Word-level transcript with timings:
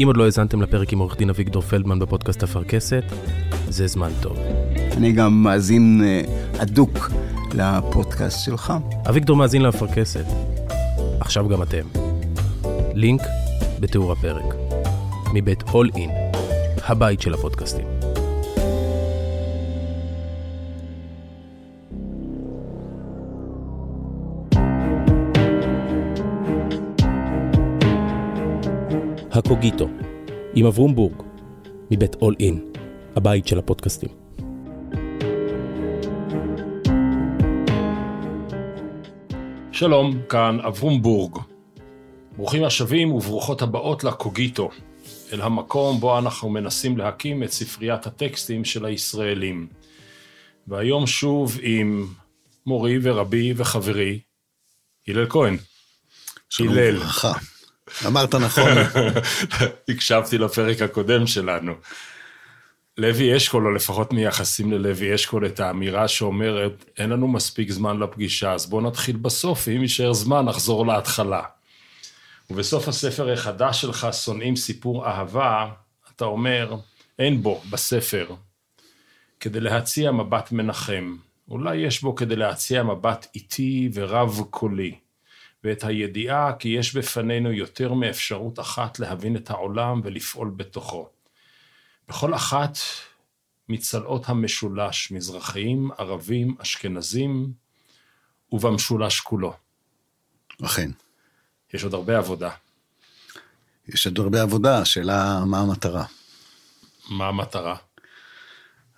אם 0.00 0.06
עוד 0.06 0.16
לא 0.16 0.24
האזנתם 0.24 0.62
לפרק 0.62 0.92
עם 0.92 0.98
עורך 0.98 1.16
דין 1.16 1.30
אביגדור 1.30 1.62
פלדמן 1.62 1.98
בפודקאסט 1.98 2.42
אפרכסת, 2.42 3.04
זה 3.68 3.86
זמן 3.86 4.10
טוב. 4.20 4.36
אני 4.96 5.12
גם 5.12 5.42
מאזין 5.42 6.02
הדוק 6.58 7.10
לפודקאסט 7.54 8.44
שלך. 8.44 8.72
אביגדור 9.08 9.36
מאזין 9.36 9.62
לאפרכסת. 9.62 10.24
עכשיו 11.20 11.48
גם 11.48 11.62
אתם. 11.62 11.86
לינק 12.94 13.22
בתיאור 13.80 14.12
הפרק. 14.12 14.54
מבית 15.34 15.62
All 15.62 15.94
In, 15.94 16.10
הבית 16.86 17.20
של 17.20 17.34
הפודקאסטים. 17.34 17.91
הקוגיטו, 29.34 29.88
עם 30.54 30.66
אברום 30.66 30.94
בורג, 30.94 31.22
מבית 31.90 32.14
All 32.14 32.36
In, 32.40 32.78
הבית 33.16 33.46
של 33.46 33.58
הפודקאסטים. 33.58 34.08
שלום, 39.72 40.22
כאן 40.28 40.58
אברום 40.60 41.02
בורג. 41.02 41.38
ברוכים 42.36 42.64
השבים 42.64 43.12
וברוכות 43.12 43.62
הבאות 43.62 44.04
לקוגיטו, 44.04 44.70
אל 45.32 45.40
המקום 45.40 46.00
בו 46.00 46.18
אנחנו 46.18 46.50
מנסים 46.50 46.98
להקים 46.98 47.42
את 47.42 47.52
ספריית 47.52 48.06
הטקסטים 48.06 48.64
של 48.64 48.84
הישראלים. 48.84 49.66
והיום 50.68 51.06
שוב 51.06 51.58
עם 51.62 52.06
מורי 52.66 52.98
ורבי 53.02 53.52
וחברי, 53.56 54.20
הלל 55.08 55.26
כהן. 55.28 55.56
שלום 56.50 56.74
וברכה. 56.76 57.32
אמרת 58.06 58.34
נכון. 58.34 58.72
הקשבתי 59.88 60.38
לפרק 60.38 60.82
הקודם 60.82 61.26
שלנו. 61.26 61.72
לוי 62.98 63.36
אשכול, 63.36 63.66
או 63.66 63.70
לפחות 63.70 64.12
מייחסים 64.12 64.72
ללוי 64.72 65.14
אשכול 65.14 65.46
את 65.46 65.60
האמירה 65.60 66.08
שאומרת, 66.08 66.84
אין 66.98 67.10
לנו 67.10 67.28
מספיק 67.28 67.70
זמן 67.70 67.98
לפגישה, 67.98 68.52
אז 68.52 68.66
בואו 68.66 68.80
נתחיל 68.80 69.16
בסוף, 69.16 69.64
ואם 69.68 69.82
יישאר 69.82 70.12
זמן, 70.12 70.44
נחזור 70.44 70.86
להתחלה. 70.86 71.42
ובסוף 72.50 72.88
הספר 72.88 73.32
החדש 73.32 73.80
שלך, 73.80 74.06
שונאים 74.12 74.56
סיפור 74.56 75.06
אהבה, 75.06 75.68
אתה 76.16 76.24
אומר, 76.24 76.76
אין 77.18 77.42
בו, 77.42 77.62
בספר, 77.70 78.26
כדי 79.40 79.60
להציע 79.60 80.12
מבט 80.12 80.52
מנחם. 80.52 81.16
אולי 81.48 81.76
יש 81.76 82.02
בו 82.02 82.14
כדי 82.14 82.36
להציע 82.36 82.82
מבט 82.82 83.26
איטי 83.34 83.90
ורב 83.94 84.40
קולי. 84.50 84.94
ואת 85.64 85.84
הידיעה 85.84 86.52
כי 86.58 86.68
יש 86.68 86.96
בפנינו 86.96 87.52
יותר 87.52 87.92
מאפשרות 87.92 88.60
אחת 88.60 88.98
להבין 88.98 89.36
את 89.36 89.50
העולם 89.50 90.00
ולפעול 90.04 90.50
בתוכו. 90.56 91.08
בכל 92.08 92.34
אחת 92.34 92.78
מצלעות 93.68 94.28
המשולש, 94.28 95.10
מזרחיים, 95.10 95.90
ערבים, 95.98 96.56
אשכנזים, 96.58 97.52
ובמשולש 98.52 99.20
כולו. 99.20 99.54
אכן. 100.64 100.90
יש 101.74 101.84
עוד 101.84 101.94
הרבה 101.94 102.18
עבודה. 102.18 102.50
יש 103.88 104.06
עוד 104.06 104.18
הרבה 104.18 104.42
עבודה, 104.42 104.78
השאלה 104.78 105.44
מה 105.46 105.60
המטרה. 105.60 106.04
מה 107.10 107.28
המטרה? 107.28 107.76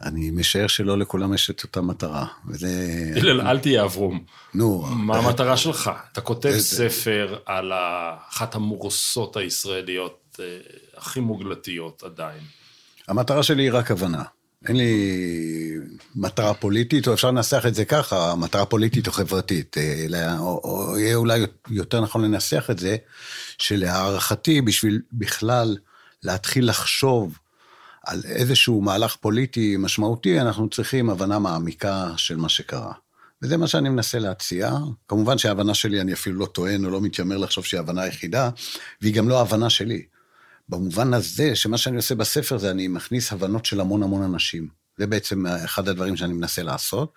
אני 0.05 0.31
משער 0.31 0.67
שלא 0.67 0.99
לכולם 0.99 1.35
יש 1.35 1.51
את 1.51 1.63
אותה 1.63 1.81
מטרה, 1.81 2.27
וזה... 2.49 2.69
הלל, 3.17 3.41
אל 3.41 3.59
תהיה 3.59 3.85
אברום. 3.85 4.25
נו. 4.55 4.83
מה 4.83 5.19
המטרה 5.19 5.57
שלך? 5.57 5.91
אתה 6.13 6.21
כותב 6.21 6.55
ספר 6.59 7.37
על 7.47 7.73
אחת 8.29 8.55
המורסות 8.55 9.37
הישראליות 9.37 10.37
אה, 10.41 10.45
הכי 10.97 11.21
מוגלתיות 11.21 12.03
עדיין. 12.03 12.41
המטרה 13.09 13.43
שלי 13.43 13.63
היא 13.63 13.73
רק 13.73 13.91
הבנה. 13.91 14.23
אין 14.69 14.77
לי 14.77 14.95
מטרה 16.17 16.55
פוליטית, 16.55 17.09
או 17.09 17.15
אפשר 17.15 17.31
לנסח 17.31 17.65
את 17.67 17.75
זה 17.75 17.85
ככה, 17.85 18.35
מטרה 18.35 18.67
פוליטית 18.67 19.07
או 19.07 19.13
חברתית. 19.13 19.77
אלא, 19.79 20.19
או, 20.39 20.61
או 20.65 20.99
יהיה 20.99 21.17
אולי 21.17 21.41
יותר 21.71 22.01
נכון 22.01 22.25
לנסח 22.25 22.67
את 22.71 22.79
זה, 22.79 22.97
שלהערכתי, 23.59 24.61
בשביל 24.61 25.01
בכלל 25.13 25.77
להתחיל 26.23 26.69
לחשוב 26.69 27.39
על 28.07 28.23
איזשהו 28.25 28.81
מהלך 28.81 29.17
פוליטי 29.17 29.77
משמעותי, 29.79 30.41
אנחנו 30.41 30.69
צריכים 30.69 31.11
הבנה 31.11 31.39
מעמיקה 31.39 32.13
של 32.17 32.37
מה 32.37 32.49
שקרה. 32.49 32.93
וזה 33.43 33.57
מה 33.57 33.67
שאני 33.67 33.89
מנסה 33.89 34.19
להציע. 34.19 34.73
כמובן 35.09 35.39
שההבנה 35.39 35.75
שלי, 35.75 36.01
אני 36.01 36.13
אפילו 36.13 36.39
לא 36.39 36.47
טוען 36.47 36.85
או 36.85 36.91
לא 36.91 37.01
מתיימר 37.01 37.37
לחשוב 37.37 37.65
שהיא 37.65 37.79
ההבנה 37.79 38.03
היחידה, 38.03 38.51
והיא 39.03 39.15
גם 39.15 39.29
לא 39.29 39.39
ההבנה 39.39 39.71
שלי. 39.71 40.03
במובן 40.69 41.15
הזה, 41.15 41.57
שמה 41.57 41.79
שאני 41.79 41.97
עושה 41.97 42.15
בספר 42.15 42.59
זה 42.59 42.71
אני 42.71 42.89
מכניס 42.89 43.33
הבנות 43.33 43.65
של 43.65 43.81
המון 43.81 44.03
המון 44.03 44.23
אנשים. 44.23 44.69
זה 44.99 45.07
בעצם 45.07 45.47
אחד 45.47 45.89
הדברים 45.89 46.17
שאני 46.17 46.33
מנסה 46.33 46.63
לעשות, 46.63 47.13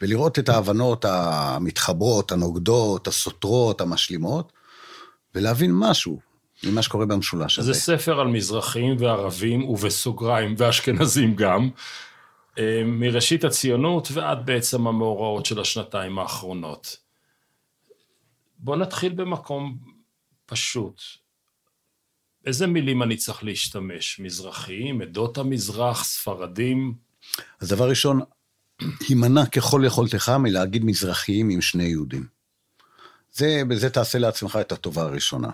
ולראות 0.00 0.38
את 0.38 0.48
ההבנות 0.48 1.04
המתחברות, 1.04 2.32
הנוגדות, 2.32 3.08
הסותרות, 3.08 3.80
המשלימות, 3.80 4.52
ולהבין 5.34 5.70
משהו 5.74 6.29
ממה 6.64 6.82
שקורה 6.82 7.06
במשולש 7.06 7.58
הזה. 7.58 7.72
זה 7.72 7.80
ספר 7.80 8.20
על 8.20 8.26
מזרחים 8.26 8.96
וערבים, 8.98 9.68
ובסוגריים, 9.68 10.54
ואשכנזים 10.58 11.34
גם, 11.34 11.70
אה, 12.58 12.82
מראשית 12.84 13.44
הציונות 13.44 14.08
ועד 14.12 14.46
בעצם 14.46 14.86
המאורעות 14.86 15.46
של 15.46 15.60
השנתיים 15.60 16.18
האחרונות. 16.18 16.96
בואו 18.58 18.76
נתחיל 18.76 19.12
במקום 19.12 19.78
פשוט. 20.46 21.02
איזה 22.46 22.66
מילים 22.66 23.02
אני 23.02 23.16
צריך 23.16 23.44
להשתמש? 23.44 24.20
מזרחיים, 24.20 25.02
עדות 25.02 25.38
המזרח, 25.38 26.04
ספרדים? 26.04 26.94
אז 27.60 27.68
דבר 27.68 27.88
ראשון, 27.88 28.20
הימנע 29.08 29.46
ככל 29.46 29.82
יכולתך 29.86 30.28
מלהגיד 30.28 30.84
מזרחיים 30.84 31.48
עם 31.48 31.60
שני 31.60 31.84
יהודים. 31.84 32.26
זה, 33.32 33.62
בזה 33.68 33.90
תעשה 33.90 34.18
לעצמך 34.18 34.58
את 34.60 34.72
הטובה 34.72 35.02
הראשונה. 35.02 35.50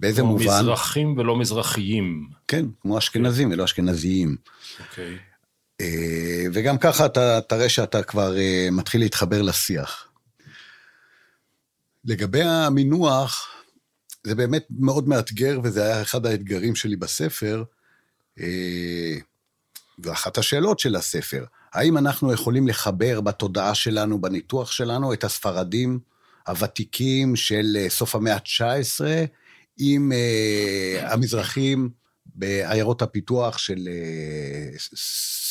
באיזה 0.00 0.20
כמו 0.20 0.30
מובן? 0.30 0.44
כמו 0.44 0.52
מזרחים 0.58 1.18
ולא 1.18 1.36
מזרחיים. 1.36 2.28
כן, 2.48 2.64
כמו 2.80 2.98
אשכנזים 2.98 3.50
ולא 3.50 3.64
אשכנזיים. 3.64 4.36
אוקיי. 4.80 5.18
אה, 5.80 6.44
וגם 6.52 6.78
ככה 6.78 7.06
אתה 7.06 7.40
תראה 7.40 7.68
שאתה 7.68 8.02
כבר 8.02 8.38
אה, 8.38 8.68
מתחיל 8.72 9.00
להתחבר 9.00 9.42
לשיח. 9.42 10.08
לגבי 12.04 12.42
המינוח, 12.42 13.48
זה 14.24 14.34
באמת 14.34 14.66
מאוד 14.70 15.08
מאתגר, 15.08 15.60
וזה 15.62 15.84
היה 15.84 16.02
אחד 16.02 16.26
האתגרים 16.26 16.74
שלי 16.74 16.96
בספר, 16.96 17.64
אה, 18.40 19.16
ואחת 19.98 20.38
השאלות 20.38 20.78
של 20.78 20.96
הספר, 20.96 21.44
האם 21.72 21.98
אנחנו 21.98 22.32
יכולים 22.32 22.68
לחבר 22.68 23.20
בתודעה 23.20 23.74
שלנו, 23.74 24.20
בניתוח 24.20 24.72
שלנו, 24.72 25.12
את 25.12 25.24
הספרדים 25.24 25.98
הוותיקים 26.46 27.36
של 27.36 27.86
סוף 27.88 28.14
המאה 28.14 28.34
ה-19 28.34 29.00
עם 29.78 30.12
uh, 30.12 31.06
המזרחים 31.12 31.90
בעיירות 32.26 33.02
הפיתוח 33.02 33.58
של 33.58 33.88
uh, 33.88 34.96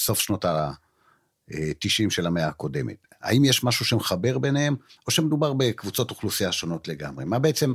סוף 0.06 0.20
שנות 0.20 0.46
ה-90 0.46 2.10
של 2.10 2.28
המאה 2.28 2.48
הקודמת. 2.48 2.96
האם 3.22 3.46
יש 3.46 3.64
משהו 3.64 3.86
שמחבר 3.86 4.38
ביניהם, 4.38 4.76
או 5.08 5.12
שמדובר 5.12 5.54
בקבוצות 5.54 6.12
אוכלוסייה 6.12 6.52
שונות 6.52 6.88
לגמרי? 6.88 7.26
מה 7.26 7.40
בעצם... 7.40 7.74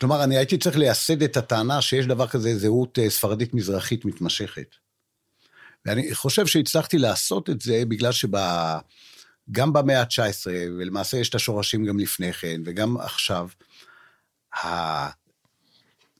כלומר, 0.00 0.24
אני 0.24 0.36
הייתי 0.36 0.58
צריך 0.58 0.76
לייסד 0.76 1.22
את 1.22 1.36
הטענה 1.36 1.82
שיש 1.82 2.06
דבר 2.06 2.26
כזה 2.26 2.58
זהות 2.58 2.98
ספרדית 3.08 3.54
מזרחית 3.54 4.04
מתמשכת. 4.04 4.76
ואני 5.86 6.14
חושב 6.14 6.46
שהצלחתי 6.46 6.98
לעשות 6.98 7.50
את 7.50 7.60
זה 7.60 7.82
בגלל 7.88 8.12
שגם 8.12 9.72
במאה 9.72 10.00
ה-19, 10.00 10.46
ולמעשה 10.78 11.16
יש 11.16 11.28
את 11.28 11.34
השורשים 11.34 11.84
גם 11.84 11.98
לפני 11.98 12.32
כן, 12.32 12.60
וגם 12.64 12.96
עכשיו, 12.96 13.48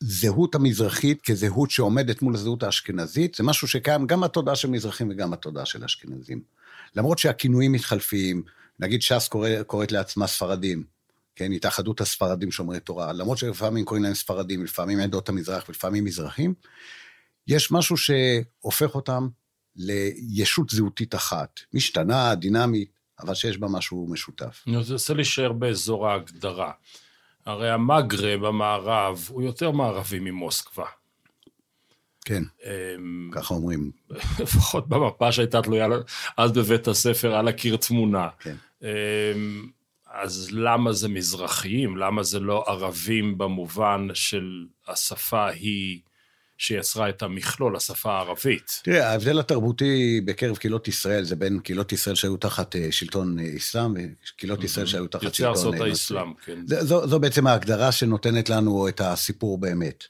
הזהות 0.03 0.55
המזרחית 0.55 1.23
כזהות 1.23 1.70
שעומדת 1.70 2.23
מול 2.23 2.35
הזהות 2.35 2.62
האשכנזית, 2.62 3.35
זה 3.35 3.43
משהו 3.43 3.69
שקיים 3.69 4.06
גם 4.06 4.20
בתודעה 4.20 4.56
של 4.56 4.69
מזרחים 4.69 5.11
וגם 5.11 5.31
בתודעה 5.31 5.67
של 5.67 5.85
אשכנזים. 5.85 6.43
למרות 6.97 7.19
שהכינויים 7.19 7.73
מתחלפים, 7.73 8.43
נגיד 8.81 9.03
ש"ס 9.03 9.29
קורא, 9.29 9.62
קוראת 9.67 9.93
לעצמה 9.93 10.26
ספרדים, 10.26 10.85
כן, 11.37 11.53
התאחדות 11.53 12.00
הספרדים 12.00 12.50
שומרי 12.50 12.81
תורה, 12.81 13.12
למרות 13.12 13.38
שלפעמים 13.38 13.85
קוראים 13.85 14.05
להם 14.05 14.15
ספרדים, 14.15 14.65
לפעמים 14.65 15.00
עדות 15.00 15.29
המזרח 15.29 15.69
ולפעמים 15.69 16.05
מזרחים, 16.05 16.55
יש 17.47 17.70
משהו 17.70 17.97
שהופך 17.97 18.94
אותם 18.94 19.29
לישות 19.76 20.70
זהותית 20.70 21.15
אחת, 21.15 21.61
משתנה, 21.73 22.35
דינמית, 22.35 22.91
אבל 23.20 23.35
שיש 23.35 23.59
בה 23.59 23.69
משהו 23.69 24.06
משותף. 24.11 24.65
אני 24.67 24.76
רוצה 24.76 25.15
להישאר 25.15 25.53
באזור 25.53 26.09
ההגדרה. 26.09 26.73
הרי 27.46 27.70
המגרב 27.70 28.44
המערב 28.44 29.26
הוא 29.28 29.43
יותר 29.43 29.70
מערבי 29.70 30.19
ממוסקבה. 30.19 30.87
כן, 32.25 32.43
אמ, 32.64 33.31
ככה 33.32 33.54
אומרים. 33.54 33.90
לפחות 34.40 34.88
במפה 34.88 35.32
שהייתה 35.32 35.62
תלויה 35.62 35.87
אז 36.37 36.52
בבית 36.52 36.88
הספר 36.88 37.34
על 37.34 37.48
הקיר 37.48 37.76
תמונה. 37.76 38.28
כן. 38.40 38.56
אמ, 38.82 39.66
אז 40.06 40.48
למה 40.52 40.93
זה 40.93 41.08
מזרחיים? 41.08 41.96
למה 41.96 42.22
זה 42.22 42.40
לא 42.40 42.64
ערבים 42.66 43.38
במובן 43.38 44.08
של 44.14 44.66
השפה 44.88 45.48
היא 45.48 46.00
שיצרה 46.58 47.08
את 47.08 47.23
המכלול, 47.23 47.76
השפה 47.76 48.12
הערבית. 48.12 48.81
תראה, 48.85 49.11
ההבדל 49.11 49.38
התרבותי 49.38 50.20
בקרב 50.25 50.56
קהילות 50.56 50.88
ישראל 50.88 51.25
זה 51.25 51.37
בין 51.37 51.58
קהילות 51.61 51.93
ישראל 51.93 52.14
שהיו 52.17 52.37
תחת 52.37 52.76
אה, 52.76 52.88
שלטון 52.91 53.38
אה, 53.38 53.44
אסלאם 53.56 53.94
וקהילות 54.35 54.64
ישראל 54.64 54.87
שהיו 54.87 55.06
תחת 55.06 55.23
יוצאי 55.23 55.37
שלטון 55.37 55.50
ארצות 55.56 55.75
נוצרי. 55.75 55.91
האסלאם, 55.91 56.35
כן. 56.44 56.58
זה- 56.67 56.85
זו, 56.85 57.08
זו 57.08 57.20
בעצם 57.20 57.47
ההגדרה 57.47 57.93
שנותנת 57.93 58.49
לנו 58.50 58.88
את 58.88 59.00
הסיפור 59.00 59.58
באמת. 59.58 60.05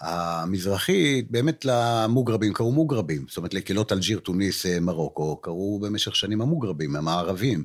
המזרחית, 0.00 1.30
באמת 1.30 1.64
למוגרבים 1.64 2.52
קראו 2.52 2.72
מוגרבים. 2.72 3.24
זאת 3.28 3.36
אומרת, 3.36 3.54
לקהילות 3.54 3.92
אלג'יר, 3.92 4.18
תוניס, 4.18 4.66
אה, 4.66 4.80
מרוקו, 4.80 5.36
קראו 5.36 5.78
במשך 5.82 6.16
שנים 6.16 6.40
המוגרבים, 6.40 6.96
המערבים. 6.96 7.64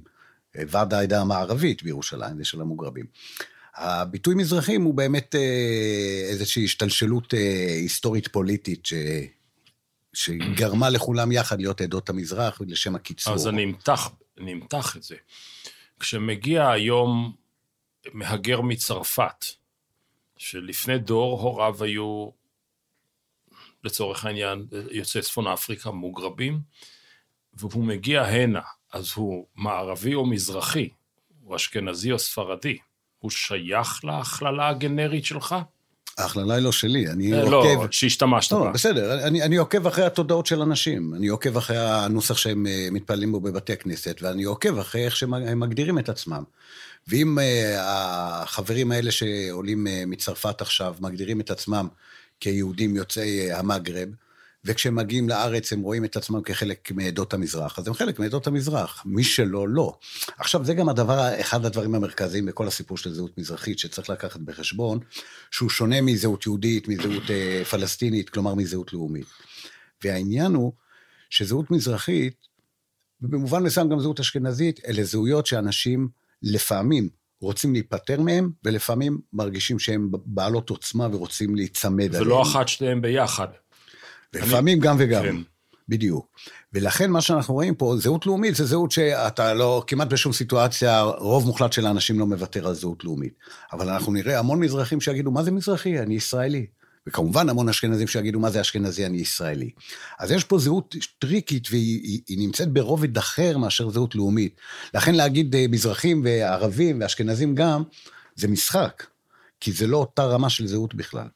אה, 0.58 0.64
ועד 0.70 0.94
העדה 0.94 1.22
המערבית 1.22 1.84
בירושלים, 1.84 2.38
זה 2.38 2.46
של 2.46 2.62
המוגרבים. 2.62 3.06
הביטוי 3.76 4.36
מזרחים 4.36 4.82
הוא 4.82 4.94
באמת 4.94 5.36
אה, 5.36 6.30
איזושהי 6.30 6.66
השתלשלות 6.66 7.34
אה, 7.34 7.40
היסטורית 7.82 8.28
פוליטית 8.28 8.86
ש... 8.86 8.94
שגרמה 10.14 10.90
לכולם 10.90 11.32
יחד 11.32 11.60
להיות 11.60 11.82
עדות 11.82 12.10
המזרח 12.10 12.62
לשם 12.68 12.96
הקיצור. 12.96 13.34
אז 13.34 13.48
אני 13.48 13.64
אמתח, 13.64 14.10
אני 14.38 14.54
אמתח 14.54 14.98
את 14.98 15.04
זה. 15.04 15.16
כשמגיע 16.00 16.70
היום 16.70 17.36
מהגר 18.14 18.62
מצרפת, 18.62 19.46
שלפני 20.38 20.98
דור 20.98 21.42
הוריו 21.42 21.84
היו, 21.84 22.30
לצורך 23.84 24.26
העניין, 24.26 24.68
יוצאי 24.92 25.22
צפון 25.22 25.48
אפריקה 25.48 25.92
מוגרבים, 25.92 26.60
והוא 27.54 27.84
מגיע 27.84 28.22
הנה, 28.22 28.62
אז 28.94 29.12
הוא 29.16 29.46
מערבי 29.56 30.14
או 30.14 30.26
מזרחי, 30.26 30.90
הוא 31.42 31.56
אשכנזי 31.56 32.12
או 32.12 32.20
ספרדי, 32.20 32.78
הוא 33.22 33.32
שייך 33.32 34.06
להכללה 34.06 34.70
הגנרית 34.70 35.26
שלך? 35.26 35.56
ההכללה 36.18 36.54
היא 36.54 36.64
לא 36.64 36.72
שלי, 36.72 37.08
אני 37.08 37.34
אה, 37.34 37.42
עוקב... 37.42 37.52
לא, 37.52 37.88
שהשתמשת 37.92 38.52
לא, 38.52 38.64
בה. 38.64 38.72
בסדר, 38.72 39.28
אני, 39.28 39.44
אני 39.44 39.58
עוקב 39.58 39.88
אחרי 39.88 40.06
התודעות 40.06 40.46
של 40.46 40.62
אנשים, 40.62 41.14
אני 41.14 41.28
עוקב 41.28 41.58
אחרי 41.58 41.78
הנוסח 41.78 42.38
שהם 42.38 42.68
אה, 42.68 42.88
מתפללים 42.92 43.32
בו 43.32 43.40
בבתי 43.40 43.74
הכנסת, 43.74 44.20
ואני 44.22 44.44
עוקב 44.44 44.78
אחרי 44.78 45.06
איך 45.06 45.16
שהם 45.16 45.60
מגדירים 45.60 46.00
את 46.00 46.10
עצמם. 46.10 46.44
ואם 47.08 47.38
uh, 47.40 47.42
החברים 47.80 48.92
האלה 48.92 49.12
שעולים 49.12 49.88
מצרפת 50.08 50.62
עכשיו 50.62 50.96
מגדירים 51.00 51.42
את 51.42 51.52
עצמם 51.52 51.88
כיהודים 52.40 52.96
יוצאי 52.96 53.52
המגרב, 53.52 54.10
וכשהם 54.66 54.96
מגיעים 54.96 55.30
לארץ 55.30 55.74
הם 55.74 55.82
רואים 55.82 56.06
את 56.06 56.18
עצמם 56.18 56.42
כחלק 56.42 56.92
מעדות 56.92 57.34
המזרח, 57.34 57.80
אז 57.80 57.88
הם 57.88 57.94
חלק 57.94 58.20
מעדות 58.20 58.48
המזרח, 58.48 59.04
מי 59.06 59.24
שלא, 59.24 59.70
לא. 59.70 59.98
עכשיו, 60.38 60.66
זה 60.66 60.74
גם 60.74 60.90
הדבר, 60.90 61.40
אחד 61.40 61.66
הדברים 61.66 61.96
המרכזיים 61.96 62.46
בכל 62.46 62.68
הסיפור 62.68 62.98
של 62.98 63.14
זהות 63.14 63.38
מזרחית, 63.38 63.80
שצריך 63.80 64.10
לקחת 64.10 64.40
בחשבון, 64.40 65.00
שהוא 65.52 65.70
שונה 65.70 66.02
מזהות 66.02 66.46
יהודית, 66.46 66.88
מזהות 66.88 67.24
uh, 67.24 67.66
פלסטינית, 67.66 68.30
כלומר 68.30 68.56
מזהות 68.56 68.94
לאומית. 68.94 69.28
והעניין 70.04 70.54
הוא 70.54 70.74
שזהות 71.30 71.72
מזרחית, 71.72 72.36
ובמובן 73.22 73.64
מסוים 73.64 73.90
גם 73.90 74.00
זהות 74.00 74.20
אשכנזית, 74.20 74.80
אלה 74.88 75.04
זהויות 75.04 75.46
שאנשים 75.46 76.08
לפעמים 76.44 77.10
רוצים 77.42 77.74
להיפטר 77.74 78.22
מהם, 78.22 78.52
ולפעמים 78.64 79.20
מרגישים 79.34 79.80
שהן 79.80 80.10
בעלות 80.12 80.70
עוצמה 80.70 81.08
ורוצים 81.12 81.56
להיצמד 81.56 82.08
עליהן. 82.16 82.24
ולא 82.24 82.42
אחת 82.42 82.68
שתיהם 82.68 83.02
ביחד. 83.02 83.48
ולפעמים 84.34 84.80
גם 84.80 84.96
וגם. 85.00 85.24
כן. 85.24 85.36
בדיוק. 85.90 86.28
ולכן 86.74 87.12
מה 87.12 87.22
שאנחנו 87.22 87.54
רואים 87.54 87.76
פה, 87.76 87.96
זהות 87.98 88.26
לאומית 88.26 88.56
זה 88.56 88.66
זהות 88.66 88.92
שאתה 88.92 89.54
לא, 89.54 89.84
כמעט 89.88 90.08
בשום 90.08 90.34
סיטואציה, 90.34 91.02
רוב 91.02 91.46
מוחלט 91.46 91.74
של 91.74 91.86
האנשים 91.86 92.20
לא 92.20 92.28
מוותר 92.28 92.68
על 92.68 92.74
זהות 92.74 93.04
לאומית. 93.04 93.34
אבל 93.74 93.90
אנחנו 93.90 94.12
נראה 94.12 94.40
המון 94.40 94.60
מזרחים 94.60 95.02
שיגידו, 95.02 95.32
מה 95.32 95.44
זה 95.44 95.52
מזרחי? 95.52 96.00
אני 96.00 96.16
ישראלי. 96.16 96.66
וכמובן 97.08 97.50
המון 97.50 97.70
אשכנזים 97.70 98.08
שיגידו, 98.08 98.40
מה 98.40 98.50
זה 98.50 98.62
אשכנזי? 98.62 99.06
אני 99.06 99.18
ישראלי. 99.18 99.70
אז 100.20 100.32
יש 100.32 100.44
פה 100.44 100.58
זהות 100.58 100.96
טריקית, 101.20 101.68
והיא 101.72 102.02
היא, 102.04 102.22
היא 102.28 102.38
נמצאת 102.40 102.74
ברובד 102.74 103.18
אחר 103.18 103.58
מאשר 103.58 103.90
זהות 103.90 104.16
לאומית. 104.16 104.56
לכן 104.94 105.16
להגיד 105.16 105.56
אה, 105.56 105.66
מזרחים 105.70 106.22
וערבים 106.26 107.02
ואשכנזים 107.02 107.56
גם, 107.56 107.84
זה 108.36 108.48
משחק. 108.48 109.04
כי 109.60 109.72
זה 109.72 109.88
לא 109.88 109.98
אותה 109.98 110.26
רמה 110.26 110.50
של 110.50 110.68
זהות 110.68 110.96
בכלל. 110.96 111.28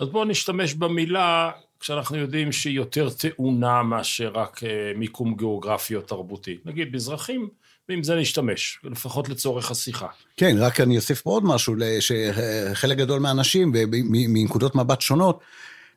אז 0.00 0.08
בואו 0.08 0.24
נשתמש 0.24 0.74
במילה 0.74 1.50
כשאנחנו 1.80 2.16
יודעים 2.16 2.52
שהיא 2.52 2.76
יותר 2.76 3.10
טעונה 3.10 3.82
מאשר 3.82 4.30
רק 4.34 4.64
אה, 4.64 4.92
מיקום 4.96 5.36
גיאוגרפי 5.36 5.96
או 5.96 6.00
תרבותי. 6.00 6.58
נגיד 6.64 6.94
מזרחים, 6.94 7.48
ועם 7.88 8.02
זה 8.02 8.16
נשתמש, 8.16 8.78
לפחות 8.84 9.28
לצורך 9.28 9.70
השיחה. 9.70 10.06
כן, 10.36 10.56
רק 10.58 10.80
אני 10.80 10.96
אוסיף 10.96 11.20
פה 11.20 11.30
עוד 11.30 11.44
משהו, 11.44 11.74
שחלק 12.00 12.98
גדול 12.98 13.20
מהאנשים, 13.20 13.72
מנקודות 14.02 14.74
מבט 14.74 15.00
שונות, 15.00 15.40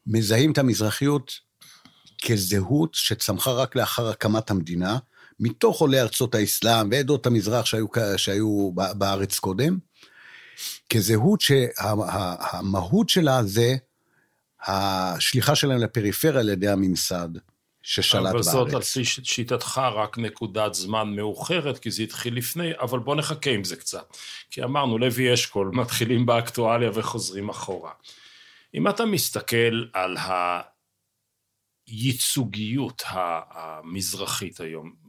מזהים 0.07 0.51
את 0.51 0.57
המזרחיות 0.57 1.39
כזהות 2.25 2.94
שצמחה 2.94 3.51
רק 3.51 3.75
לאחר 3.75 4.09
הקמת 4.09 4.51
המדינה, 4.51 4.97
מתוך 5.39 5.81
עולי 5.81 6.01
ארצות 6.01 6.35
האסלאם 6.35 6.89
ועדות 6.91 7.25
המזרח 7.25 7.65
שהיו, 7.65 7.85
שהיו 8.18 8.71
בארץ 8.71 9.39
קודם, 9.39 9.77
כזהות 10.89 11.41
שהמהות 11.41 13.09
שלה 13.09 13.44
זה 13.44 13.75
השליחה 14.68 15.56
שלהם 15.56 15.80
לפריפריה 15.80 16.39
על 16.39 16.50
ידי 16.50 16.68
הממסד 16.69 17.30
ששלט 17.83 18.21
בארץ. 18.21 18.33
אבל 18.33 18.44
זאת 18.44 18.74
על 18.74 18.81
שיטתך 19.24 19.81
רק 19.95 20.18
נקודת 20.18 20.74
זמן 20.74 21.15
מאוחרת, 21.15 21.80
כי 21.80 21.92
זה 21.92 22.04
התחיל 22.04 22.38
לפני, 22.38 22.71
אבל 22.81 23.00
בוא 23.00 23.15
נחכה 23.15 23.51
עם 23.51 23.63
זה 23.63 23.75
קצת. 23.75 24.18
כי 24.51 24.63
אמרנו, 24.63 24.98
לוי 24.98 25.33
אשכול, 25.33 25.71
מתחילים 25.81 26.25
באקטואליה 26.25 26.92
וחוזרים 26.94 27.50
אחורה. 27.50 27.92
אם 28.74 28.88
אתה 28.88 29.06
מסתכל 29.06 29.86
על 29.94 30.18
הייצוגיות 31.88 33.04
המזרחית 33.07 34.59
היום, 34.59 35.02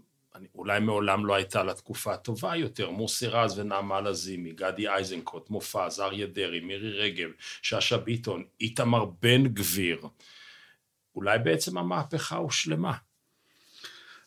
אולי 0.54 0.80
מעולם 0.80 1.26
לא 1.26 1.34
הייתה 1.34 1.62
לה 1.62 1.74
תקופה 1.74 2.16
טובה 2.16 2.56
יותר, 2.56 2.90
מוסי 2.90 3.26
רז 3.26 3.58
ונעמה 3.58 4.00
לזימי, 4.00 4.52
גדי 4.52 4.88
איזנקוט, 4.88 5.50
מופז, 5.50 6.00
אריה 6.00 6.26
דרעי, 6.26 6.60
מירי 6.60 6.90
רגב, 6.98 7.30
שאשא 7.62 7.96
ביטון, 7.96 8.44
איתמר 8.60 9.04
בן 9.22 9.46
גביר. 9.46 10.00
אולי 11.16 11.38
בעצם 11.38 11.78
המהפכה 11.78 12.36
הושלמה. 12.36 12.92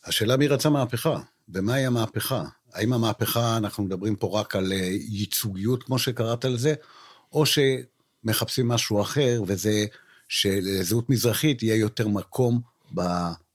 השאלה 0.05 0.37
מי 0.37 0.47
רצה 0.47 0.69
מהפכה, 0.69 1.19
ומהי 1.49 1.85
המהפכה? 1.85 2.43
האם 2.73 2.93
המהפכה, 2.93 3.57
אנחנו 3.57 3.83
מדברים 3.83 4.15
פה 4.15 4.39
רק 4.39 4.55
על 4.55 4.71
ייצוגיות, 5.09 5.83
כמו 5.83 5.99
שקראת 5.99 6.45
לזה, 6.45 6.73
או 7.31 7.43
שמחפשים 7.45 8.67
משהו 8.67 9.01
אחר, 9.01 9.41
וזה 9.47 9.85
שלזהות 10.27 11.09
מזרחית 11.09 11.63
יהיה 11.63 11.75
יותר 11.75 12.07
מקום 12.07 12.61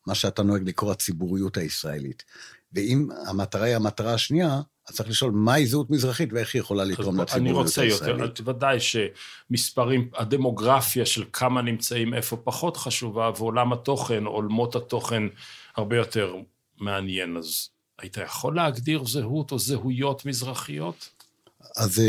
במה 0.07 0.15
שאתה 0.15 0.43
נוהג 0.43 0.69
לקרוא 0.69 0.93
הציבוריות 0.93 1.57
הישראלית. 1.57 2.25
ואם 2.73 3.09
המטרה 3.27 3.67
היא 3.67 3.77
המטרה 3.77 4.15
השנייה, 4.15 4.61
אז 4.89 4.95
צריך 4.95 5.09
לשאול 5.09 5.33
מהי 5.33 5.67
זהות 5.67 5.91
מזרחית 5.91 6.33
ואיך 6.33 6.55
היא 6.55 6.61
יכולה 6.61 6.85
לתרום 6.85 7.21
לציבוריות 7.21 7.67
הישראלית. 7.67 8.03
אני 8.03 8.13
רוצה 8.13 8.21
יותר, 8.21 8.51
ודאי 8.51 8.79
שמספרים, 8.81 10.09
הדמוגרפיה 10.15 11.07
של 11.07 11.25
כמה 11.33 11.63
נמצאים 11.63 12.15
איפה 12.15 12.37
פחות 12.37 12.77
חשובה, 12.77 13.31
ועולם 13.39 13.73
התוכן, 13.73 14.25
עולמות 14.25 14.77
התוכן 14.77 15.23
הרבה 15.77 15.97
יותר 15.97 16.35
מעניין. 16.81 17.37
אז 17.37 17.69
היית 17.99 18.17
יכול 18.17 18.57
להגדיר 18.57 19.05
זהות 19.05 19.53
או 19.53 19.59
זהויות 19.59 20.27
מזרחיות? 20.27 21.09
אז 21.77 22.03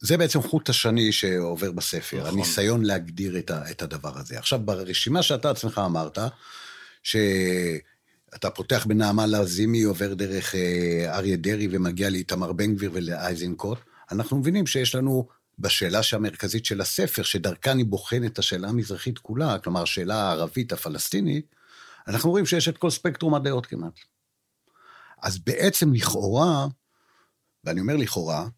זה 0.00 0.16
בעצם 0.16 0.42
חוט 0.42 0.68
השני 0.68 1.12
שעובר 1.12 1.72
בספר, 1.72 2.20
נכון. 2.20 2.32
הניסיון 2.32 2.84
להגדיר 2.84 3.38
את 3.70 3.82
הדבר 3.82 4.18
הזה. 4.18 4.38
עכשיו, 4.38 4.58
ברשימה 4.58 5.22
שאתה 5.22 5.50
עצמך 5.50 5.80
אמרת, 5.86 6.18
ש... 7.02 7.16
אתה 8.34 8.50
פותח 8.50 8.86
בנעמה 8.88 9.26
לזימי, 9.26 9.82
עובר 9.82 10.14
דרך 10.14 10.54
אריה 11.06 11.36
דרעי 11.36 11.68
ומגיע 11.70 12.10
לאיתמר 12.10 12.52
בן 12.52 12.74
גביר 12.74 12.90
ולאייזנקוט, 12.94 13.78
אנחנו 14.12 14.38
מבינים 14.38 14.66
שיש 14.66 14.94
לנו 14.94 15.28
בשאלה 15.58 16.00
המרכזית 16.12 16.64
של 16.64 16.80
הספר, 16.80 17.22
שדרכה 17.22 17.72
אני 17.72 17.84
בוחן 17.84 18.24
את 18.24 18.38
השאלה 18.38 18.68
המזרחית 18.68 19.18
כולה, 19.18 19.58
כלומר, 19.58 19.82
השאלה 19.82 20.14
הערבית 20.14 20.72
הפלסטינית, 20.72 21.46
אנחנו 22.08 22.30
רואים 22.30 22.46
שיש 22.46 22.68
את 22.68 22.78
כל 22.78 22.90
ספקטרום 22.90 23.34
הדעות 23.34 23.66
כמעט. 23.66 23.98
אז 25.22 25.38
בעצם 25.38 25.92
לכאורה, 25.92 26.66
ואני 27.64 27.80
אומר 27.80 27.96
לכאורה, 27.96 28.48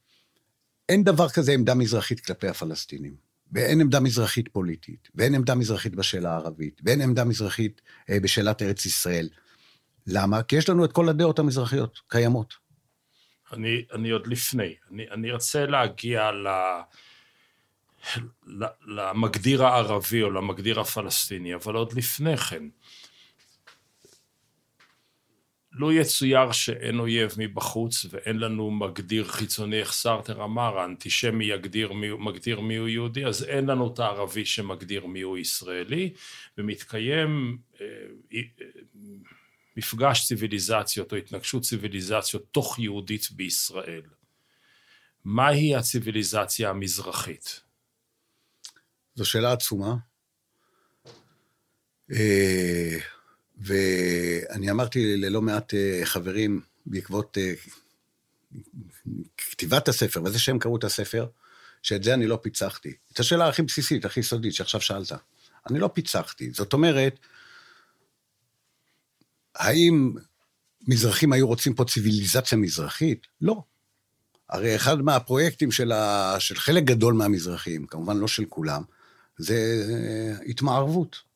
אין 0.89 1.05
דבר 1.05 1.29
כזה 1.29 1.53
עמדה 1.53 1.75
מזרחית 1.75 2.21
כלפי 2.21 2.49
הפלסטינים. 2.49 3.24
ואין 3.55 3.81
עמדה 3.81 4.01
מזרחית 4.01 4.49
פוליטית, 4.49 5.09
ואין 5.15 5.35
עמדה 5.35 5.55
מזרחית 5.55 5.95
בשאלה 5.95 6.33
הערבית, 6.33 6.81
ואין 6.85 7.01
עמדה 7.01 7.25
מזרחית 7.25 7.81
בשאלת 8.11 8.63
ארץ 8.63 8.87
ישראל. 8.87 9.29
למה? 10.07 10.43
כי 10.43 10.57
יש 10.57 10.69
לנו 10.69 10.85
את 10.85 10.93
כל 10.93 11.09
הדעות 11.09 11.39
המזרחיות 11.39 12.01
קיימות. 12.09 12.55
אני, 13.53 13.85
אני 13.93 14.11
עוד 14.11 14.27
לפני, 14.27 14.75
אני, 14.91 15.11
אני 15.11 15.33
רוצה 15.33 15.67
להגיע 15.67 16.31
ל, 16.33 16.49
למגדיר 18.87 19.65
הערבי 19.65 20.23
או 20.23 20.31
למגדיר 20.31 20.81
הפלסטיני, 20.81 21.55
אבל 21.55 21.75
עוד 21.75 21.93
לפני 21.93 22.37
כן. 22.37 22.63
לו 25.75 25.93
יצויר 25.93 26.53
שאין 26.53 26.99
אויב 26.99 27.35
מבחוץ 27.37 28.07
ואין 28.11 28.39
לנו 28.39 28.71
מגדיר 28.71 29.25
חיצוני, 29.25 29.81
איך 29.81 29.93
סארטר 29.93 30.45
אמר, 30.45 30.79
האנטישמי 30.79 31.45
יגדיר 31.45 31.93
מי, 31.93 32.11
מגדיר 32.19 32.61
מיהו 32.61 32.89
יהודי, 32.89 33.27
אז 33.27 33.45
אין 33.45 33.67
לנו 33.67 33.93
את 33.95 33.99
הערבי 33.99 34.45
שמגדיר 34.45 35.07
מיהו 35.07 35.37
ישראלי, 35.37 36.13
ומתקיים 36.59 37.59
אה, 37.81 37.87
אה, 38.35 38.41
מפגש 39.77 40.27
ציוויליזציות 40.27 41.13
או 41.13 41.17
התנגשות 41.17 41.63
ציוויליזציות 41.63 42.45
תוך 42.51 42.79
יהודית 42.79 43.29
בישראל. 43.31 44.03
מהי 45.25 45.75
הציוויליזציה 45.77 46.71
המזרחית? 46.71 47.61
זו 49.15 49.25
שאלה 49.25 49.53
עצומה. 49.53 49.95
אה, 52.13 52.99
ואני 53.59 54.71
אמרתי 54.71 55.17
ללא 55.17 55.43
מעט 55.43 55.75
אה, 55.75 56.01
חברים 56.05 56.61
בעקבות 56.87 57.39
אה, 57.39 57.53
כתיבת 59.37 59.89
הספר, 59.89 60.23
וזה 60.25 60.39
שהם 60.39 60.59
קראו 60.59 60.77
את 60.77 60.85
הספר, 60.85 61.27
שאת 61.83 62.05
זה 62.05 62.15
אני 62.15 62.27
לא 62.27 62.39
פיצחתי. 62.43 62.93
את 63.13 63.21
השאלה 63.21 63.49
הכי 63.49 63.63
בסיסית, 63.63 64.05
הכי 64.05 64.23
סודית, 64.23 64.55
שעכשיו 64.55 64.81
שאלת. 64.81 65.13
אני 65.71 65.79
לא 65.79 65.89
פיצחתי. 65.89 66.51
זאת 66.51 66.73
אומרת, 66.73 67.19
האם 69.55 70.13
מזרחים 70.89 71.33
היו 71.33 71.47
רוצים 71.47 71.75
פה 71.75 71.85
ציוויליזציה 71.85 72.59
מזרחית? 72.59 73.27
לא. 73.41 73.63
הרי 74.51 74.77
אחד 74.77 75.03
מהפרויקטים 75.03 75.71
של, 75.71 75.93
ה... 75.93 76.37
של 76.39 76.55
חלק 76.55 76.85
גדול 76.85 77.15
מהמזרחים, 77.15 77.87
כמובן 77.87 78.17
לא 78.17 78.29
של 78.29 78.45
כולם, 78.49 78.83
זה 79.39 79.85
התמערבות. 80.47 81.34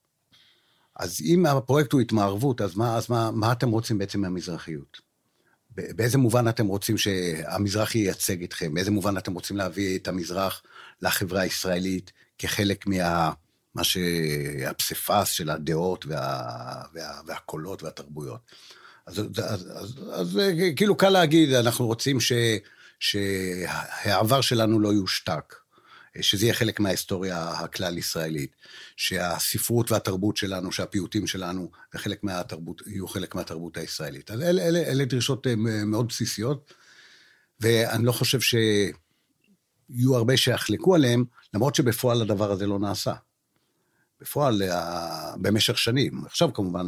אז 0.98 1.20
אם 1.20 1.46
הפרויקט 1.46 1.92
הוא 1.92 2.00
התמערבות, 2.00 2.60
אז 2.60 2.76
מה, 2.76 2.96
אז 2.96 3.10
מה, 3.10 3.30
מה 3.30 3.52
אתם 3.52 3.70
רוצים 3.70 3.98
בעצם 3.98 4.20
מהמזרחיות? 4.20 5.00
באיזה 5.70 6.18
מובן 6.18 6.48
אתם 6.48 6.66
רוצים 6.66 6.98
שהמזרח 6.98 7.94
ייצג 7.94 8.42
אתכם? 8.42 8.74
באיזה 8.74 8.90
מובן 8.90 9.18
אתם 9.18 9.34
רוצים 9.34 9.56
להביא 9.56 9.98
את 9.98 10.08
המזרח 10.08 10.62
לחברה 11.02 11.40
הישראלית 11.40 12.12
כחלק 12.38 12.86
מה... 12.86 13.32
מה 13.74 13.84
שהפסיפס 13.84 15.30
של 15.30 15.50
הדעות 15.50 16.06
וה, 16.06 16.42
וה, 16.94 17.20
והקולות 17.26 17.82
והתרבויות. 17.82 18.40
אז, 19.06 19.18
אז, 19.18 19.28
אז, 19.36 19.66
אז, 19.74 19.94
אז 20.12 20.40
כאילו 20.76 20.96
קל 20.96 21.08
להגיד, 21.08 21.52
אנחנו 21.52 21.86
רוצים 21.86 22.20
ש, 22.20 22.32
שהעבר 23.00 24.40
שלנו 24.40 24.80
לא 24.80 24.88
יושתק. 24.88 25.54
שזה 26.20 26.46
יהיה 26.46 26.54
חלק 26.54 26.80
מההיסטוריה 26.80 27.50
הכלל-ישראלית, 27.50 28.56
שהספרות 28.96 29.92
והתרבות 29.92 30.36
שלנו, 30.36 30.72
שהפיוטים 30.72 31.26
שלנו, 31.26 31.70
וחלק 31.94 32.24
מהתרבות, 32.24 32.82
יהיו 32.86 33.08
חלק 33.08 33.34
מהתרבות 33.34 33.76
הישראלית. 33.76 34.30
אז 34.30 34.42
אלה, 34.42 34.62
אלה, 34.62 34.78
אלה 34.78 35.04
דרישות 35.04 35.46
אה, 35.46 35.54
מאוד 35.84 36.08
בסיסיות, 36.08 36.72
ואני 37.60 38.04
לא 38.04 38.12
חושב 38.12 38.40
שיהיו 38.40 40.16
הרבה 40.16 40.36
שיחלקו 40.36 40.94
עליהם, 40.94 41.24
למרות 41.54 41.74
שבפועל 41.74 42.22
הדבר 42.22 42.50
הזה 42.52 42.66
לא 42.66 42.78
נעשה. 42.78 43.14
בפועל, 44.20 44.62
אה, 44.62 45.36
במשך 45.36 45.78
שנים. 45.78 46.24
עכשיו 46.26 46.52
כמובן 46.52 46.86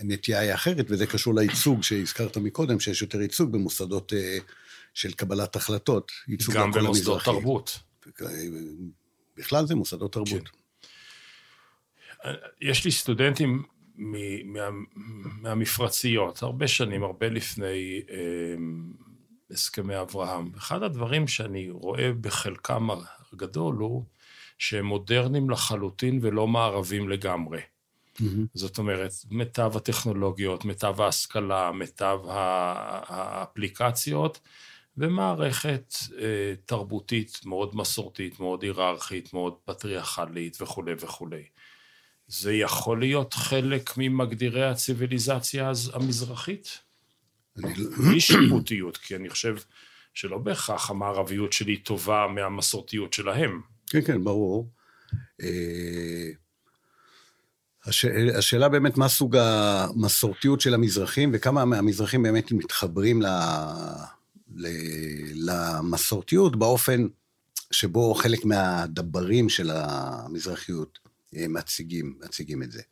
הנטייה 0.00 0.40
היא 0.40 0.54
אחרת, 0.54 0.86
וזה 0.88 1.06
קשור 1.06 1.34
לייצוג 1.34 1.82
שהזכרת 1.82 2.36
מקודם, 2.36 2.80
שיש 2.80 3.02
יותר 3.02 3.20
ייצוג 3.20 3.52
במוסדות 3.52 4.12
אה, 4.12 4.38
של 4.94 5.12
קבלת 5.12 5.56
החלטות. 5.56 6.12
גם 6.52 6.70
במוסדות 6.70 7.24
תרבות. 7.24 7.78
בכלל 9.36 9.66
זה 9.66 9.74
מוסדות 9.74 10.12
תרבות. 10.12 10.48
כן. 10.48 10.62
יש 12.60 12.84
לי 12.84 12.90
סטודנטים 12.90 13.62
מה, 13.94 14.68
מהמפרציות, 15.40 16.42
הרבה 16.42 16.68
שנים, 16.68 17.02
הרבה 17.02 17.28
לפני 17.28 18.02
אה, 18.10 18.54
הסכמי 19.50 20.00
אברהם. 20.00 20.50
אחד 20.56 20.82
הדברים 20.82 21.28
שאני 21.28 21.70
רואה 21.70 22.12
בחלקם 22.20 22.88
הגדול 23.32 23.76
הוא 23.76 24.04
שהם 24.58 24.84
מודרניים 24.86 25.50
לחלוטין 25.50 26.18
ולא 26.22 26.46
מערבים 26.46 27.08
לגמרי. 27.08 27.60
Mm-hmm. 27.60 28.24
זאת 28.54 28.78
אומרת, 28.78 29.12
מיטב 29.30 29.76
הטכנולוגיות, 29.76 30.64
מיטב 30.64 31.00
ההשכלה, 31.00 31.72
מיטב 31.72 32.18
האפליקציות, 33.08 34.40
ומערכת 34.96 35.94
אה, 36.18 36.54
תרבותית 36.66 37.40
מאוד 37.44 37.76
מסורתית, 37.76 38.40
מאוד 38.40 38.62
היררכית, 38.62 39.34
מאוד 39.34 39.54
פטריארכלית 39.64 40.62
וכולי 40.62 40.92
וכולי. 41.00 41.42
זה 42.26 42.54
יכול 42.54 43.00
להיות 43.00 43.34
חלק 43.34 43.90
ממגדירי 43.96 44.64
הציוויליזציה 44.64 45.72
המזרחית? 45.92 46.78
לא- 47.56 47.68
בלי 47.96 48.20
שיפוטיות, 48.20 48.96
כי 48.96 49.16
אני 49.16 49.30
חושב 49.30 49.56
שלא 50.14 50.38
בהכרח 50.38 50.90
המערביות 50.90 51.52
שלי 51.52 51.76
טובה 51.76 52.26
מהמסורתיות 52.34 53.12
שלהם. 53.12 53.60
כן, 53.86 54.00
כן, 54.04 54.24
ברור. 54.24 54.70
אה, 55.42 56.30
הש... 57.84 58.04
השאלה 58.38 58.68
באמת 58.68 58.96
מה 58.96 59.08
סוג 59.08 59.36
המסורתיות 59.36 60.60
של 60.60 60.74
המזרחים 60.74 61.30
וכמה 61.34 61.64
מהמזרחים 61.64 62.22
באמת 62.22 62.52
מתחברים 62.52 63.22
ל... 63.22 63.26
למסורתיות 65.34 66.56
באופן 66.56 67.06
שבו 67.70 68.14
חלק 68.14 68.44
מהדברים 68.44 69.48
של 69.48 69.70
המזרחיות 69.74 70.98
אה, 71.36 71.48
מציגים, 71.48 72.18
מציגים 72.24 72.62
את 72.62 72.72
זה. 72.72 72.82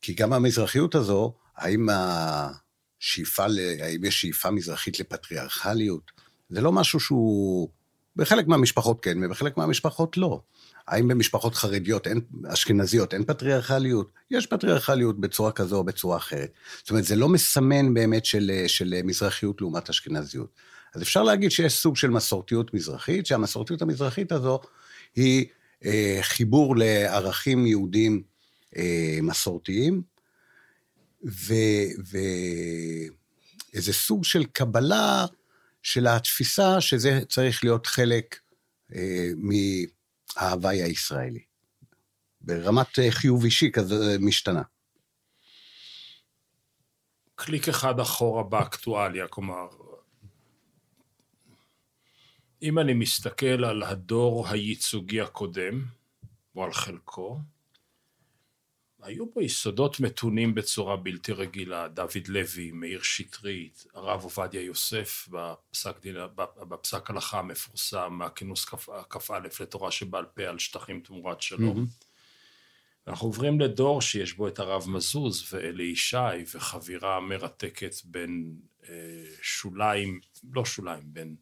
כי 0.00 0.14
גם 0.14 0.32
המזרחיות 0.32 0.94
הזו, 0.94 1.34
האם 1.56 1.88
השאיפה, 1.90 3.44
האם 3.80 4.04
יש 4.04 4.20
שאיפה 4.20 4.50
מזרחית 4.50 5.00
לפטריארכליות? 5.00 6.10
זה 6.50 6.60
לא 6.60 6.72
משהו 6.72 7.00
שהוא... 7.00 7.68
בחלק 8.16 8.46
מהמשפחות 8.46 8.98
כן, 9.02 9.24
ובחלק 9.24 9.56
מהמשפחות 9.56 10.16
לא. 10.16 10.40
האם 10.88 11.08
במשפחות 11.08 11.54
חרדיות, 11.54 12.06
אין, 12.06 12.20
אשכנזיות, 12.48 13.14
אין 13.14 13.24
פטריארכליות? 13.24 14.12
יש 14.30 14.46
פטריארכליות 14.46 15.20
בצורה 15.20 15.52
כזו 15.52 15.76
או 15.76 15.84
בצורה 15.84 16.16
אחרת. 16.16 16.50
זאת 16.78 16.90
אומרת, 16.90 17.04
זה 17.04 17.16
לא 17.16 17.28
מסמן 17.28 17.94
באמת 17.94 18.24
של, 18.24 18.50
של 18.66 18.94
מזרחיות 19.04 19.60
לעומת 19.60 19.90
אשכנזיות. 19.90 20.50
אז 20.94 21.02
אפשר 21.02 21.22
להגיד 21.22 21.50
שיש 21.50 21.72
סוג 21.72 21.96
של 21.96 22.10
מסורתיות 22.10 22.74
מזרחית, 22.74 23.26
שהמסורתיות 23.26 23.82
המזרחית 23.82 24.32
הזו 24.32 24.60
היא 25.16 25.46
אה, 25.84 26.18
חיבור 26.22 26.76
לערכים 26.76 27.66
יהודים 27.66 28.22
אה, 28.76 29.18
מסורתיים, 29.22 30.02
ואיזה 33.72 33.92
סוג 33.92 34.24
של 34.24 34.44
קבלה 34.44 35.26
של 35.82 36.06
התפיסה 36.06 36.80
שזה 36.80 37.20
צריך 37.28 37.64
להיות 37.64 37.86
חלק 37.86 38.38
אה, 38.94 39.28
ההוואי 40.36 40.82
הישראלי. 40.82 41.44
ברמת 42.40 42.98
אה, 42.98 43.10
חיוב 43.10 43.44
אישי 43.44 43.70
כזה 43.72 44.16
משתנה. 44.20 44.62
קליק 47.34 47.68
אחד 47.68 48.00
אחורה 48.00 48.42
באקטואליה, 48.42 49.28
כלומר, 49.28 49.68
אם 52.62 52.78
אני 52.78 52.94
מסתכל 52.94 53.64
על 53.64 53.82
הדור 53.82 54.48
הייצוגי 54.48 55.20
הקודם, 55.20 55.84
או 56.56 56.64
על 56.64 56.72
חלקו, 56.72 57.40
היו 59.06 59.26
בו 59.26 59.40
יסודות 59.40 60.00
מתונים 60.00 60.54
בצורה 60.54 60.96
בלתי 60.96 61.32
רגילה, 61.32 61.88
דוד 61.88 62.28
לוי, 62.28 62.70
מאיר 62.72 63.02
שטרית, 63.02 63.86
הרב 63.94 64.22
עובדיה 64.22 64.62
יוסף 64.62 65.28
בפסק, 65.30 66.00
דין, 66.02 66.16
בפסק 66.68 67.10
הלכה 67.10 67.38
המפורסם 67.38 68.12
מהכינוס 68.12 68.64
כ"א 69.10 69.38
לתורה 69.60 69.90
שבעל 69.90 70.24
פה 70.24 70.42
על 70.42 70.58
שטחים 70.58 71.00
תמורת 71.00 71.42
שלום. 71.42 71.84
Mm-hmm. 71.84 72.06
אנחנו 73.06 73.26
עוברים 73.26 73.60
לדור 73.60 74.02
שיש 74.02 74.32
בו 74.32 74.48
את 74.48 74.58
הרב 74.58 74.84
מזוז 74.88 75.52
ואלי 75.52 75.84
ישי 75.84 76.44
וחבירה 76.54 77.20
מרתקת 77.20 77.94
בין 78.04 78.56
אה, 78.88 79.24
שוליים, 79.42 80.20
לא 80.52 80.64
שוליים, 80.64 81.02
בין 81.04 81.36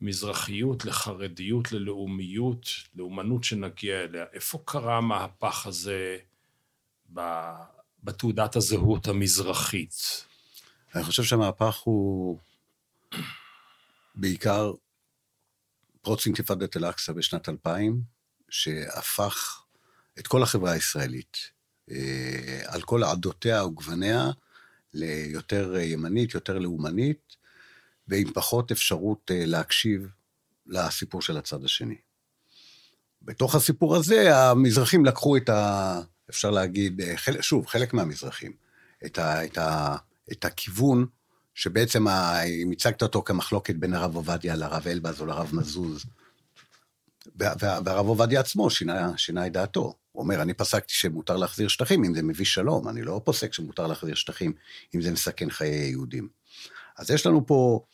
מזרחיות 0.00 0.84
לחרדיות 0.84 1.72
ללאומיות, 1.72 2.66
לאומנות 2.94 3.44
שנגיע 3.44 4.00
אליה. 4.00 4.24
איפה 4.32 4.62
קרה 4.64 4.96
המהפך 4.96 5.66
הזה 5.66 6.18
בתעודת 8.04 8.56
הזהות 8.56 9.08
המזרחית? 9.08 10.24
אני 10.94 11.04
חושב 11.04 11.22
שהמהפך 11.22 11.76
הוא 11.76 12.38
בעיקר 14.14 14.72
פרוץ 16.02 16.26
אינתיפאדת 16.26 16.76
אל-אקצא 16.76 17.12
בשנת 17.12 17.48
2000, 17.48 18.02
שהפך 18.48 19.62
את 20.18 20.26
כל 20.26 20.42
החברה 20.42 20.72
הישראלית, 20.72 21.36
אה, 21.90 22.62
על 22.66 22.82
כל 22.82 23.04
עדותיה 23.04 23.64
וגווניה, 23.64 24.30
ליותר 24.92 25.76
ימנית, 25.76 26.34
יותר 26.34 26.58
לאומנית, 26.58 27.36
ועם 28.08 28.32
פחות 28.32 28.70
אפשרות 28.70 29.30
אה, 29.30 29.46
להקשיב 29.46 30.08
לסיפור 30.66 31.22
של 31.22 31.36
הצד 31.36 31.64
השני. 31.64 31.96
בתוך 33.22 33.54
הסיפור 33.54 33.96
הזה, 33.96 34.36
המזרחים 34.36 35.04
לקחו 35.04 35.36
את 35.36 35.48
ה... 35.48 36.00
אפשר 36.30 36.50
להגיד, 36.50 37.00
אה, 37.00 37.14
שוב, 37.42 37.66
חלק 37.66 37.94
מהמזרחים, 37.94 38.52
את, 39.06 39.18
ה, 39.18 39.44
את 39.44 39.58
את 40.32 40.44
הכיוון 40.44 41.06
שבעצם, 41.54 42.08
ה- 42.08 42.42
אם 42.42 42.70
הצגת 42.70 43.02
אותו 43.02 43.22
כמחלוקת 43.22 43.74
בין 43.74 43.94
הרב 43.94 44.14
עובדיה 44.16 44.56
לרב 44.56 44.88
אלבז 44.88 45.20
או 45.20 45.26
לרב 45.26 45.50
מזוז, 45.52 46.04
וה- 47.36 47.54
וה- 47.60 47.78
והרב 47.84 48.06
עובדיה 48.06 48.40
עצמו 48.40 48.70
שינה, 48.70 49.18
שינה 49.18 49.46
את 49.46 49.52
דעתו. 49.52 49.94
הוא 50.12 50.22
אומר, 50.22 50.42
אני 50.42 50.54
פסקתי 50.54 50.92
שמותר 50.94 51.36
להחזיר 51.36 51.68
שטחים 51.68 52.04
אם 52.04 52.14
זה 52.14 52.22
מביא 52.22 52.44
שלום, 52.44 52.88
אני 52.88 53.02
לא 53.02 53.20
פוסק 53.24 53.52
שמותר 53.52 53.86
להחזיר 53.86 54.14
שטחים 54.14 54.52
אם 54.94 55.02
זה 55.02 55.10
מסכן 55.12 55.50
חיי 55.50 55.88
יהודים. 55.90 56.28
אז 56.98 57.10
יש 57.10 57.26
לנו 57.26 57.46
פה 57.46 57.84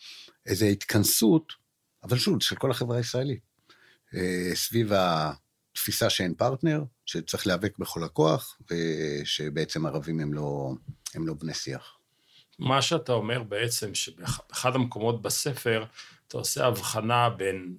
איזו 0.47 0.67
התכנסות, 0.67 1.53
אבל 2.03 2.19
שוב, 2.19 2.43
של 2.43 2.57
כל 2.57 2.71
החברה 2.71 2.97
הישראלית, 2.97 3.41
אה, 4.15 4.51
סביב 4.55 4.93
התפיסה 5.73 6.11
שאין 6.11 6.35
פרטנר, 6.35 6.83
שצריך 7.07 7.47
להיאבק 7.47 7.79
בכל 7.79 8.05
הכוח, 8.05 8.59
ושבעצם 8.71 9.87
ערבים 9.87 10.21
הם 10.21 10.33
לא, 10.33 10.71
הם 11.15 11.27
לא 11.27 11.35
בני 11.35 11.55
שיח. 11.55 11.97
מה 12.59 12.83
שאתה 12.83 13.13
אומר 13.13 13.43
בעצם, 13.43 13.95
שבאחד 13.95 14.75
המקומות 14.75 15.23
בספר, 15.23 15.85
אתה 16.29 16.39
עושה 16.39 16.67
הבחנה 16.67 17.31
בין 17.31 17.75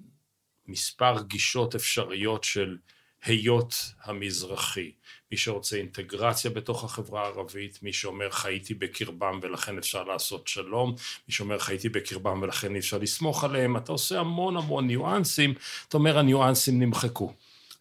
מספר 0.66 1.22
גישות 1.22 1.74
אפשריות 1.74 2.44
של 2.44 2.76
היות 3.24 3.74
המזרחי. 4.02 4.92
מי 5.30 5.36
שרוצה 5.36 5.76
אינטגרציה 5.76 6.50
בתוך 6.50 6.84
החברה 6.84 7.22
הערבית, 7.22 7.82
מי 7.82 7.92
שאומר 7.92 8.30
חייתי 8.30 8.74
בקרבם 8.74 9.40
ולכן 9.42 9.78
אפשר 9.78 10.04
לעשות 10.04 10.48
שלום, 10.48 10.94
מי 11.28 11.34
שאומר 11.34 11.58
חייתי 11.58 11.88
בקרבם 11.88 12.42
ולכן 12.42 12.74
אי 12.74 12.80
אפשר 12.80 12.98
לסמוך 12.98 13.44
עליהם, 13.44 13.76
אתה 13.76 13.92
עושה 13.92 14.20
המון 14.20 14.56
המון 14.56 14.86
ניואנסים, 14.86 15.54
אתה 15.88 15.96
אומר 15.96 16.18
הניואנסים 16.18 16.82
נמחקו. 16.82 17.32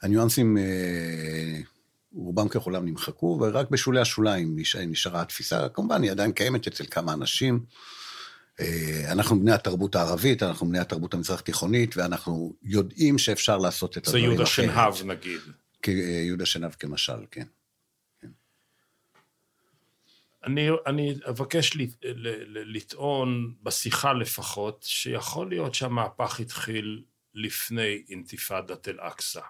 הניואנסים, 0.02 0.58
אה, 0.58 1.60
רובם 2.14 2.50
ככולם 2.50 2.86
נמחקו, 2.86 3.40
ורק 3.42 3.70
בשולי 3.70 4.02
השוליים 4.02 4.60
נש- 4.60 4.76
נשארה 4.76 5.22
התפיסה. 5.22 5.70
כמובן, 5.70 6.04
היא 6.04 6.12
עדיין 6.12 6.32
קיימת 6.32 6.68
אצל 6.68 6.84
כמה 6.92 7.14
אנשים. 7.14 7.66
אה, 8.60 9.12
אנחנו 9.12 9.40
בני 9.40 9.52
התרבות 9.52 9.96
הערבית, 9.96 10.44
אנחנו 10.44 10.68
בני 10.68 10.80
התרבות 10.80 11.14
המזרח-תיכונית, 11.14 11.98
ואנחנו 11.98 12.56
יודעים 12.64 13.18
שאפשר 13.18 13.58
לעשות 13.58 13.98
את 13.98 14.06
זה 14.06 14.10
הדברים 14.12 14.26
יהודה 14.26 14.44
אחרת. 14.44 14.66
שנהב 14.66 14.94
נגיד. 15.06 15.40
כיהודה 15.82 16.46
שנהב 16.46 16.72
כמשל, 16.72 17.26
כן. 17.32 17.46
אני, 20.46 20.68
אני 20.88 21.16
אבקש 21.30 21.72
לטעון, 22.74 23.54
בשיחה 23.64 24.14
לפחות, 24.14 24.84
שיכול 24.88 25.50
להיות 25.50 25.76
שהמהפך 25.76 26.40
התחיל 26.40 27.04
לפני 27.36 28.04
אינתיפאדת 28.10 28.88
אל-אקצא. 28.88 29.42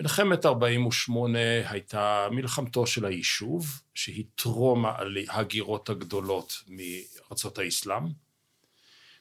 מלחמת 0.00 0.46
48' 0.46 1.38
הייתה 1.70 2.28
מלחמתו 2.30 2.86
של 2.86 3.04
היישוב, 3.04 3.82
שהיא 3.94 4.24
טרום 4.34 4.84
ההגירות 5.28 5.88
הגדולות 5.88 6.62
מארצות 6.68 7.58
האסלאם. 7.58 8.02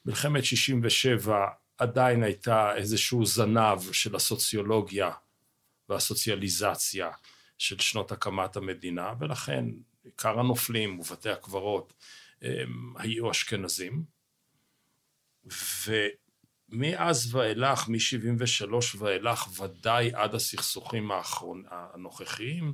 מלחמת 0.06 0.44
67' 0.44 1.46
עדיין 1.78 2.24
הייתה 2.24 2.76
איזשהו 2.76 3.26
זנב 3.26 3.92
של 3.92 4.16
הסוציולוגיה 4.16 5.12
והסוציאליזציה 5.90 7.10
של 7.58 7.80
שנות 7.80 8.12
הקמת 8.12 8.56
המדינה, 8.56 9.14
ולכן 9.20 9.66
עיקר 10.04 10.40
הנופלים 10.40 11.00
ובתי 11.00 11.30
הקברות 11.30 11.94
היו 12.96 13.32
אשכנזים. 13.32 14.04
ומאז 16.72 17.36
ואילך, 17.36 17.90
מ-73 17.90 18.74
ואילך, 18.98 19.60
ודאי 19.60 20.12
עד 20.14 20.36
הסכסוכים 20.36 21.12
האחרון, 21.12 21.64
הנוכחיים, 21.70 22.74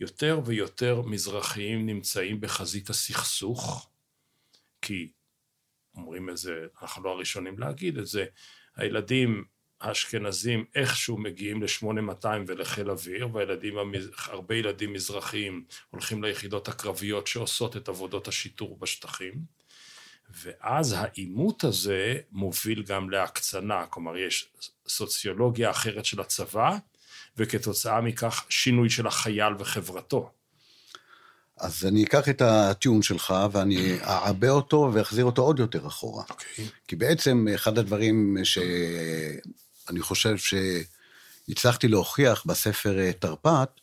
יותר 0.00 0.40
ויותר 0.44 1.02
מזרחיים 1.02 1.86
נמצאים 1.86 2.40
בחזית 2.40 2.90
הסכסוך, 2.90 3.90
כי 4.82 5.12
אומרים 5.94 6.30
את 6.30 6.36
זה, 6.36 6.66
אנחנו 6.82 7.04
לא 7.04 7.10
הראשונים 7.10 7.58
להגיד 7.58 7.98
את 7.98 8.06
זה, 8.06 8.24
הילדים 8.76 9.44
האשכנזים 9.80 10.64
איכשהו 10.74 11.18
מגיעים 11.18 11.62
ל-8200 11.62 12.26
ולחיל 12.46 12.90
אוויר, 12.90 13.34
והילדים, 13.34 13.74
הרבה 14.26 14.54
ילדים 14.54 14.92
מזרחיים 14.92 15.64
הולכים 15.90 16.24
ליחידות 16.24 16.68
הקרביות 16.68 17.26
שעושות 17.26 17.76
את 17.76 17.88
עבודות 17.88 18.28
השיטור 18.28 18.78
בשטחים, 18.78 19.59
ואז 20.34 20.94
העימות 20.98 21.64
הזה 21.64 22.16
מוביל 22.32 22.82
גם 22.82 23.10
להקצנה, 23.10 23.86
כלומר 23.86 24.16
יש 24.16 24.48
סוציולוגיה 24.88 25.70
אחרת 25.70 26.04
של 26.04 26.20
הצבא, 26.20 26.76
וכתוצאה 27.36 28.00
מכך 28.00 28.44
שינוי 28.48 28.90
של 28.90 29.06
החייל 29.06 29.52
וחברתו. 29.58 30.30
אז 31.60 31.86
אני 31.86 32.04
אקח 32.04 32.28
את 32.28 32.42
הטיעון 32.42 33.02
שלך 33.02 33.34
ואני 33.52 33.98
אעבה 34.02 34.50
אותו 34.50 34.90
ואחזיר 34.94 35.24
אותו 35.24 35.42
עוד 35.42 35.58
יותר 35.58 35.86
אחורה. 35.86 36.24
אוקיי. 36.30 36.64
כי 36.88 36.96
בעצם 36.96 37.46
אחד 37.54 37.78
הדברים 37.78 38.36
שאני 38.44 40.00
חושב 40.00 40.34
שהצלחתי 41.48 41.88
להוכיח 41.88 42.44
בספר 42.46 42.98
אה, 42.98 43.12
תרפ"ט, 43.12 43.80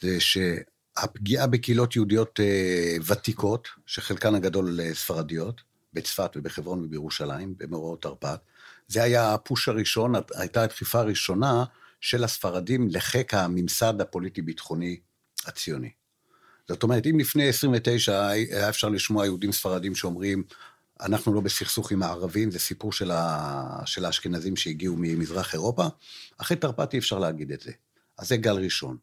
זה 0.00 0.16
שהפגיעה 0.20 1.46
בקהילות 1.46 1.96
יהודיות 1.96 2.40
אה, 2.40 2.96
ותיקות, 3.06 3.68
שחלקן 3.86 4.34
הגדול 4.34 4.80
אה, 4.80 4.94
ספרדיות, 4.94 5.67
בצפת 5.98 6.30
ובחברון 6.36 6.84
ובירושלים, 6.84 7.54
במאורעות 7.56 8.02
תרפ"ט, 8.02 8.40
זה 8.88 9.02
היה 9.02 9.34
הפוש 9.34 9.68
הראשון, 9.68 10.12
הייתה 10.34 10.62
הדחיפה 10.62 10.98
הראשונה 10.98 11.64
של 12.00 12.24
הספרדים 12.24 12.88
לחיק 12.90 13.34
הממסד 13.34 14.00
הפוליטי-ביטחוני 14.00 15.00
הציוני. 15.46 15.90
זאת 16.68 16.82
אומרת, 16.82 17.06
אם 17.06 17.18
לפני 17.18 17.48
29 17.48 18.26
היה 18.28 18.68
אפשר 18.68 18.88
לשמוע 18.88 19.24
יהודים 19.24 19.52
ספרדים 19.52 19.94
שאומרים, 19.94 20.42
אנחנו 21.00 21.34
לא 21.34 21.40
בסכסוך 21.40 21.92
עם 21.92 22.02
הערבים, 22.02 22.50
זה 22.50 22.58
סיפור 22.58 22.92
של, 22.92 23.10
ה... 23.10 23.82
של 23.86 24.04
האשכנזים 24.04 24.56
שהגיעו 24.56 24.96
ממזרח 24.98 25.54
אירופה, 25.54 25.86
אחרי 26.38 26.56
תרפ"ט 26.56 26.94
אי 26.94 26.98
אפשר 26.98 27.18
להגיד 27.18 27.52
את 27.52 27.60
זה. 27.60 27.72
אז 28.18 28.28
זה 28.28 28.36
גל 28.36 28.56
ראשון. 28.56 28.96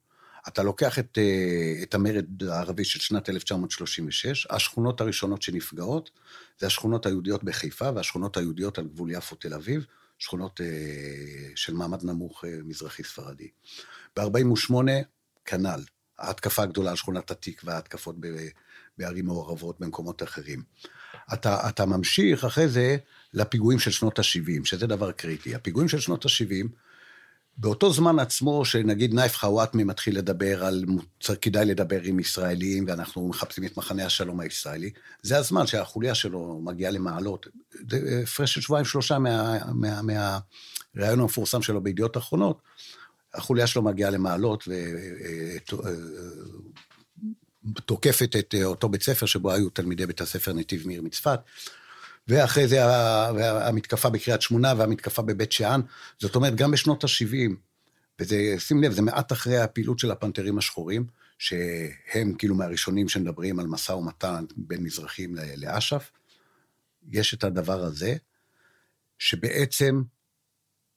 אתה 0.48 0.64
לוקח 0.64 1.00
את, 1.00 1.18
אה, 1.18 1.84
את 1.84 1.94
המרד 1.94 2.44
הערבי 2.44 2.86
של 2.86 3.00
שנת 3.00 3.30
1936, 3.30 4.48
השכונות 4.50 5.02
הראשונות 5.02 5.42
שנפגעות, 5.42 6.10
זה 6.60 6.68
השכונות 6.68 7.06
היהודיות 7.06 7.44
בחיפה 7.44 7.90
והשכונות 7.96 8.38
היהודיות 8.38 8.78
על 8.78 8.88
גבול 8.88 9.12
יפו-תל 9.12 9.54
אביב, 9.54 9.86
שכונות 10.20 10.62
אה, 10.62 10.68
של 11.56 11.74
מעמד 11.74 12.04
נמוך 12.04 12.46
אה, 12.46 12.58
מזרחי 12.64 13.04
ספרדי. 13.04 13.48
ב-48' 14.18 14.74
כנ"ל, 15.46 15.84
ההתקפה 16.20 16.64
הגדולה 16.64 16.90
על 16.90 16.96
שכונת 16.96 17.32
התקווה, 17.32 17.76
ההתקפות 17.76 18.16
בערים 18.98 19.26
מעורבות, 19.26 19.80
במקומות 19.80 20.24
אחרים. 20.24 20.64
אתה, 21.34 21.70
אתה 21.70 21.86
ממשיך 21.86 22.46
אחרי 22.46 22.68
זה 22.68 22.98
לפיגועים 23.34 23.80
של 23.80 23.92
שנות 23.92 24.20
ה-70, 24.20 24.66
שזה 24.66 24.88
דבר 24.88 25.12
קריטי. 25.12 25.56
הפיגועים 25.56 25.90
של 25.90 26.00
שנות 26.00 26.26
ה-70, 26.26 26.68
באותו 27.58 27.94
זמן 27.94 28.20
עצמו, 28.20 28.66
שנגיד 28.66 29.14
נייף 29.14 29.38
חוואטמי 29.38 29.84
מתחיל 29.84 30.18
לדבר 30.18 30.66
על, 30.66 30.86
כדאי 31.42 31.66
לדבר 31.66 32.02
עם 32.02 32.20
ישראלים, 32.20 32.86
ואנחנו 32.88 33.28
מחפשים 33.28 33.66
את 33.66 33.78
מחנה 33.78 34.06
השלום 34.06 34.40
הישראלי, 34.40 34.92
זה 35.22 35.38
הזמן 35.38 35.68
שהחוליה 35.68 36.16
שלו 36.16 36.62
מגיעה 36.64 36.92
למעלות. 36.92 37.48
זה 37.90 38.22
הפרש 38.24 38.54
של 38.54 38.62
שבועיים 38.62 38.86
שלושה 38.86 39.20
מהראיון 39.20 39.76
מה, 39.76 40.02
מה, 40.02 40.40
מהראיון 40.96 41.20
המפורסם 41.20 41.62
שלו 41.62 41.82
בידיעות 41.82 42.18
אחרונות, 42.18 42.62
החוליה 43.34 43.68
שלו 43.68 43.82
מגיעה 43.82 44.10
למעלות 44.10 44.68
ותוקפת 47.78 48.36
את 48.40 48.56
אותו 48.64 48.90
בית 48.90 49.04
ספר 49.04 49.26
שבו 49.26 49.52
היו 49.52 49.70
תלמידי 49.70 50.06
בית 50.06 50.22
הספר 50.22 50.54
נתיב 50.54 50.88
מאיר 50.88 51.02
מצפת. 51.02 51.40
ואחרי 52.28 52.68
זה 52.68 52.80
המתקפה 53.68 54.10
בקריית 54.10 54.42
שמונה 54.42 54.74
והמתקפה 54.78 55.22
בבית 55.22 55.52
שאן. 55.52 55.82
זאת 56.20 56.36
אומרת, 56.36 56.56
גם 56.56 56.72
בשנות 56.72 57.04
ה-70, 57.04 57.52
וזה, 58.20 58.56
שים 58.58 58.84
לב, 58.84 58.92
זה 58.92 59.02
מעט 59.02 59.32
אחרי 59.32 59.58
הפעילות 59.58 60.00
של 60.00 60.12
הפנתרים 60.12 60.58
השחורים, 60.58 61.06
שהם 61.38 62.34
כאילו 62.38 62.56
מהראשונים 62.56 63.10
שמדברים 63.10 63.60
על 63.60 63.68
משא 63.68 63.92
ומתן 63.92 64.46
בין 64.58 64.84
מזרחים 64.84 65.36
לאש"ף, 65.58 66.12
יש 67.12 67.34
את 67.34 67.44
הדבר 67.44 67.84
הזה, 67.84 68.16
שבעצם 69.20 70.02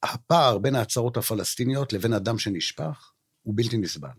הפער 0.03 0.57
בין 0.57 0.75
ההצהרות 0.75 1.17
הפלסטיניות 1.17 1.93
לבין 1.93 2.13
הדם 2.13 2.39
שנשפך 2.39 3.11
הוא 3.43 3.53
בלתי 3.57 3.77
נסבל. 3.77 4.09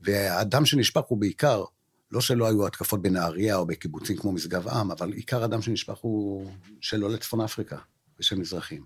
והדם 0.00 0.66
שנשפך 0.66 1.02
הוא 1.08 1.18
בעיקר, 1.18 1.64
לא 2.10 2.20
שלא 2.20 2.46
היו 2.46 2.66
התקפות 2.66 3.02
בנהריה 3.02 3.56
או 3.56 3.66
בקיבוצים 3.66 4.16
כמו 4.16 4.32
משגב 4.32 4.68
עם, 4.68 4.90
אבל 4.90 5.12
עיקר 5.12 5.44
הדם 5.44 5.62
שנשפך 5.62 5.98
הוא 5.98 6.50
של 6.80 7.02
עולי 7.02 7.18
צפון 7.18 7.40
אפריקה 7.40 7.78
ושל 8.20 8.36
מזרחים. 8.36 8.84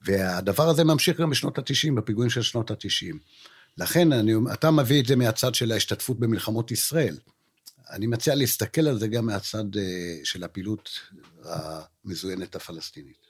והדבר 0.00 0.68
הזה 0.68 0.84
ממשיך 0.84 1.20
גם 1.20 1.30
בשנות 1.30 1.58
ה-90, 1.58 1.94
בפיגועים 1.94 2.30
של 2.30 2.42
שנות 2.42 2.70
ה-90. 2.70 3.16
לכן, 3.78 4.12
אני, 4.12 4.32
אתה 4.52 4.70
מביא 4.70 5.00
את 5.00 5.06
זה 5.06 5.16
מהצד 5.16 5.54
של 5.54 5.72
ההשתתפות 5.72 6.20
במלחמות 6.20 6.70
ישראל. 6.70 7.16
אני 7.90 8.06
מציע 8.06 8.34
להסתכל 8.34 8.88
על 8.88 8.98
זה 8.98 9.08
גם 9.08 9.26
מהצד 9.26 9.64
של 10.24 10.44
הפעילות 10.44 10.90
המזוינת 11.44 12.56
הפלסטינית. 12.56 13.26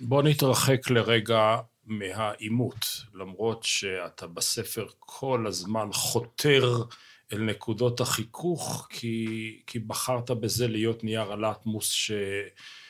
בוא 0.00 0.22
נתרחק 0.22 0.90
לרגע 0.90 1.56
מהעימות, 1.86 2.86
למרות 3.14 3.64
שאתה 3.64 4.26
בספר 4.26 4.86
כל 4.98 5.44
הזמן 5.48 5.88
חותר 5.92 6.82
אל 7.32 7.38
נקודות 7.38 8.00
החיכוך, 8.00 8.86
כי, 8.90 9.60
כי 9.66 9.78
בחרת 9.78 10.30
בזה 10.30 10.68
להיות 10.68 11.04
נייר 11.04 11.32
הלטמוס 11.32 11.90
ש, 11.90 12.12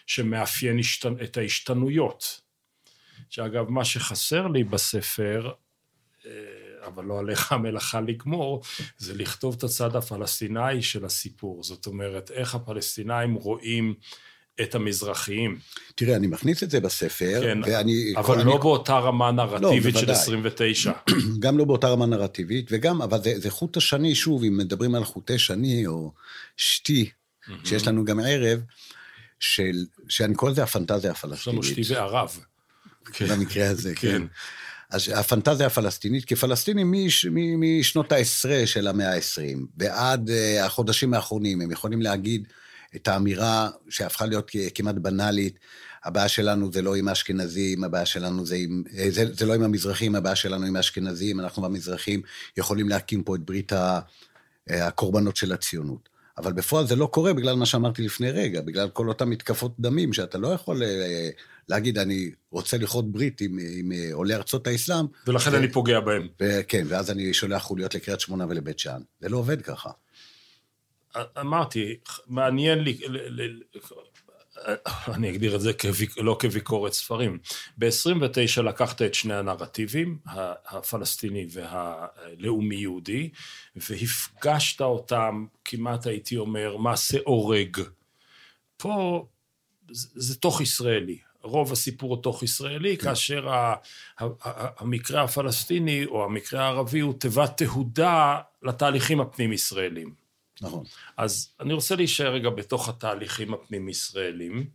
שמאפיין 0.07 0.79
השת, 0.79 1.07
את 1.23 1.37
ההשתנויות. 1.37 2.41
שאגב, 3.31 3.71
מה 3.71 3.85
שחסר 3.85 4.47
לי 4.47 4.65
בספר, 4.65 5.53
אה, 6.27 6.31
אבל 6.87 7.05
לא 7.05 7.19
עליך 7.19 7.53
המלאכה 7.53 8.01
לגמור, 8.01 8.63
זה 8.99 9.15
לכתוב 9.15 9.55
את 9.59 9.65
הצד 9.65 9.97
הפלסטיני 9.97 10.83
של 10.83 11.05
הסיפור. 11.05 11.63
זאת 11.63 11.87
אומרת, 11.87 12.31
איך 12.31 12.55
הפלסטינאים 12.55 13.35
רואים 13.35 13.95
את 14.61 14.75
המזרחיים. 14.75 15.59
תראה, 15.95 16.17
אני 16.17 16.27
מכניס 16.27 16.63
את 16.63 16.71
זה 16.71 16.81
בספר, 16.81 17.41
כן, 17.43 17.59
ואני... 17.67 18.15
אבל 18.17 18.35
אני, 18.41 18.45
לא 18.45 18.57
באותה 18.57 18.99
רמה 18.99 19.31
נרטיבית 19.31 19.95
לא, 19.95 20.01
של 20.01 20.07
בוודאי. 20.07 20.15
29. 20.17 20.93
גם 21.45 21.59
לא 21.59 21.65
באותה 21.65 21.89
רמה 21.89 22.07
נרטיבית, 22.07 22.67
וגם, 22.71 23.03
אבל 23.03 23.23
זה, 23.23 23.41
זה 23.41 23.51
חוט 23.51 23.77
השני, 23.77 24.15
שוב, 24.15 24.45
אם 24.45 24.57
מדברים 24.57 24.95
על 24.95 25.05
חוטי 25.05 25.39
שני 25.39 25.87
או 25.87 26.13
שתי, 26.57 27.11
שיש 27.65 27.89
לנו 27.89 28.05
גם 28.05 28.21
ערב, 28.21 28.61
של, 29.41 29.85
שאני 30.09 30.35
קורא 30.35 30.51
לזה 30.51 30.63
הפנטזיה 30.63 31.11
יש 31.11 31.25
לנו 31.25 31.35
הפלסטינית. 31.35 31.87
שתי 31.87 31.95
וערב. 31.95 32.39
כן. 33.13 33.27
במקרה 33.27 33.69
הזה, 33.69 33.95
כן. 33.95 34.09
כן. 34.09 34.23
אז 34.91 35.09
הפנטזיה 35.15 35.67
הפלסטינית, 35.67 36.25
כפלסטינים 36.25 36.93
מש, 36.93 37.27
מ- 37.31 37.81
משנות 37.81 38.13
העשרה 38.13 38.67
של 38.67 38.87
המאה 38.87 39.13
העשרים, 39.13 39.67
ועד 39.77 40.31
uh, 40.31 40.65
החודשים 40.65 41.15
האחרונים, 41.15 41.61
הם 41.61 41.71
יכולים 41.71 42.03
להגיד 42.03 42.49
את 42.97 43.09
האמירה 43.09 43.69
שהפכה 43.89 44.27
להיות 44.27 44.51
כמעט 44.75 44.95
בנאלית, 44.95 45.59
הבעיה 46.05 46.29
שלנו 46.29 46.73
זה 46.73 46.83
לא 46.83 46.95
עם 46.95 47.09
האשכנזים, 47.09 47.85
הבעיה 47.85 48.07
שלנו 48.07 48.47
זה 48.47 48.57
עם, 48.57 48.83
אה, 48.99 49.11
זה, 49.11 49.35
זה 49.35 49.47
לא 49.47 49.55
עם 49.55 49.63
המזרחים, 49.63 50.15
הבעיה 50.15 50.37
שלנו 50.37 50.67
עם 50.67 50.77
האשכנזים, 50.77 51.41
אנחנו 51.41 51.63
והמזרחים 51.63 52.23
יכולים 52.57 52.89
להקים 52.89 53.23
פה 53.23 53.35
את 53.35 53.41
ברית 53.41 53.73
אה, 53.73 54.01
הקורבנות 54.71 55.37
של 55.37 55.53
הציונות. 55.53 56.09
אבל 56.39 56.53
בפועל 56.53 56.87
זה 56.87 56.97
לא 56.97 57.07
קורה 57.07 57.33
בגלל 57.33 57.57
מה 57.57 57.67
שאמרתי 57.67 58.03
לפני 58.03 58.31
רגע, 58.31 58.61
בגלל 58.61 58.89
כל 58.89 59.09
אותם 59.09 59.31
מתקפות 59.31 59.75
דמים, 59.79 60.13
שאתה 60.13 60.39
לא 60.39 60.49
יכול 60.49 60.83
אה, 60.83 61.29
להגיד, 61.69 61.99
אני 61.99 62.31
רוצה 62.51 62.79
לכרות 62.79 63.13
ברית 63.13 63.41
עם, 63.41 63.59
עם 63.79 63.93
עולי 64.13 64.35
ארצות 64.35 64.67
האסלאם, 64.67 65.07
ולכן 65.27 65.53
ו- 65.53 65.57
אני 65.57 65.73
פוגע 65.73 66.01
בהם. 66.01 66.29
וכן, 66.41 66.85
ואז 66.89 67.11
אני 67.11 67.35
שולח 67.35 67.63
חוליות 67.63 67.95
לקריית 67.95 68.21
שמונה 68.21 68.47
ולבית 68.49 68.79
שאן. 68.79 69.01
זה 69.21 69.29
לא 69.29 69.37
עובד 69.37 69.63
ככה. 69.63 69.91
אמרתי, 71.41 71.97
מעניין 72.27 72.79
לי, 72.79 72.99
ל- 73.07 73.43
ל- 73.43 73.63
אני 75.09 75.31
אגדיר 75.31 75.55
את 75.57 75.61
זה 75.61 75.73
כביק, 75.73 76.19
לא 76.19 76.37
כביקורת 76.41 76.93
ספרים. 76.93 77.39
ב-29 77.79 78.63
לקחת 78.63 79.03
את 79.03 79.15
שני 79.15 79.35
הנרטיבים, 79.35 80.19
הפלסטיני 80.67 81.47
והלאומי-יהודי, 81.51 83.31
והפגשת 83.77 84.81
אותם, 84.81 85.47
כמעט 85.65 86.07
הייתי 86.07 86.37
אומר, 86.37 86.77
מעשה 86.77 87.19
הורג. 87.25 87.77
פה 88.77 89.27
זה, 89.91 90.09
זה 90.15 90.37
תוך 90.37 90.61
ישראלי. 90.61 91.19
רוב 91.43 91.73
הסיפור 91.73 92.15
הוא 92.15 92.23
תוך 92.23 92.43
ישראלי, 92.43 92.97
כאשר 92.97 93.49
ה, 93.49 93.75
ה, 94.19 94.25
ה, 94.45 94.69
המקרה 94.79 95.23
הפלסטיני 95.23 96.05
או 96.05 96.25
המקרה 96.25 96.65
הערבי 96.65 97.01
הוא 97.01 97.15
תיבת 97.19 97.63
תהודה 97.63 98.41
לתהליכים 98.63 99.21
הפנים-ישראלים. 99.21 100.24
נכון. 100.61 100.85
אז 101.17 101.55
אני 101.61 101.73
רוצה 101.73 101.97
להישאר 101.97 102.35
רגע 102.35 102.51
בתוך 102.51 102.89
התהליכים 102.89 103.55
הפנים-ישראלים. 103.55 104.71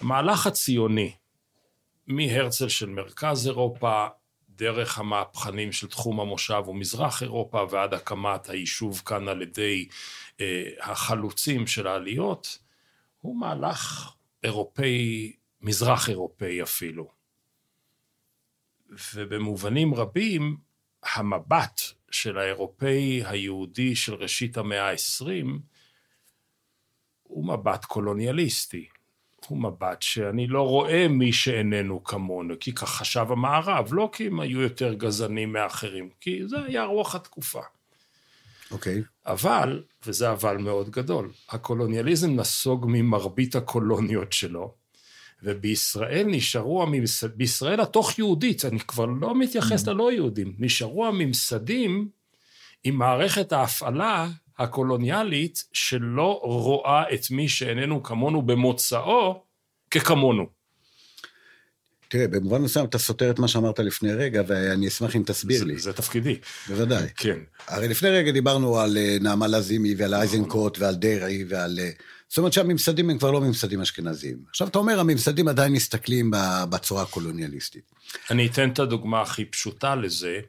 המהלך 0.00 0.46
הציוני, 0.46 1.14
מהרצל 2.06 2.68
של 2.68 2.86
מרכז 2.86 3.46
אירופה, 3.46 4.06
דרך 4.48 4.98
המהפכנים 4.98 5.72
של 5.72 5.86
תחום 5.86 6.20
המושב 6.20 6.62
ומזרח 6.68 7.22
אירופה 7.22 7.64
ועד 7.70 7.94
הקמת 7.94 8.48
היישוב 8.48 9.02
כאן 9.06 9.28
על 9.28 9.42
ידי 9.42 9.88
אה, 10.40 10.62
החלוצים 10.80 11.66
של 11.66 11.86
העליות, 11.86 12.58
הוא 13.20 13.40
מהלך 13.40 14.12
אירופאי, 14.42 15.32
מזרח 15.60 16.08
אירופאי 16.08 16.62
אפילו. 16.62 17.10
ובמובנים 19.14 19.94
רבים, 19.94 20.56
המבט 21.02 21.80
של 22.22 22.38
האירופאי 22.38 23.22
היהודי 23.26 23.96
של 23.96 24.14
ראשית 24.14 24.56
המאה 24.56 24.90
ה-20 24.90 25.46
הוא 27.22 27.46
מבט 27.46 27.84
קולוניאליסטי. 27.84 28.88
הוא 29.46 29.58
מבט 29.58 30.02
שאני 30.02 30.46
לא 30.46 30.62
רואה 30.62 31.08
מי 31.08 31.32
שאיננו 31.32 32.04
כמונו, 32.04 32.54
כי 32.60 32.74
כך 32.74 32.90
חשב 32.90 33.26
המערב, 33.30 33.88
לא 33.92 34.10
כי 34.12 34.26
הם 34.26 34.40
היו 34.40 34.60
יותר 34.60 34.94
גזענים 34.94 35.52
מאחרים, 35.52 36.10
כי 36.20 36.48
זה 36.48 36.56
היה 36.62 36.84
רוח 36.84 37.14
התקופה. 37.14 37.60
אוקיי. 38.70 39.02
אבל, 39.26 39.82
וזה 40.06 40.32
אבל 40.32 40.56
מאוד 40.56 40.90
גדול, 40.90 41.30
הקולוניאליזם 41.48 42.30
נסוג 42.30 42.86
ממרבית 42.88 43.54
הקולוניות 43.54 44.32
שלו, 44.32 44.74
ובישראל 45.42 46.26
נשארו 46.26 46.82
הממסד, 46.82 47.36
בישראל 47.36 47.80
התוך 47.80 48.18
יהודית, 48.18 48.64
אני 48.64 48.80
כבר 48.80 49.06
לא 49.06 49.38
מתייחס 49.38 49.86
ללא 49.86 50.12
יהודים, 50.12 50.54
נשארו 50.58 51.06
הממסדים 51.06 52.08
עם 52.84 52.94
מערכת 52.94 53.52
ההפעלה 53.52 54.28
הקולוניאלית 54.58 55.64
שלא 55.72 56.40
רואה 56.42 57.14
את 57.14 57.30
מי 57.30 57.48
שאיננו 57.48 58.02
כמונו 58.02 58.42
במוצאו 58.42 59.42
ככמונו. 59.90 60.46
תראה, 62.08 62.28
במובן 62.28 62.62
מסוים 62.62 62.86
אתה 62.86 62.98
סותר 62.98 63.30
את 63.30 63.38
מה 63.38 63.48
שאמרת 63.48 63.78
לפני 63.78 64.12
רגע, 64.12 64.42
ואני 64.46 64.88
אשמח 64.88 65.16
אם 65.16 65.22
תסביר 65.26 65.58
זה, 65.58 65.64
לי. 65.64 65.78
זה 65.78 65.92
תפקידי. 65.92 66.36
בוודאי. 66.68 67.08
כן. 67.16 67.38
הרי 67.66 67.88
לפני 67.88 68.08
רגע 68.08 68.30
דיברנו 68.30 68.78
על 68.78 68.96
אה, 68.96 69.16
נעמה 69.20 69.46
לזימי 69.46 69.94
ועל 69.98 70.14
אייזנקוט 70.14 70.78
ועל 70.78 70.94
דרעי 70.94 71.44
ועל... 71.48 71.78
זאת 72.28 72.38
אומרת 72.38 72.52
שהממסדים 72.52 73.10
הם 73.10 73.18
כבר 73.18 73.30
לא 73.30 73.40
ממסדים 73.40 73.80
אשכנזיים. 73.80 74.38
עכשיו 74.48 74.68
אתה 74.68 74.78
אומר, 74.78 75.00
הממסדים 75.00 75.48
עדיין 75.48 75.72
מסתכלים 75.72 76.30
בצורה 76.70 77.02
הקולוניאליסטית. 77.02 77.92
אני 78.30 78.46
אתן 78.46 78.70
את 78.70 78.78
הדוגמה 78.78 79.20
הכי 79.20 79.44
פשוטה 79.44 79.94
לזה. 79.94 80.40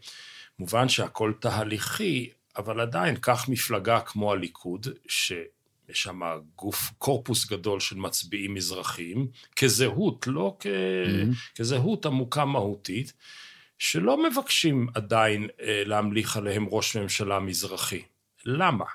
מובן 0.59 0.89
שהכל 0.89 1.33
תהליכי, 1.39 2.29
אבל 2.57 2.81
עדיין, 2.81 3.15
קח 3.15 3.49
מפלגה 3.49 3.99
כמו 3.99 4.31
הליכוד, 4.31 4.87
שיש 5.07 5.47
שם 5.93 6.21
גוף, 6.55 6.91
קורפוס 6.97 7.45
גדול 7.45 7.79
של 7.79 7.95
מצביעים 7.95 8.53
מזרחיים, 8.53 9.27
כזהות, 9.55 10.27
לא 10.27 10.57
כ... 10.59 10.67
כזהות 11.55 12.05
עמוקה 12.05 12.45
מהותית, 12.45 13.13
שלא 13.79 14.29
מבקשים 14.29 14.87
עדיין 14.93 15.47
אה, 15.61 15.83
להמליך 15.85 16.37
עליהם 16.37 16.65
ראש 16.71 16.97
ממשלה 16.97 17.39
מזרחי. 17.39 18.01
למה? 18.45 18.85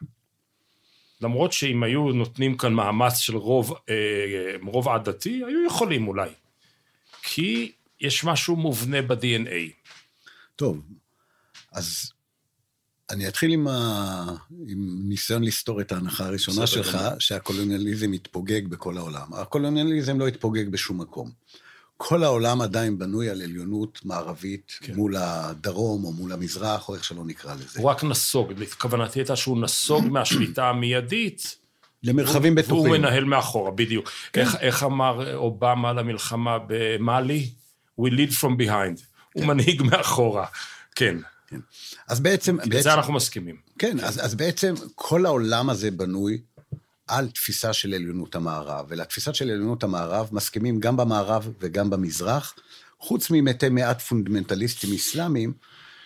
למרות 1.22 1.52
שאם 1.52 1.82
היו 1.82 2.12
נותנים 2.12 2.56
כאן 2.56 2.72
מאמץ 2.72 3.16
של 3.16 3.36
רוב, 3.36 3.74
אה, 3.88 4.56
רוב 4.62 4.88
עדתי, 4.88 5.42
היו 5.46 5.66
יכולים 5.66 6.08
אולי. 6.08 6.30
כי 7.22 7.72
יש 8.00 8.24
משהו 8.24 8.56
מובנה 8.56 9.02
ב-DNA. 9.02 9.90
טוב, 10.56 10.80
אז 11.72 12.12
אני 13.10 13.28
אתחיל 13.28 13.52
עם, 13.52 13.68
ה... 13.68 14.24
עם 14.68 14.98
ניסיון 15.08 15.44
לסתור 15.44 15.80
את 15.80 15.92
ההנחה 15.92 16.26
הראשונה 16.26 16.66
שלך. 16.66 16.98
שהקולוניאליזם 17.18 18.14
יתפוגג 18.14 18.66
בכל 18.66 18.96
העולם. 18.96 19.34
הקולוניאליזם 19.34 20.20
לא 20.20 20.28
יתפוגג 20.28 20.68
בשום 20.68 21.00
מקום. 21.00 21.30
כל 21.96 22.24
העולם 22.24 22.60
עדיין 22.60 22.98
בנוי 22.98 23.30
על 23.30 23.42
עליונות 23.42 24.00
מערבית 24.04 24.78
כן. 24.80 24.94
מול 24.94 25.16
הדרום 25.16 26.04
או 26.04 26.12
מול 26.12 26.32
המזרח, 26.32 26.88
או 26.88 26.94
איך 26.94 27.04
שלא 27.04 27.24
נקרא 27.24 27.54
לזה. 27.54 27.80
הוא 27.80 27.90
רק 27.90 28.04
נסוג, 28.04 28.52
כוונתי 28.78 29.18
הייתה 29.18 29.36
שהוא 29.36 29.60
נסוג 29.60 30.06
מהשליטה 30.14 30.68
המיידית, 30.68 31.56
למרחבים 32.02 32.54
והוא 32.56 32.64
בטוחים. 32.64 32.92
מנהל 32.92 33.24
מאחורה, 33.24 33.70
בדיוק. 33.70 34.10
איך, 34.34 34.56
איך 34.60 34.82
אמר 34.82 35.36
אובמה 35.36 35.92
למלחמה 35.92 36.58
במאלי? 36.66 37.50
We 38.00 38.04
lead 38.04 38.32
from 38.40 38.62
behind. 38.62 39.02
הוא 39.32 39.44
מנהיג 39.44 39.82
מאחורה. 39.82 40.46
כן, 40.94 41.16
אז 42.08 42.20
בעצם, 42.20 42.56
בעצם 42.56 42.70
בזה 42.70 42.94
אנחנו 42.94 43.12
מסכימים. 43.12 43.56
כן, 43.78 44.00
אז, 44.00 44.24
אז 44.24 44.34
בעצם 44.34 44.74
כל 44.94 45.26
העולם 45.26 45.70
הזה 45.70 45.90
בנוי 45.90 46.40
על 47.06 47.28
תפיסה 47.30 47.72
של 47.72 47.94
עליונות 47.94 48.34
המערב, 48.34 48.86
ולתפיסה 48.88 49.34
של 49.34 49.50
עליונות 49.50 49.84
המערב 49.84 50.28
מסכימים 50.32 50.80
גם 50.80 50.96
במערב 50.96 51.48
וגם 51.60 51.90
במזרח, 51.90 52.54
חוץ 53.00 53.30
ממתי 53.30 53.68
מעט 53.68 54.00
פונדמנטליסטים 54.00 54.94
אסלאמיים, 54.94 55.52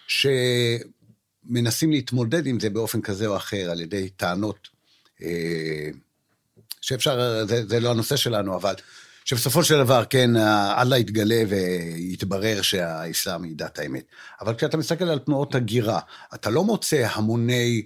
שמנסים 0.08 1.90
להתמודד 1.90 2.46
עם 2.46 2.60
זה 2.60 2.70
באופן 2.70 3.00
כזה 3.00 3.26
או 3.26 3.36
אחר, 3.36 3.70
על 3.70 3.80
ידי 3.80 4.08
טענות 4.08 4.68
אה, 5.22 5.90
שאפשר, 6.80 7.46
זה, 7.48 7.66
זה 7.66 7.80
לא 7.80 7.90
הנושא 7.90 8.16
שלנו, 8.16 8.56
אבל 8.56 8.74
שבסופו 9.24 9.64
של 9.64 9.78
דבר, 9.78 10.04
כן, 10.04 10.36
אללה 10.78 10.98
יתגלה 10.98 11.42
ויתברר 11.48 12.62
שהאסלאם 12.62 13.42
היא 13.42 13.52
דת 13.56 13.78
האמת. 13.78 14.04
אבל 14.40 14.54
כשאתה 14.54 14.76
מסתכל 14.76 15.04
על 15.04 15.18
תנועות 15.18 15.54
הגירה, 15.54 16.00
אתה 16.34 16.50
לא 16.50 16.64
מוצא 16.64 17.08
המוני 17.10 17.82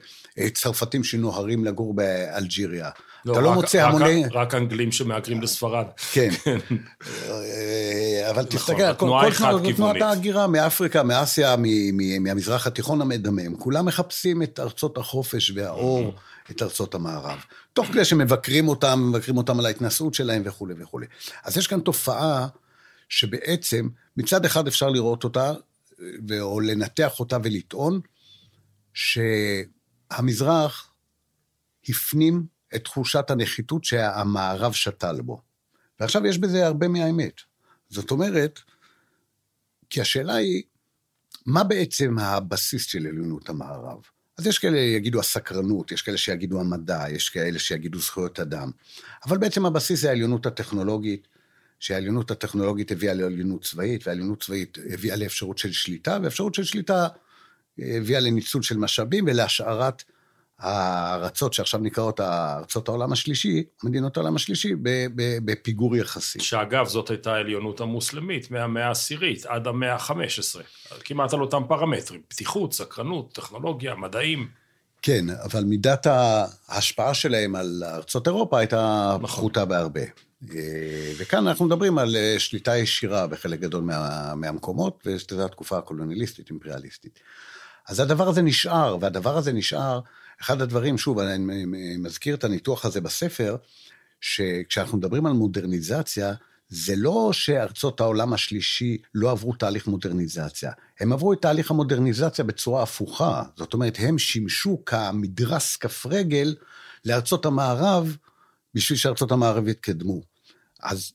צרפתים 0.54 1.04
שנוהרים 1.04 1.64
לגור 1.64 1.94
באלג'יריה. 1.94 2.90
לא, 3.24 3.32
אתה 3.32 3.40
לא 3.40 3.48
רק- 3.48 3.54
מוצא 3.54 3.78
רק- 3.86 3.94
המוני... 3.94 4.24
רק 4.32 4.54
אנגלים 4.54 4.92
שמהגרים 4.92 5.42
לספרד. 5.42 5.86
כן. 6.12 6.28
אה, 7.28 8.30
אבל 8.30 8.42
נכון, 8.42 8.44
תסתכל, 8.58 8.94
כל 8.94 9.72
תנועת 9.76 10.02
ההגירה 10.02 10.46
מאפריקה, 10.46 11.02
מאסיה, 11.02 11.54
מהמזרח 12.20 12.66
התיכון 12.66 13.00
המדמם, 13.00 13.56
כולם 13.56 13.86
מחפשים 13.86 14.42
את 14.42 14.60
ארצות 14.60 14.98
החופש 14.98 15.52
והאור, 15.54 16.14
את 16.50 16.62
ארצות 16.62 16.94
המערב. 16.94 17.38
תוך 17.72 17.86
כדי 17.86 18.04
שמבקרים 18.04 18.68
אותם, 18.68 19.06
מבקרים 19.10 19.36
אותם 19.36 19.58
על 19.58 19.66
ההתנשאות 19.66 20.14
שלהם 20.14 20.42
וכולי 20.44 20.74
וכולי. 20.82 21.06
אז 21.44 21.56
יש 21.56 21.66
כאן 21.66 21.80
תופעה 21.80 22.46
שבעצם, 23.08 23.88
מצד 24.16 24.44
אחד 24.44 24.66
אפשר 24.66 24.88
לראות 24.88 25.24
אותה, 25.24 25.52
ו- 26.28 26.40
או 26.40 26.60
לנתח 26.60 27.20
אותה 27.20 27.36
ולטעון, 27.44 28.00
שהמזרח 30.12 30.92
הפנים 31.88 32.46
את 32.74 32.84
תחושת 32.84 33.30
הנחיתות 33.30 33.84
שהמערב 33.84 34.72
שתל 34.72 35.20
בו. 35.20 35.42
ועכשיו 36.00 36.26
יש 36.26 36.38
בזה 36.38 36.66
הרבה 36.66 36.88
מהאמת. 36.88 37.40
זאת 37.88 38.10
אומרת, 38.10 38.60
כי 39.90 40.00
השאלה 40.00 40.34
היא, 40.34 40.62
מה 41.46 41.64
בעצם 41.64 42.18
הבסיס 42.18 42.86
של 42.86 43.06
עליונות 43.06 43.48
המערב? 43.48 43.98
אז 44.38 44.46
יש 44.46 44.58
כאלה 44.58 44.76
שיגידו 44.76 45.20
הסקרנות, 45.20 45.92
יש 45.92 46.02
כאלה 46.02 46.16
שיגידו 46.16 46.60
המדע, 46.60 47.04
יש 47.10 47.28
כאלה 47.28 47.58
שיגידו 47.58 47.98
זכויות 47.98 48.40
אדם. 48.40 48.70
אבל 49.26 49.38
בעצם 49.38 49.66
הבסיס 49.66 50.00
זה 50.00 50.08
העליונות 50.08 50.46
הטכנולוגית, 50.46 51.28
שהעליונות 51.78 52.30
הטכנולוגית 52.30 52.92
הביאה 52.92 53.14
לעליונות 53.14 53.64
צבאית, 53.64 54.06
והעליונות 54.06 54.42
צבאית 54.42 54.78
הביאה 54.92 55.16
לאפשרות 55.16 55.58
של 55.58 55.72
שליטה, 55.72 56.18
ואפשרות 56.22 56.54
של 56.54 56.64
שליטה 56.64 57.08
הביאה 57.78 58.20
לניצול 58.20 58.62
של 58.62 58.78
משאבים 58.78 59.24
ולהשארת 59.28 60.02
הארצות 60.60 61.52
שעכשיו 61.52 61.80
נקראות 61.80 62.20
ארצות 62.20 62.88
העולם 62.88 63.12
השלישי, 63.12 63.64
מדינות 63.84 64.16
העולם 64.16 64.36
השלישי, 64.36 64.74
בפיגור 65.44 65.96
יחסי. 65.96 66.40
שאגב, 66.40 66.86
זאת 66.86 67.10
הייתה 67.10 67.34
העליונות 67.34 67.80
המוסלמית 67.80 68.50
מהמאה 68.50 68.86
העשירית 68.86 69.46
עד 69.46 69.66
המאה 69.66 69.94
ה-15. 69.94 70.60
כמעט 71.04 71.32
על 71.32 71.40
אותם 71.40 71.62
פרמטרים, 71.68 72.20
פתיחות, 72.28 72.72
סקרנות, 72.72 73.32
טכנולוגיה, 73.32 73.94
מדעים. 73.94 74.48
כן, 75.02 75.24
אבל 75.44 75.64
מידת 75.64 76.06
ההשפעה 76.68 77.14
שלהם 77.14 77.56
על 77.56 77.82
ארצות 77.86 78.26
אירופה 78.26 78.58
הייתה 78.58 79.16
נכון. 79.20 79.28
פחותה 79.28 79.64
בהרבה. 79.64 80.00
אה, 80.50 81.12
וכאן 81.18 81.46
אנחנו 81.46 81.66
מדברים 81.66 81.98
על 81.98 82.16
אה, 82.16 82.34
שליטה 82.38 82.76
ישירה 82.76 83.26
בחלק 83.26 83.60
גדול 83.60 83.82
מה, 83.82 84.34
מהמקומות, 84.34 85.02
וזו 85.06 85.44
התקופה 85.44 85.78
הקולוניאליסטית, 85.78 86.50
אימפריאליסטית. 86.50 87.20
אז 87.90 88.00
הדבר 88.00 88.28
הזה 88.28 88.42
נשאר, 88.42 88.96
והדבר 89.00 89.36
הזה 89.36 89.52
נשאר, 89.52 90.00
אחד 90.42 90.60
הדברים, 90.62 90.98
שוב, 90.98 91.18
אני 91.18 91.64
מזכיר 91.98 92.34
את 92.34 92.44
הניתוח 92.44 92.84
הזה 92.84 93.00
בספר, 93.00 93.56
שכשאנחנו 94.20 94.98
מדברים 94.98 95.26
על 95.26 95.32
מודרניזציה, 95.32 96.34
זה 96.68 96.96
לא 96.96 97.30
שארצות 97.32 98.00
העולם 98.00 98.32
השלישי 98.32 98.98
לא 99.14 99.30
עברו 99.30 99.52
תהליך 99.52 99.86
מודרניזציה, 99.86 100.72
הם 101.00 101.12
עברו 101.12 101.32
את 101.32 101.42
תהליך 101.42 101.70
המודרניזציה 101.70 102.44
בצורה 102.44 102.82
הפוכה. 102.82 103.42
זאת 103.56 103.74
אומרת, 103.74 103.96
הם 103.98 104.18
שימשו 104.18 104.84
כמדרס 104.86 105.76
כף 105.76 106.06
רגל 106.06 106.54
לארצות 107.04 107.46
המערב, 107.46 108.16
בשביל 108.74 108.98
שארצות 108.98 109.32
המערב 109.32 109.68
יתקדמו. 109.68 110.20
אז 110.82 111.12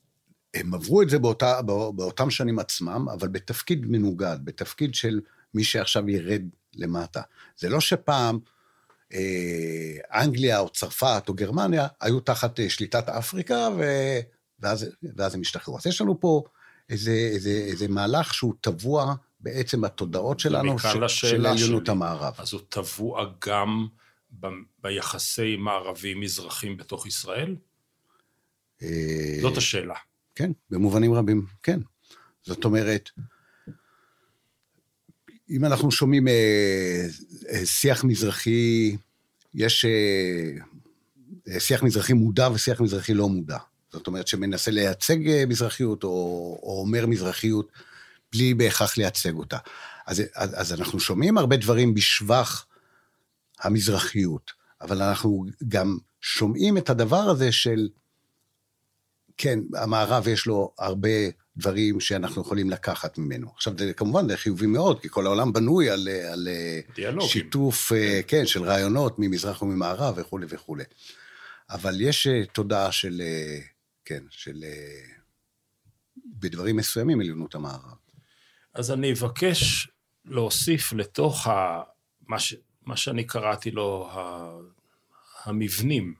הם 0.54 0.74
עברו 0.74 1.02
את 1.02 1.10
זה 1.10 1.18
באותה, 1.18 1.62
בא- 1.62 1.90
באותם 1.90 2.30
שנים 2.30 2.58
עצמם, 2.58 3.06
אבל 3.12 3.28
בתפקיד 3.28 3.86
מנוגד, 3.86 4.36
בתפקיד 4.44 4.94
של 4.94 5.20
מי 5.54 5.64
שעכשיו 5.64 6.08
ירד 6.08 6.42
למטה. 6.76 7.22
זה 7.56 7.68
לא 7.68 7.80
שפעם 7.80 8.38
אה, 9.12 10.20
אנגליה 10.22 10.58
או 10.58 10.68
צרפת 10.68 11.24
או 11.28 11.34
גרמניה 11.34 11.86
היו 12.00 12.20
תחת 12.20 12.60
אה, 12.60 12.70
שליטת 12.70 13.08
אפריקה, 13.08 13.68
ו... 13.78 13.82
ואז, 14.60 14.86
ואז 15.16 15.34
הם 15.34 15.40
השתחררו. 15.40 15.78
אז 15.78 15.86
יש 15.86 16.00
לנו 16.00 16.20
פה 16.20 16.42
איזה, 16.88 17.10
איזה, 17.10 17.50
איזה 17.50 17.88
מהלך 17.88 18.34
שהוא 18.34 18.54
טבוע 18.60 19.14
בעצם 19.40 19.80
בתודעות 19.80 20.40
שלנו, 20.40 20.72
ומכאן 20.72 21.08
של, 21.08 21.46
עליונות. 21.46 21.88
המערב. 21.88 22.34
אז 22.38 22.52
הוא 22.52 22.60
טבוע 22.68 23.24
גם 23.46 23.86
ב- 24.40 24.46
ביחסי 24.82 25.56
מערבים-מזרחים 25.56 26.76
בתוך 26.76 27.06
ישראל? 27.06 27.56
אה, 28.82 29.38
זאת 29.40 29.56
השאלה. 29.56 29.94
כן, 30.34 30.52
במובנים 30.70 31.14
רבים, 31.14 31.46
כן. 31.62 31.80
זאת 32.42 32.64
אומרת, 32.64 33.10
אם 35.50 35.64
אנחנו 35.64 35.90
שומעים 35.90 36.28
אה, 36.28 37.06
אה, 37.48 37.66
שיח 37.66 38.04
מזרחי, 38.04 38.96
יש 39.54 39.84
אה, 39.84 41.60
שיח 41.60 41.82
מזרחי 41.82 42.12
מודע 42.12 42.48
ושיח 42.54 42.80
מזרחי 42.80 43.14
לא 43.14 43.28
מודע. 43.28 43.58
זאת 43.92 44.06
אומרת, 44.06 44.28
שמנסה 44.28 44.70
לייצג 44.70 45.46
מזרחיות 45.48 46.04
או, 46.04 46.08
או 46.62 46.80
אומר 46.80 47.06
מזרחיות 47.06 47.72
בלי 48.32 48.54
בהכרח 48.54 48.96
לייצג 48.96 49.34
אותה. 49.34 49.58
אז, 50.06 50.22
אז, 50.34 50.60
אז 50.60 50.72
אנחנו 50.72 51.00
שומעים 51.00 51.38
הרבה 51.38 51.56
דברים 51.56 51.94
בשבח 51.94 52.66
המזרחיות, 53.60 54.50
אבל 54.80 55.02
אנחנו 55.02 55.44
גם 55.68 55.98
שומעים 56.20 56.78
את 56.78 56.90
הדבר 56.90 57.16
הזה 57.30 57.52
של 57.52 57.88
כן, 59.36 59.58
המערב 59.74 60.28
יש 60.28 60.46
לו 60.46 60.72
הרבה 60.78 61.08
דברים 61.56 62.00
שאנחנו 62.00 62.42
יכולים 62.42 62.70
לקחת 62.70 63.18
ממנו. 63.18 63.50
עכשיו, 63.54 63.72
זה 63.78 63.92
כמובן 63.92 64.28
זה 64.28 64.36
חיובי 64.36 64.66
מאוד, 64.66 65.00
כי 65.00 65.08
כל 65.08 65.26
העולם 65.26 65.52
בנוי 65.52 65.90
על, 65.90 66.08
על 66.32 66.48
דיאלוגים. 66.94 67.28
שיתוף, 67.28 67.92
אה, 67.92 68.20
כן, 68.26 68.46
של 68.46 68.62
רעיונות 68.62 69.18
ממזרח 69.18 69.62
וממערב 69.62 70.14
וכולי 70.18 70.46
וכולי. 70.48 70.84
אבל 71.70 72.00
יש 72.00 72.26
אה, 72.26 72.46
תודעה 72.46 72.92
של, 72.92 73.20
אה, 73.20 73.58
כן, 74.04 74.24
של... 74.30 74.64
אה, 74.64 75.00
בדברים 76.26 76.76
מסוימים 76.76 77.20
עליונות 77.20 77.54
המערב. 77.54 77.96
אז 78.74 78.90
אני 78.90 79.12
אבקש 79.12 79.88
להוסיף 80.24 80.92
לתוך 80.92 81.46
ה... 81.46 81.82
מה, 82.28 82.38
ש... 82.38 82.54
מה 82.82 82.96
שאני 82.96 83.24
קראתי 83.24 83.70
לו 83.70 84.08
ה... 84.10 84.50
המבנים, 85.44 86.14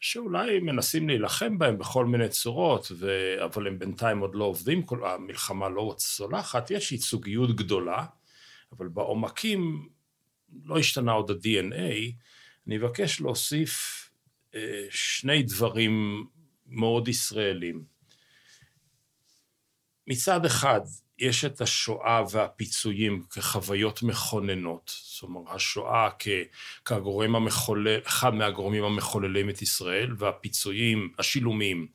שאולי 0.00 0.60
מנסים 0.60 1.08
להילחם 1.08 1.58
בהם 1.58 1.78
בכל 1.78 2.06
מיני 2.06 2.28
צורות, 2.28 2.88
ו... 2.98 3.34
אבל 3.44 3.66
הם 3.66 3.78
בינתיים 3.78 4.18
עוד 4.18 4.34
לא 4.34 4.44
עובדים, 4.44 4.82
כל... 4.82 5.06
המלחמה 5.06 5.68
לא 5.68 5.94
צולחת, 5.96 6.70
יש 6.70 6.92
ייצוגיות 6.92 7.56
גדולה, 7.56 8.06
אבל 8.72 8.88
בעומקים 8.88 9.88
לא 10.64 10.78
השתנה 10.78 11.12
עוד 11.12 11.30
ה-DNA, 11.30 12.12
אני 12.66 12.76
אבקש 12.76 13.20
להוסיף 13.20 14.04
אה, 14.54 14.86
שני 14.90 15.42
דברים 15.42 16.26
מאוד 16.66 17.08
ישראלים. 17.08 17.84
מצד 20.06 20.44
אחד, 20.44 20.80
יש 21.18 21.44
את 21.44 21.60
השואה 21.60 22.22
והפיצויים 22.30 23.22
כחוויות 23.30 24.02
מכוננות. 24.02 24.92
זאת 25.04 25.22
אומרת, 25.22 25.44
השואה 25.48 26.08
כ, 26.18 26.28
כגורם 26.84 27.36
המחולל, 27.36 28.00
אחד 28.06 28.34
מהגורמים 28.34 28.84
המחוללים 28.84 29.50
את 29.50 29.62
ישראל, 29.62 30.14
והפיצויים, 30.18 31.12
השילומים, 31.18 31.86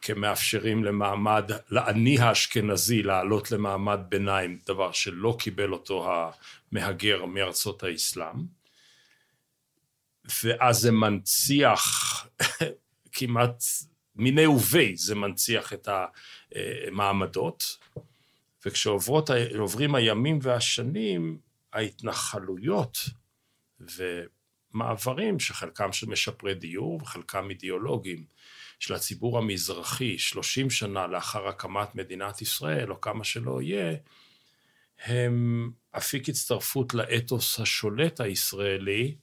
כמאפשרים 0.00 0.84
למעמד, 0.84 1.50
לעני 1.70 2.18
האשכנזי 2.18 3.02
לעלות 3.02 3.50
למעמד 3.50 4.00
ביניים, 4.08 4.58
דבר 4.66 4.92
שלא 4.92 5.36
קיבל 5.38 5.72
אותו 5.72 6.12
המהגר 6.72 7.24
מארצות 7.24 7.82
האסלאם. 7.82 8.36
ואז 10.42 10.78
זה 10.78 10.92
מנציח 10.92 11.82
כמעט 13.12 13.62
מיני 14.16 14.46
ובי, 14.46 14.96
זה 14.96 15.14
מנציח 15.14 15.72
את 15.72 15.88
המעמדות. 16.88 17.78
וכשעוברים 18.66 19.94
הימים 19.94 20.38
והשנים, 20.42 21.38
ההתנחלויות 21.72 22.98
ומעברים, 23.80 25.40
שחלקם 25.40 25.92
של 25.92 26.06
משפרי 26.06 26.54
דיור 26.54 27.02
וחלקם 27.02 27.50
אידיאולוגיים, 27.50 28.24
של 28.78 28.94
הציבור 28.94 29.38
המזרחי, 29.38 30.18
30 30.18 30.70
שנה 30.70 31.06
לאחר 31.06 31.48
הקמת 31.48 31.94
מדינת 31.94 32.42
ישראל, 32.42 32.90
או 32.90 33.00
כמה 33.00 33.24
שלא 33.24 33.62
יהיה, 33.62 33.96
הם 35.04 35.70
אפיק 35.96 36.28
הצטרפות 36.28 36.94
לאתוס 36.94 37.60
השולט 37.60 38.20
הישראלי, 38.20 39.16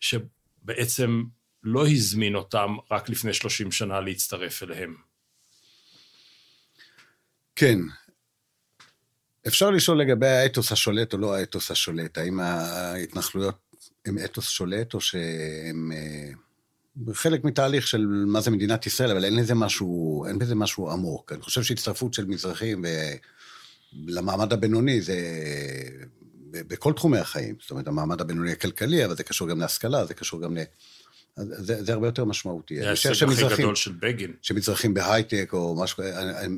שבעצם 0.00 1.22
לא 1.62 1.86
הזמין 1.86 2.34
אותם 2.34 2.76
רק 2.90 3.08
לפני 3.08 3.34
30 3.34 3.72
שנה 3.72 4.00
להצטרף 4.00 4.62
אליהם. 4.62 4.96
כן. 7.56 7.78
אפשר 9.46 9.70
לשאול 9.70 10.00
לגבי 10.00 10.26
האתוס 10.28 10.72
השולט 10.72 11.12
או 11.12 11.18
לא 11.18 11.34
האתוס 11.34 11.70
השולט. 11.70 12.18
האם 12.18 12.40
ההתנחלויות 12.40 13.54
הם 14.06 14.18
אתוס 14.24 14.48
שולט 14.48 14.94
או 14.94 15.00
שהם 15.00 15.92
אה, 15.94 17.14
חלק 17.14 17.44
מתהליך 17.44 17.86
של 17.86 18.06
מה 18.06 18.40
זה 18.40 18.50
מדינת 18.50 18.86
ישראל, 18.86 19.10
אבל 19.10 19.24
אין 19.24 19.36
לזה 19.36 19.54
משהו, 19.54 20.24
אין 20.28 20.38
בזה 20.38 20.54
משהו 20.54 20.90
עמוק. 20.90 21.32
אני 21.32 21.42
חושב 21.42 21.62
שהצטרפות 21.62 22.14
של 22.14 22.24
מזרחים 22.24 22.84
למעמד 24.06 24.52
הבינוני 24.52 25.00
זה 25.00 25.16
בכל 26.50 26.92
תחומי 26.92 27.18
החיים. 27.18 27.54
זאת 27.60 27.70
אומרת, 27.70 27.88
המעמד 27.88 28.20
הבינוני 28.20 28.52
הכלכלי, 28.52 29.04
אבל 29.04 29.16
זה 29.16 29.22
קשור 29.22 29.48
גם 29.48 29.60
להשכלה, 29.60 30.06
זה 30.06 30.14
קשור 30.14 30.40
גם 30.40 30.56
אז 30.56 30.64
זה, 31.36 31.84
זה 31.84 31.92
הרבה 31.92 32.08
יותר 32.08 32.24
משמעותי. 32.24 32.76
זה 32.80 32.86
ההישג 32.86 33.10
הכי 33.10 33.18
שמזרחים- 33.18 33.58
גדול 33.64 33.74
של 33.74 33.92
בגין. 33.92 34.32
שמזרחים 34.42 34.94
בהייטק 34.94 35.50
או 35.52 35.76
משהו 35.82 36.02
אני, 36.02 36.38
אני, 36.38 36.56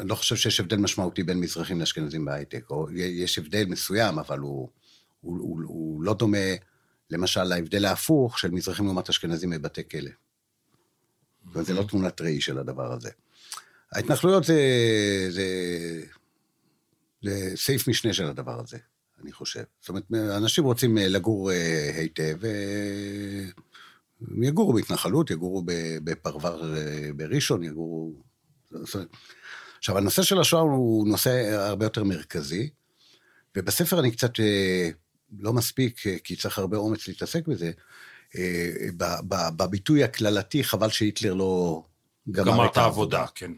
אני 0.00 0.08
לא 0.08 0.14
חושב 0.14 0.36
שיש 0.36 0.60
הבדל 0.60 0.76
משמעותי 0.76 1.22
בין 1.22 1.40
מזרחים 1.40 1.80
לאשכנזים 1.80 2.24
בהייטק, 2.24 2.70
או 2.70 2.86
יש 2.94 3.38
הבדל 3.38 3.64
מסוים, 3.66 4.18
אבל 4.18 4.38
הוא, 4.38 4.68
הוא, 5.20 5.38
הוא, 5.38 5.60
הוא 5.66 6.02
לא 6.02 6.14
דומה, 6.14 6.38
למשל, 7.10 7.44
להבדל 7.44 7.84
ההפוך 7.84 8.38
של 8.38 8.50
מזרחים 8.50 8.84
לעומת 8.84 9.08
אשכנזים 9.08 9.50
בבתי 9.50 9.88
כלא. 9.88 10.10
אומרת, 11.54 11.66
זה 11.66 11.74
לא 11.74 11.82
תמונת 11.82 12.20
ראי 12.20 12.40
של 12.40 12.58
הדבר 12.58 12.92
הזה. 12.92 13.10
ההתנחלויות 13.92 14.44
זה, 14.44 14.60
זה, 15.30 15.46
זה 17.22 17.52
סעיף 17.56 17.88
משנה 17.88 18.12
של 18.12 18.24
הדבר 18.26 18.60
הזה, 18.60 18.78
אני 19.22 19.32
חושב. 19.32 19.62
זאת 19.80 19.88
אומרת, 19.88 20.04
אנשים 20.36 20.64
רוצים 20.64 20.96
לגור 20.96 21.50
אה, 21.52 21.90
היטב, 21.94 22.44
אה, 22.44 23.44
הם 24.20 24.42
יגורו 24.42 24.72
בהתנחלות, 24.72 25.30
יגורו 25.30 25.62
בפרבר 26.04 26.76
אה, 26.76 27.10
בראשון, 27.16 27.62
יגורו... 27.62 28.12
עכשיו, 29.78 29.98
הנושא 29.98 30.22
של 30.22 30.40
השואה 30.40 30.62
הוא 30.62 31.08
נושא 31.08 31.30
הרבה 31.54 31.86
יותר 31.86 32.04
מרכזי, 32.04 32.70
ובספר 33.56 34.00
אני 34.00 34.10
קצת 34.10 34.40
אה, 34.40 34.90
לא 35.38 35.52
מספיק, 35.52 36.06
אה, 36.06 36.16
כי 36.24 36.36
צריך 36.36 36.58
הרבה 36.58 36.76
אומץ 36.76 37.08
להתעסק 37.08 37.48
בזה, 37.48 37.70
בביטוי 39.56 40.04
הקללתי, 40.04 40.64
חבל 40.64 40.90
שהיטלר 40.90 41.34
לא 41.34 41.82
גמר, 42.30 42.52
גמר 42.52 42.66
את 42.66 42.76
העבודה, 42.76 43.26
כן. 43.34 43.52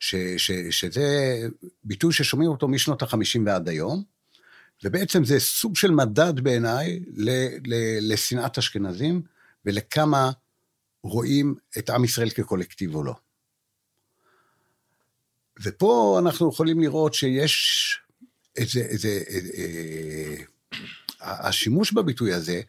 ש, 0.00 0.14
ש, 0.36 0.50
שזה 0.70 1.38
ביטוי 1.84 2.12
ששומעים 2.12 2.50
אותו 2.50 2.68
משנות 2.68 3.02
ה-50 3.02 3.40
ועד 3.46 3.68
היום, 3.68 4.02
ובעצם 4.84 5.24
זה 5.24 5.40
סוג 5.40 5.76
של 5.76 5.90
מדד 5.90 6.40
בעיניי 6.40 7.00
לשנאת 8.00 8.58
אשכנזים 8.58 9.22
ולכמה 9.64 10.30
רואים 11.02 11.54
את 11.78 11.90
עם 11.90 12.04
ישראל 12.04 12.30
כקולקטיב 12.30 12.94
או 12.94 13.04
לא. 13.04 13.14
ופה 15.62 16.18
אנחנו 16.22 16.48
יכולים 16.48 16.80
לראות 16.80 17.14
שיש 17.14 17.98
איזה, 18.56 18.80
איזה, 18.80 19.08
איזה 19.08 19.50
אה, 19.58 20.36
השימוש 21.20 21.92
בביטוי 21.92 22.32
הזה, 22.32 22.60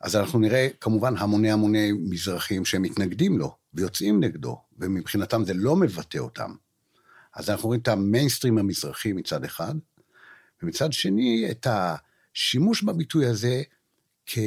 אז 0.00 0.16
אנחנו 0.16 0.38
נראה 0.38 0.68
כמובן 0.80 1.16
המוני 1.16 1.50
המוני 1.50 1.92
מזרחים 1.92 2.64
שהם 2.64 2.82
מתנגדים 2.82 3.38
לו 3.38 3.56
ויוצאים 3.74 4.24
נגדו, 4.24 4.60
ומבחינתם 4.78 5.44
זה 5.44 5.54
לא 5.54 5.76
מבטא 5.76 6.18
אותם. 6.18 6.54
אז 7.34 7.50
אנחנו 7.50 7.66
רואים 7.66 7.80
את 7.80 7.88
המיינסטרים 7.88 8.58
המזרחי 8.58 9.12
מצד 9.12 9.44
אחד, 9.44 9.74
ומצד 10.62 10.92
שני 10.92 11.48
את 11.50 11.66
השימוש 11.70 12.82
בביטוי 12.82 13.26
הזה 13.26 13.62
כ... 14.26 14.38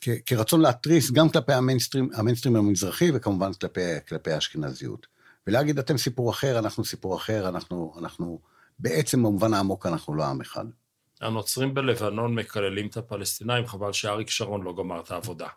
כ... 0.00 0.08
כרצון 0.26 0.60
להתריס 0.60 1.10
גם 1.10 1.28
כלפי 1.28 1.52
המיינסטרים, 1.52 2.10
המיינסטרים 2.14 2.56
המזרחי 2.56 3.10
וכמובן 3.14 3.52
כלפי, 3.52 3.80
כלפי 4.08 4.32
האשכנזיות. 4.32 5.06
ולהגיד 5.46 5.78
אתם 5.78 5.98
סיפור 5.98 6.30
אחר, 6.30 6.58
אנחנו 6.58 6.84
סיפור 6.84 7.16
אחר, 7.16 7.48
אנחנו, 7.48 7.94
אנחנו 7.98 8.40
בעצם 8.78 9.22
במובן 9.22 9.54
העמוק 9.54 9.86
אנחנו 9.86 10.14
לא 10.14 10.24
עם 10.24 10.40
אחד. 10.40 10.64
הנוצרים 11.20 11.74
בלבנון 11.74 12.34
מקללים 12.34 12.86
את 12.86 12.96
הפלסטינאים, 12.96 13.66
חבל 13.66 13.92
שאריק 13.92 14.30
שרון 14.30 14.62
לא 14.62 14.74
גמר 14.78 15.00
את 15.00 15.10
העבודה. 15.10 15.48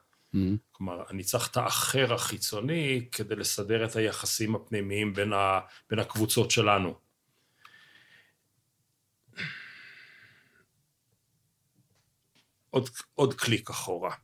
כלומר, 0.71 1.03
אני 1.09 1.23
צריך 1.23 1.47
את 1.51 1.57
האחר 1.57 2.13
החיצוני 2.13 3.07
כדי 3.11 3.35
לסדר 3.35 3.85
את 3.85 3.95
היחסים 3.95 4.55
הפנימיים 4.55 5.13
בין, 5.13 5.33
ה, 5.33 5.59
בין 5.89 5.99
הקבוצות 5.99 6.51
שלנו. 6.51 6.93
עוד, 12.69 12.89
עוד 13.15 13.33
קליק 13.33 13.69
אחורה. 13.69 14.15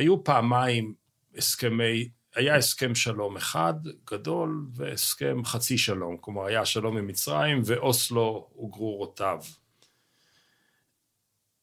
היו 0.00 0.24
פעמיים 0.24 0.94
הסכמי, 1.36 2.08
היה 2.34 2.56
הסכם 2.56 2.94
שלום 2.94 3.36
אחד 3.36 3.74
גדול 4.10 4.66
והסכם 4.74 5.44
חצי 5.44 5.78
שלום, 5.78 6.16
כלומר 6.16 6.44
היה 6.44 6.64
שלום 6.66 6.96
עם 6.96 7.06
מצרים 7.06 7.62
ואוסלו 7.64 8.50
וגרורותיו. 8.64 9.42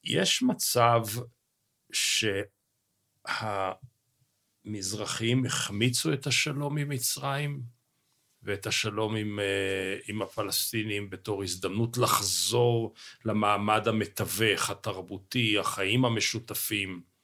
יש 0.04 0.44
מצב 0.44 1.02
שהמזרחים 4.66 5.46
החמיצו 5.46 6.14
את 6.14 6.28
השלום 6.28 6.78
עם 6.78 6.90
מצרים 6.90 7.62
ואת 8.44 8.68
השלום 8.68 9.16
עם, 9.16 9.40
אה, 9.40 9.98
עם 10.08 10.22
הפלסטינים 10.22 11.10
בתור 11.10 11.44
הזדמנות 11.44 11.98
לחזור 11.98 12.94
למעמד 13.26 13.88
המתווך, 13.88 14.70
התרבותי, 14.70 15.60
החיים 15.60 16.06
המשותפים. 16.06 17.17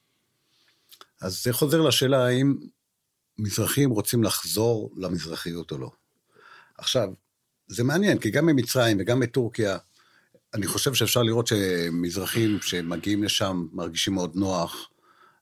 אז 1.20 1.42
זה 1.42 1.52
חוזר 1.52 1.80
לשאלה 1.80 2.26
האם 2.26 2.56
מזרחים 3.38 3.90
רוצים 3.90 4.22
לחזור 4.22 4.90
למזרחיות 4.96 5.72
או 5.72 5.78
לא. 5.78 5.90
עכשיו, 6.78 7.08
זה 7.66 7.84
מעניין, 7.84 8.18
כי 8.18 8.30
גם 8.30 8.46
במצרים 8.46 8.96
וגם 9.00 9.20
בטורקיה, 9.20 9.78
אני 10.54 10.66
חושב 10.66 10.94
שאפשר 10.94 11.22
לראות 11.22 11.46
שמזרחים 11.46 12.58
שמגיעים 12.62 13.22
לשם 13.22 13.66
מרגישים 13.72 14.14
מאוד 14.14 14.36
נוח. 14.36 14.90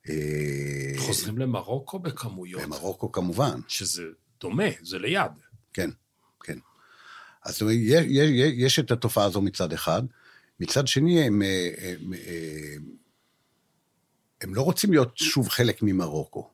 אה, 0.09 0.93
חוזרים 0.97 1.39
למרוקו 1.39 1.99
בכמויות, 1.99 2.63
במרוקו 2.63 3.13
כמובן, 3.13 3.61
שזה 3.69 4.03
דומה, 4.41 4.65
זה 4.83 4.99
ליד. 4.99 5.33
כן, 5.73 5.91
כן. 6.45 6.59
אז 7.45 7.63
יש, 7.71 8.05
יש, 8.09 8.31
יש 8.57 8.79
את 8.79 8.91
התופעה 8.91 9.25
הזו 9.25 9.41
מצד 9.41 9.73
אחד. 9.73 10.03
מצד 10.61 10.87
שני, 10.87 11.23
הם, 11.23 11.43
אה, 11.43 11.71
הם, 11.79 12.13
אה, 12.15 12.75
הם 14.43 14.55
לא 14.55 14.63
רוצים 14.63 14.91
להיות 14.91 15.19
שוב 15.19 15.49
חלק 15.49 15.83
ממרוקו, 15.83 16.49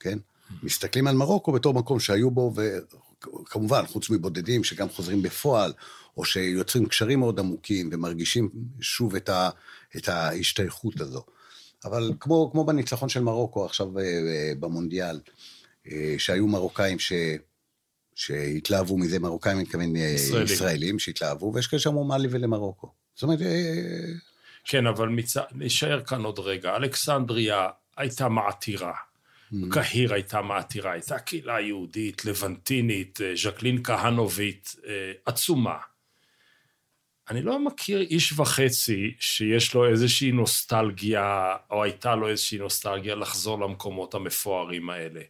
כן? 0.00 0.18
מסתכלים 0.62 1.06
על 1.06 1.16
מרוקו 1.16 1.52
בתור 1.52 1.74
מקום 1.74 2.00
שהיו 2.00 2.30
בו, 2.30 2.54
וכמובן, 2.56 3.86
חוץ 3.86 4.10
מבודדים 4.10 4.64
שגם 4.64 4.88
חוזרים 4.88 5.22
בפועל, 5.22 5.72
או 6.16 6.24
שיוצרים 6.24 6.86
קשרים 6.86 7.18
מאוד 7.18 7.38
עמוקים 7.40 7.90
ומרגישים 7.92 8.50
שוב 8.80 9.14
את, 9.14 9.28
ה, 9.28 9.50
את 9.96 10.08
ההשתייכות 10.08 11.00
הזו. 11.00 11.22
אבל 11.84 12.12
כמו, 12.20 12.50
כמו 12.52 12.64
בניצחון 12.64 13.08
של 13.08 13.20
מרוקו 13.20 13.64
עכשיו 13.64 13.98
אה, 13.98 14.04
אה, 14.04 14.52
במונדיאל, 14.60 15.20
אה, 15.90 16.14
שהיו 16.18 16.46
מרוקאים 16.46 16.98
ש... 16.98 17.12
שהתלהבו 18.14 18.98
מזה, 18.98 19.18
מרוקאים, 19.18 19.56
אני 19.56 19.62
מתכוון 19.62 19.96
ישראלים. 19.96 20.44
ישראלים 20.46 20.98
שהתלהבו, 20.98 21.52
ויש 21.54 21.66
כאלה 21.66 21.80
שאמרו 21.80 22.04
מה 22.04 22.18
לי 22.18 22.28
ולמרוקו. 22.30 22.88
זאת 23.14 23.22
אומרת, 23.22 23.38
כן, 24.66 24.86
אבל 24.86 25.08
מצ... 25.08 25.36
נשאר 25.52 26.04
כאן 26.04 26.24
עוד 26.24 26.38
רגע. 26.38 26.76
אלכסנדריה 26.76 27.68
הייתה 27.96 28.28
מעתירה. 28.28 28.92
קהיר 29.70 30.14
הייתה 30.14 30.42
מעתירה, 30.42 30.92
הייתה 30.92 31.18
קהילה 31.18 31.60
יהודית, 31.60 32.24
לבנטינית, 32.24 33.20
אה, 33.20 33.32
ז'קלין 33.36 33.82
כהנובית, 33.84 34.76
אה, 34.86 35.12
עצומה. 35.26 35.76
אני 37.30 37.42
לא 37.42 37.64
מכיר 37.64 38.00
איש 38.00 38.32
וחצי 38.32 39.14
שיש 39.20 39.74
לו 39.74 39.88
איזושהי 39.88 40.32
נוסטלגיה, 40.32 41.56
או 41.70 41.82
הייתה 41.82 42.14
לו 42.14 42.28
איזושהי 42.28 42.58
נוסטלגיה 42.58 43.14
לחזור 43.14 43.60
למקומות 43.60 44.14
המפוארים 44.14 44.90
האלה. 44.90 45.20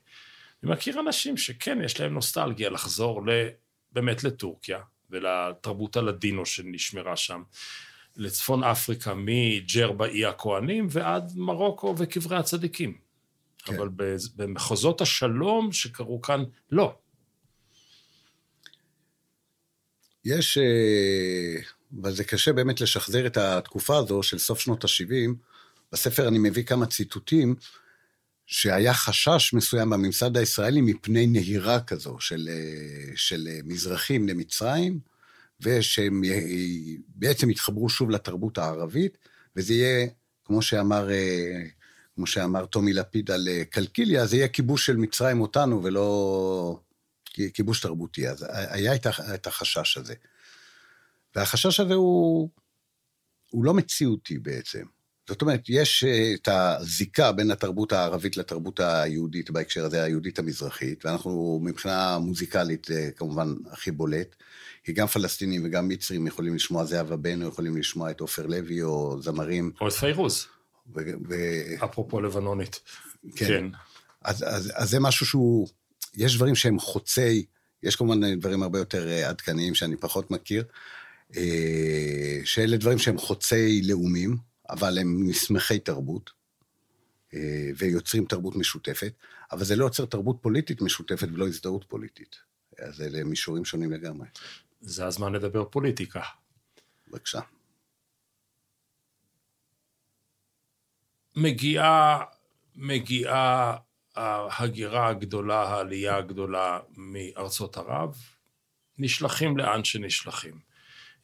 אני 0.62 0.72
מכיר 0.72 1.01
אנשים 1.01 1.37
שכן, 1.37 1.79
יש 1.85 2.01
להם 2.01 2.14
נוסטלגיה 2.14 2.70
לחזור 2.70 3.27
ל... 3.27 3.31
באמת 3.92 4.25
לטורקיה, 4.25 4.79
ולתרבות 5.11 5.96
הלדינו 5.96 6.46
שנשמרה 6.46 7.16
שם. 7.16 7.42
לצפון 8.17 8.65
אפריקה, 8.65 9.15
מג'רבה 9.17 10.07
אי 10.07 10.27
הכהנים 10.27 10.87
ועד 10.91 11.33
מרוקו 11.37 11.95
וקברי 11.99 12.37
הצדיקים. 12.37 12.99
כן. 13.59 13.75
אבל 13.75 13.89
במחוזות 14.37 15.01
השלום 15.01 15.73
שקרו 15.73 16.23
כאן, 16.23 16.45
לא. 16.73 16.95
יש, 20.25 20.59
אה, 20.59 21.63
אבל 22.03 22.13
זה 22.13 22.25
קשה 22.25 22.53
באמת 22.53 22.81
לשחזר 22.81 23.27
את 23.27 23.37
התקופה 23.37 23.97
הזו 23.97 24.23
של 24.23 24.39
סוף 24.39 24.61
שנות 24.61 24.85
ה-70. 24.85 25.35
בספר 25.93 26.29
אני 26.29 26.39
מביא 26.39 26.65
כמה 26.65 26.87
ציטוטים 26.87 27.55
שהיה 28.47 28.95
חשש 28.95 29.53
מסוים 29.53 29.91
בממסד 29.91 30.37
הישראלי 30.37 30.81
מפני 30.81 31.27
נהירה 31.27 31.81
כזו 31.81 32.17
של, 32.21 32.49
אה, 32.49 33.17
של 33.17 33.49
אה, 33.51 33.59
מזרחים 33.65 34.29
למצרים, 34.29 34.99
ושהם 35.61 36.25
י- 36.25 36.99
בעצם 37.09 37.51
יתחברו 37.51 37.88
שוב 37.88 38.11
לתרבות 38.11 38.59
הערבית, 38.59 39.19
וזה 39.57 39.75
יהיה, 39.75 40.07
כמו 40.45 40.62
שאמר, 40.62 41.11
אה, 41.11 41.62
כמו 42.14 42.27
שאמר 42.27 42.66
טומי 42.66 42.93
לפיד 42.93 43.31
על 43.31 43.49
אה, 43.49 43.64
קלקיליה, 43.64 44.26
זה 44.26 44.37
יהיה 44.37 44.49
כיבוש 44.49 44.87
של 44.87 44.97
מצרים 44.97 45.41
אותנו 45.41 45.83
ולא 45.85 46.81
כיבוש 47.55 47.81
תרבותי. 47.81 48.28
אז 48.28 48.47
היה 48.51 48.95
את 49.35 49.47
החשש 49.47 49.97
הזה. 49.97 50.14
והחשש 51.35 51.81
הזה 51.81 51.95
הוא, 51.95 52.51
הוא 53.51 53.64
לא 53.64 53.74
מציאותי 53.74 54.39
בעצם. 54.39 54.83
זאת 55.28 55.43
אומרת, 55.43 55.61
יש 55.68 56.05
אה, 56.05 56.35
את 56.35 56.49
הזיקה 56.49 57.33
בין 57.33 57.51
התרבות 57.51 57.93
הערבית 57.93 58.37
לתרבות 58.37 58.81
היהודית, 58.81 59.51
בהקשר 59.51 59.85
הזה 59.85 60.03
היהודית 60.03 60.39
המזרחית, 60.39 61.05
ואנחנו 61.05 61.61
מבחינה 61.62 62.18
מוזיקלית 62.18 62.91
אה, 62.91 63.11
כמובן 63.16 63.55
הכי 63.70 63.91
בולט, 63.91 64.37
כי 64.87 64.93
גם 64.93 65.07
פלסטינים 65.07 65.62
וגם 65.64 65.89
מצרים 65.89 66.26
יכולים 66.26 66.55
לשמוע 66.55 66.84
זהבה 66.84 67.16
בנו, 67.16 67.49
יכולים 67.49 67.76
לשמוע 67.76 68.11
את 68.11 68.20
עופר 68.20 68.47
לוי 68.47 68.82
או 68.82 69.22
זמרים, 69.22 69.72
או 69.80 69.89
את 69.89 69.93
פיירוז. 69.93 70.47
ו... 70.95 71.01
ו- 71.28 71.84
אפרופו 71.84 72.20
לבנונית. 72.20 72.80
כן. 73.37 73.47
כן. 73.47 73.64
אז, 74.22 74.45
אז, 74.49 74.72
אז 74.74 74.91
זה 74.91 75.01
משהו 75.01 75.26
שהוא, 75.26 75.68
יש 76.14 76.37
דברים 76.37 76.55
שהם 76.55 76.78
חוצי, 76.78 77.45
יש 77.82 77.97
כמובן 77.97 78.34
דברים 78.41 78.62
הרבה 78.62 78.78
יותר 78.78 79.09
אה, 79.09 79.28
עדכניים 79.28 79.74
שאני 79.74 79.97
פחות 79.97 80.30
מכיר, 80.30 80.64
אה, 81.37 82.41
שאלה 82.45 82.76
דברים 82.76 82.99
שהם 82.99 83.18
חוצי 83.18 83.82
לאומים, 83.82 84.37
אבל 84.70 84.99
הם 84.99 85.28
נסמכי 85.28 85.78
תרבות, 85.78 86.30
אה, 87.34 87.70
ויוצרים 87.76 88.24
תרבות 88.24 88.57
משותפת, 88.57 89.12
אבל 89.53 89.64
זה 89.64 89.76
לא 89.76 89.84
יוצר 89.84 90.05
תרבות 90.05 90.39
פוליטית 90.41 90.82
משותפת 90.82 91.28
ולא 91.32 91.49
הזדהות 91.49 91.84
פוליטית. 91.89 92.37
אז 92.78 93.01
אלה 93.01 93.24
מישורים 93.24 93.64
שונים 93.64 93.93
לגמרי. 93.93 94.26
זה 94.81 95.07
הזמן 95.07 95.33
לדבר 95.33 95.64
פוליטיקה. 95.64 96.22
בבקשה. 97.09 97.41
מגיעה, 101.37 102.24
מגיעה 102.77 103.77
ההגירה 104.16 105.09
הגדולה, 105.09 105.62
העלייה 105.62 106.16
הגדולה 106.16 106.81
מארצות 106.97 107.77
ערב, 107.77 108.16
נשלחים 108.99 109.57
לאן 109.57 109.85
שנשלחים. 109.85 110.59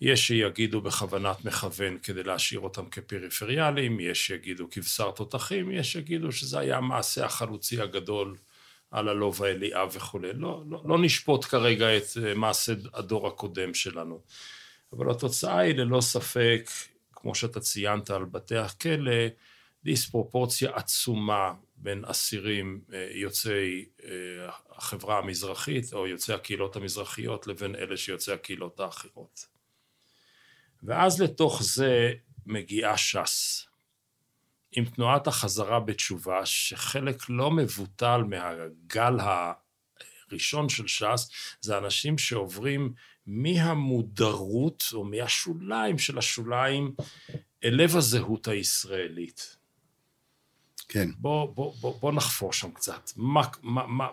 יש 0.01 0.27
שיגידו 0.27 0.81
בכוונת 0.81 1.45
מכוון 1.45 1.99
כדי 1.99 2.23
להשאיר 2.23 2.61
אותם 2.61 2.89
כפריפריאליים, 2.91 4.01
יש 4.01 4.27
שיגידו 4.27 4.69
כבשר 4.71 5.11
תותחים, 5.11 5.71
יש 5.71 5.93
שיגידו 5.93 6.33
שזה 6.33 6.59
היה 6.59 6.77
המעשה 6.77 7.25
החלוצי 7.25 7.81
הגדול 7.81 8.37
על 8.93 9.09
הלובה 9.09 9.49
אליאב 9.51 9.89
וכולי. 9.93 10.33
לא, 10.33 10.63
לא, 10.71 10.83
לא 10.85 10.99
נשפוט 11.03 11.45
כרגע 11.45 11.97
את 11.97 12.03
אה, 12.25 12.35
מעשה 12.35 12.73
הדור 12.95 13.29
הקודם 13.29 13.75
שלנו. 13.75 14.21
אבל 14.93 15.11
התוצאה 15.11 15.59
היא 15.59 15.75
ללא 15.75 16.01
ספק, 16.01 16.71
כמו 17.13 17.35
שאתה 17.35 17.61
ציינת 17.61 18.11
על 18.11 18.25
בתי 18.25 18.57
הכלא, 18.57 19.13
דיספרופורציה 19.85 20.71
עצומה 20.75 21.55
בין 21.77 22.05
אסירים 22.05 22.81
אה, 22.93 23.09
יוצאי 23.15 23.85
אה, 24.05 24.11
החברה 24.71 25.19
המזרחית 25.19 25.93
או 25.93 26.07
יוצאי 26.07 26.35
הקהילות 26.35 26.77
המזרחיות 26.77 27.47
לבין 27.47 27.77
אלה 27.77 27.97
שיוצאי 27.97 28.35
הקהילות 28.35 28.81
האחרות. 28.81 29.47
ואז 30.83 31.23
לתוך 31.23 31.63
זה 31.63 32.13
מגיעה 32.47 32.97
ש"ס, 32.97 33.67
עם 34.73 34.85
תנועת 34.85 35.27
החזרה 35.27 35.81
בתשובה, 35.81 36.47
שחלק 36.47 37.23
לא 37.29 37.51
מבוטל 37.51 38.23
מהגל 38.29 39.17
הראשון 40.31 40.69
של 40.69 40.89
ש"ס, 40.89 41.31
זה 41.61 41.79
אנשים 41.79 42.19
שעוברים 42.19 42.93
מהמודרות 43.27 44.85
או 44.93 45.05
מהשוליים 45.05 45.99
של 45.99 46.19
השוליים 46.19 46.95
אל 47.65 47.75
לב 47.83 47.97
הזהות 47.97 48.49
הישראלית. 48.49 49.57
כן. 50.89 51.09
בוא, 51.19 51.55
בוא, 51.55 51.75
בוא, 51.81 52.01
בוא 52.01 52.13
נחפור 52.13 52.53
שם 52.53 52.71
קצת. 52.71 53.11
מה, 53.17 53.43
מה, 53.63 53.87
מה, 53.87 54.07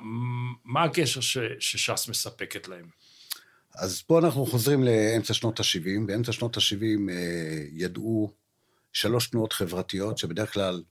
מה 0.65 0.83
הקשר 0.83 1.21
ש, 1.21 1.37
שש"ס 1.59 2.09
מספקת 2.09 2.67
להם? 2.67 2.89
אז 3.75 4.01
פה 4.01 4.19
אנחנו 4.19 4.45
חוזרים 4.45 4.83
לאמצע 4.83 5.33
שנות 5.33 5.59
ה-70. 5.59 6.07
באמצע 6.07 6.31
שנות 6.31 6.57
ה-70 6.57 7.11
אה, 7.11 7.63
ידעו 7.71 8.33
שלוש 8.93 9.27
תנועות 9.27 9.53
חברתיות, 9.53 10.17
שבדרך 10.17 10.53
כלל 10.53 10.83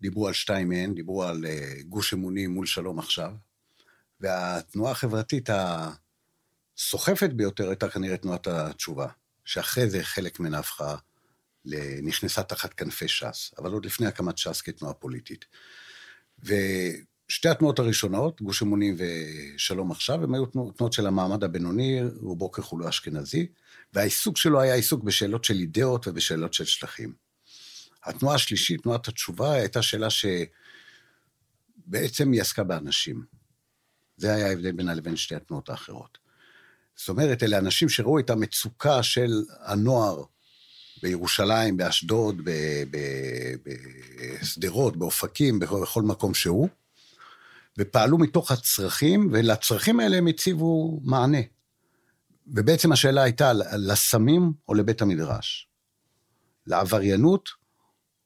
דיברו 0.00 0.26
על 0.26 0.32
שתיים 0.32 0.68
מהן, 0.68 0.94
דיברו 0.94 1.24
על 1.24 1.46
אה, 1.46 1.74
גוש 1.88 2.14
אמונים 2.14 2.50
מול 2.50 2.66
שלום 2.66 2.98
עכשיו. 2.98 3.32
והתנועה 4.20 4.92
החברתית 4.92 5.48
הסוחפת 6.76 7.30
ביותר 7.30 7.68
הייתה 7.68 7.88
כנראה 7.88 8.16
תנועת 8.16 8.46
התשובה, 8.46 9.06
שאחרי 9.44 9.90
זה 9.90 10.02
חלק 10.02 10.40
ממנה 10.40 10.58
הפכה, 10.58 10.96
נכנסה 12.02 12.42
תחת 12.42 12.74
כנפי 12.74 13.08
ש"ס, 13.08 13.50
אבל 13.58 13.72
עוד 13.72 13.86
לפני 13.86 14.06
הקמת 14.06 14.38
ש"ס 14.38 14.60
כתנועה 14.60 14.94
פוליטית. 14.94 15.44
ושתי 16.38 17.48
התנועות 17.48 17.78
הראשונות, 17.78 18.42
גוש 18.42 18.62
אמונים 18.62 18.96
ושלום 18.98 19.90
עכשיו, 19.90 20.24
הם 20.24 20.34
היו 20.34 20.46
תנועות 20.46 20.92
של 20.92 21.06
המעמד 21.06 21.44
הבינוני, 21.44 22.00
רובו 22.20 22.50
ככולו 22.50 22.88
אשכנזי, 22.88 23.46
והעיסוק 23.92 24.36
שלו 24.36 24.60
היה 24.60 24.74
עיסוק 24.74 25.04
בשאלות 25.04 25.44
של 25.44 25.54
אידאות 25.54 26.08
ובשאלות 26.08 26.54
של 26.54 26.64
שטחים. 26.64 27.23
התנועה 28.04 28.34
השלישית, 28.34 28.82
תנועת 28.82 29.08
התשובה, 29.08 29.52
הייתה 29.52 29.82
שאלה 29.82 30.08
שבעצם 31.86 32.32
היא 32.32 32.40
עסקה 32.40 32.64
באנשים. 32.64 33.24
זה 34.16 34.34
היה 34.34 34.46
ההבדל 34.46 34.72
בינה 34.72 34.94
לבין 34.94 35.16
שתי 35.16 35.34
התנועות 35.34 35.68
האחרות. 35.68 36.18
זאת 36.96 37.08
אומרת, 37.08 37.42
אלה 37.42 37.58
אנשים 37.58 37.88
שראו 37.88 38.18
את 38.18 38.30
המצוקה 38.30 39.02
של 39.02 39.42
הנוער 39.60 40.22
בירושלים, 41.02 41.76
באשדוד, 41.76 42.42
בשדרות, 44.40 44.96
באופקים, 44.96 45.58
בכל 45.58 46.02
מקום 46.02 46.34
שהוא, 46.34 46.68
ופעלו 47.78 48.18
מתוך 48.18 48.50
הצרכים, 48.50 49.28
ולצרכים 49.32 50.00
האלה 50.00 50.16
הם 50.16 50.26
הציבו 50.26 51.00
מענה. 51.04 51.38
ובעצם 52.46 52.92
השאלה 52.92 53.22
הייתה 53.22 53.52
לסמים 53.78 54.52
או 54.68 54.74
לבית 54.74 55.02
המדרש, 55.02 55.68
לעבריינות 56.66 57.48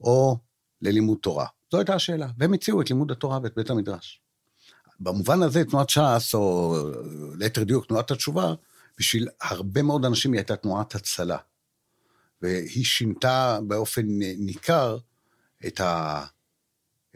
או 0.01 0.39
ללימוד 0.83 1.19
תורה. 1.23 1.47
זו 1.73 1.79
הייתה 1.79 1.95
השאלה, 1.95 2.29
והם 2.39 2.53
הציעו 2.53 2.81
את 2.81 2.91
לימוד 2.91 3.11
התורה 3.11 3.39
ואת 3.43 3.55
בית 3.57 3.71
המדרש. 3.71 4.21
במובן 5.01 5.43
הזה 5.43 5.65
תנועת 5.65 5.91
ש"ס, 5.91 6.35
או 6.35 6.77
ליתר 7.39 7.65
דיוק 7.65 7.87
תנועת 7.87 8.11
התשובה, 8.11 8.55
בשביל 8.99 9.29
הרבה 9.41 9.83
מאוד 9.83 10.05
אנשים 10.05 10.33
היא 10.33 10.39
הייתה 10.39 10.57
תנועת 10.57 10.95
הצלה. 10.95 11.39
והיא 12.43 12.85
שינתה 12.85 13.59
באופן 13.67 14.03
ניכר 14.39 14.99
את, 15.67 15.81
ה, 15.81 16.25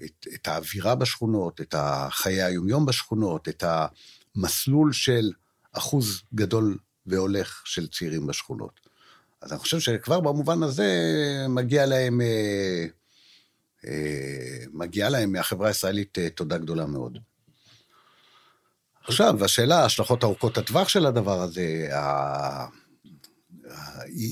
את, 0.05 0.27
את 0.35 0.49
האווירה 0.49 0.95
בשכונות, 0.95 1.61
את 1.61 1.75
חיי 2.11 2.43
היומיום 2.43 2.87
בשכונות, 2.87 3.49
את 3.49 3.65
המסלול 4.37 4.93
של 4.93 5.33
אחוז 5.73 6.23
גדול 6.35 6.79
והולך 7.07 7.63
של 7.65 7.89
צעירים 7.89 8.27
בשכונות. 8.27 8.81
אז 9.43 9.53
אני 9.53 9.61
חושב 9.61 9.81
שכבר 9.81 10.21
במובן 10.21 10.63
הזה 10.63 10.87
מגיע 11.49 11.87
להם, 11.87 12.21
אה, 12.21 12.87
אה, 13.87 14.65
מגיעה 14.73 15.09
להם 15.09 15.33
מהחברה 15.33 15.69
הישראלית 15.69 16.19
אה, 16.19 16.31
תודה 16.31 16.59
גדולה 16.59 16.87
מאוד. 16.87 17.19
עכשיו, 19.05 19.45
השאלה, 19.45 19.81
ההשלכות 19.81 20.25
ארוכות 20.25 20.59
הטווח 20.59 20.89
של 20.89 21.07
הדבר 21.07 21.41
הזה, 21.41 21.89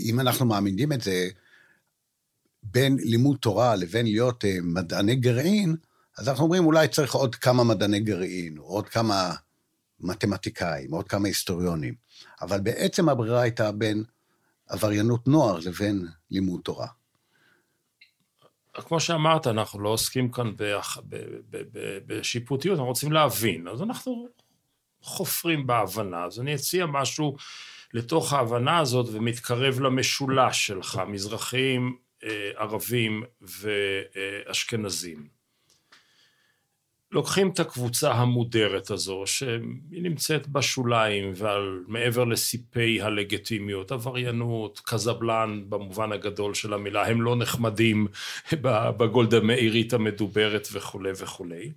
אם 0.09 0.21
אנחנו 0.21 0.47
מאמינים 0.47 0.93
את 0.93 1.01
זה, 1.01 1.29
בין 2.63 2.97
לימוד 3.01 3.37
תורה 3.41 3.77
לבין 3.77 4.07
להיות 4.07 4.45
מדעני 4.63 5.17
גרעין, 5.17 5.77
אז 6.19 6.29
אנחנו 6.29 6.45
אומרים, 6.45 6.67
אולי 6.67 6.89
צריך 6.89 7.15
עוד 7.15 7.35
כמה 7.35 7.65
מדעני 7.65 8.01
גרעין, 8.01 8.57
עוד 8.57 8.89
כמה 8.89 9.35
מתמטיקאים, 10.01 10.93
עוד 10.95 11.09
כמה 11.09 11.29
היסטוריונים. 11.29 11.95
אבל 12.43 12.61
בעצם 12.61 13.09
הברירה 13.09 13.43
הייתה 13.43 13.73
בין 13.73 14.05
עבריינות 14.71 15.29
נוער 15.29 15.59
לבין 15.67 16.07
לימוד 16.31 16.61
תורה. 16.65 16.87
כמו 18.75 19.01
שאמרת, 19.01 19.47
אנחנו 19.47 19.81
לא 19.81 19.89
עוסקים 19.89 20.31
כאן 20.31 20.53
בשיפוטיות, 22.07 22.75
אנחנו 22.75 22.89
רוצים 22.89 23.13
להבין. 23.13 23.69
אז 23.69 23.83
אנחנו 23.83 24.29
חופרים 25.03 25.67
בהבנה. 25.67 26.25
אז 26.25 26.41
אני 26.41 26.55
אציע 26.55 26.87
משהו 26.87 27.37
לתוך 27.95 28.33
ההבנה 28.33 28.79
הזאת 28.79 29.07
ומתקרב 29.13 29.81
למשולש 29.81 30.67
שלך, 30.67 31.03
מזרחים, 31.07 31.97
אה, 32.25 32.51
ערבים 32.57 33.23
ואשכנזים. 33.41 35.40
לוקחים 37.13 37.51
את 37.51 37.61
הקבוצה 37.61 38.13
המודרת 38.13 38.91
הזו, 38.91 39.23
שהיא 39.27 40.03
נמצאת 40.03 40.49
בשוליים 40.49 41.33
ועל 41.37 41.85
מעבר 41.87 42.25
לסיפי 42.25 43.03
הלגיטימיות, 43.03 43.93
עבריינות, 43.93 44.81
קזבלן 44.85 45.65
במובן 45.69 46.13
הגדול 46.13 46.55
של 46.55 46.75
המילה, 46.75 47.07
הם 47.07 47.23
לא 47.23 47.37
נחמדים 47.37 48.07
בגולדה 48.99 49.41
מאירית 49.41 49.93
המדוברת 49.93 50.69
וכולי 50.73 51.11
וכולי. 51.17 51.73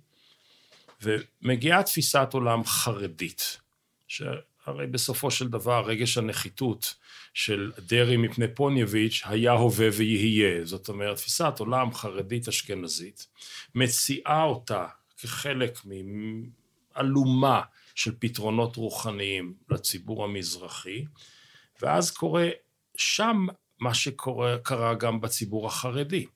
ומגיעה 1.02 1.82
תפיסת 1.82 2.28
עולם 2.32 2.64
חרדית, 2.64 3.60
שהרי 4.08 4.86
בסופו 4.90 5.30
של 5.30 5.48
דבר 5.48 5.84
רגש 5.86 6.18
הנחיתות 6.18 6.94
של 7.34 7.72
דרעי 7.78 8.16
מפני 8.16 8.46
פוניביץ' 8.54 9.22
היה 9.24 9.52
הווה 9.52 9.88
ויהיה, 9.92 10.64
זאת 10.64 10.88
אומרת 10.88 11.16
תפיסת 11.16 11.54
עולם 11.58 11.94
חרדית 11.94 12.48
אשכנזית, 12.48 13.26
מציעה 13.74 14.42
אותה 14.44 14.86
כחלק 15.24 15.78
מאלומה 16.96 17.60
של 17.94 18.14
פתרונות 18.18 18.76
רוחניים 18.76 19.54
לציבור 19.70 20.24
המזרחי, 20.24 21.04
ואז 21.82 22.10
קורה 22.10 22.48
שם 22.96 23.46
מה 23.80 23.94
שקרה 23.94 24.94
גם 24.94 25.20
בציבור 25.20 25.66
החרדי. 25.66 26.26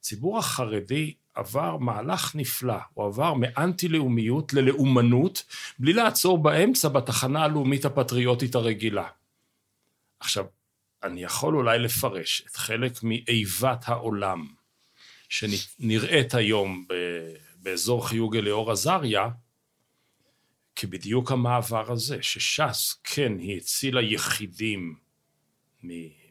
הציבור 0.00 0.38
החרדי 0.38 1.14
עבר 1.34 1.76
מהלך 1.76 2.34
נפלא, 2.34 2.78
הוא 2.94 3.06
עבר 3.06 3.34
מאנטי-לאומיות 3.34 4.52
ללאומנות, 4.52 5.42
בלי 5.78 5.92
לעצור 5.92 6.42
באמצע 6.42 6.88
בתחנה 6.88 7.44
הלאומית 7.44 7.84
הפטריוטית 7.84 8.54
הרגילה. 8.54 9.08
עכשיו, 10.20 10.44
אני 11.02 11.22
יכול 11.22 11.56
אולי 11.56 11.78
לפרש 11.78 12.42
את 12.46 12.56
חלק 12.56 12.92
מאיבת 13.02 13.88
העולם 13.88 14.46
שנראית 15.28 16.34
היום 16.34 16.86
באזור 17.66 18.08
חיוג 18.08 18.36
אליאור 18.36 18.72
עזריה, 18.72 19.28
כבדיוק 20.76 21.32
המעבר 21.32 21.92
הזה, 21.92 22.22
שש"ס, 22.22 23.00
כן, 23.04 23.38
היא 23.38 23.56
הצילה 23.56 24.02
יחידים 24.02 24.98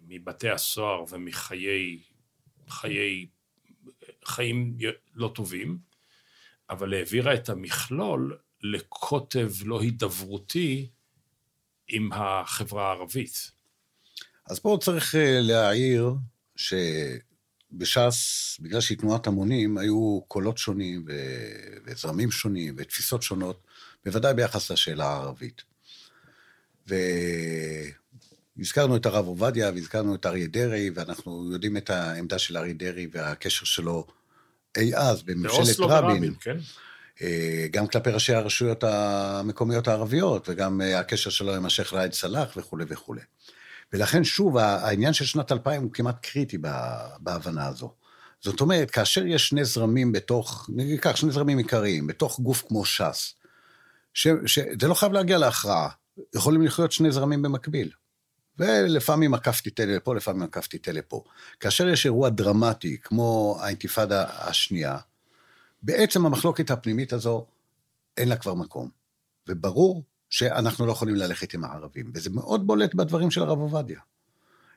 מבתי 0.08 0.50
הסוהר 0.50 1.04
ומחיי 1.10 2.00
חיי, 2.70 3.28
חיים 4.26 4.78
לא 5.14 5.32
טובים, 5.36 5.78
אבל 6.70 6.94
העבירה 6.94 7.34
את 7.34 7.50
המכלול 7.50 8.38
לקוטב 8.62 9.52
לא 9.66 9.82
הידברותי 9.82 10.90
עם 11.88 12.10
החברה 12.14 12.88
הערבית. 12.88 13.52
אז 14.50 14.60
פה 14.60 14.78
צריך 14.82 15.16
אה, 15.16 15.40
להעיר 15.42 16.14
שבש"ס, 17.74 18.58
בגלל 18.60 18.82
שהיא 18.82 18.98
תנועת 18.98 19.28
המונים, 19.28 19.78
היו 19.78 20.22
קולות 20.28 20.58
שונים 20.58 21.06
וזרמים 21.86 22.32
שונים 22.32 22.76
ותפיסות 22.78 23.22
שונות, 23.22 23.60
בוודאי 24.06 24.34
ביחס 24.34 24.72
לשאלה 24.72 25.06
הערבית. 25.06 25.62
והזכרנו 28.58 28.96
את 28.96 29.06
הרב 29.06 29.28
עובדיה 29.28 29.72
והזכרנו 29.72 30.16
את 30.16 30.26
אריה 30.26 30.48
דרעי, 30.48 30.90
ואנחנו 30.90 31.52
יודעים 31.52 31.78
את 31.78 31.90
העמדה 31.90 32.40
של 32.40 32.58
אריה 32.58 32.74
דרעי 32.74 33.08
והקשר 33.12 33.66
שלו 33.66 34.08
אי 34.78 34.96
אז 34.96 35.24
בממשלת 35.24 35.80
רבין. 35.80 36.10
ורבין, 36.10 36.34
כן. 36.42 36.58
אה, 37.22 37.68
גם 37.72 37.88
כלפי 37.88 38.10
ראשי 38.10 38.34
הרשויות 38.34 38.84
המקומיות 38.84 39.88
הערביות, 39.88 40.50
וגם 40.50 40.82
אה, 40.82 41.00
הקשר 41.00 41.30
שלו 41.30 41.56
עם 41.56 41.66
השייח' 41.66 41.94
ראאד 41.94 42.14
סלאח 42.14 42.58
וכולי 42.58 42.86
וכולי. 42.88 43.22
ולכן 43.96 44.24
שוב, 44.24 44.58
העניין 44.58 45.14
של 45.14 45.26
שנת 45.26 45.52
2000 45.52 45.84
הוא 45.84 45.92
כמעט 45.94 46.26
קריטי 46.26 46.58
בהבנה 47.20 47.68
הזו. 47.68 47.94
זאת 48.42 48.62
אומרת, 48.62 48.92
כאשר 48.92 49.26
יש 49.26 49.48
שני 49.48 49.66
זרמים 49.66 50.12
בתוך, 50.12 50.70
ניקח 50.74 51.16
שני 51.16 51.32
זרמים 51.32 51.58
עיקריים, 51.58 52.08
בתוך 52.08 52.40
גוף 52.40 52.64
כמו 52.68 52.86
ש"ס, 52.86 53.34
שזה 54.14 54.88
לא 54.88 54.94
חייב 54.94 55.12
להגיע 55.12 55.38
להכרעה, 55.38 55.90
יכולים 56.36 56.62
לחיות 56.62 56.92
שני 56.92 57.12
זרמים 57.12 57.42
במקביל. 57.42 57.92
ולפעמים 58.60 59.34
עקפתי 59.34 59.70
תל 59.70 59.86
לפה, 59.86 60.16
לפעמים 60.16 60.44
עקפתי 60.44 60.78
תל 60.78 60.92
לפה. 60.92 61.24
כאשר 61.60 61.88
יש 61.88 62.06
אירוע 62.06 62.30
דרמטי, 62.30 62.98
כמו 63.02 63.58
האינתיפאדה 63.62 64.26
השנייה, 64.30 64.98
בעצם 65.84 66.26
המחלוקת 66.26 66.72
הפנימית 66.72 67.14
הזו, 67.14 67.46
אין 68.18 68.30
לה 68.30 68.36
כבר 68.36 68.54
מקום. 68.54 68.90
וברור 69.48 70.04
שאנחנו 70.36 70.86
לא 70.86 70.92
יכולים 70.92 71.16
ללכת 71.16 71.54
עם 71.54 71.64
הערבים, 71.64 72.12
וזה 72.14 72.30
מאוד 72.30 72.68
בולט 72.68 72.94
בדברים 72.94 73.32
של 73.32 73.42
הרב 73.42 73.60
עובדיה. 73.60 74.00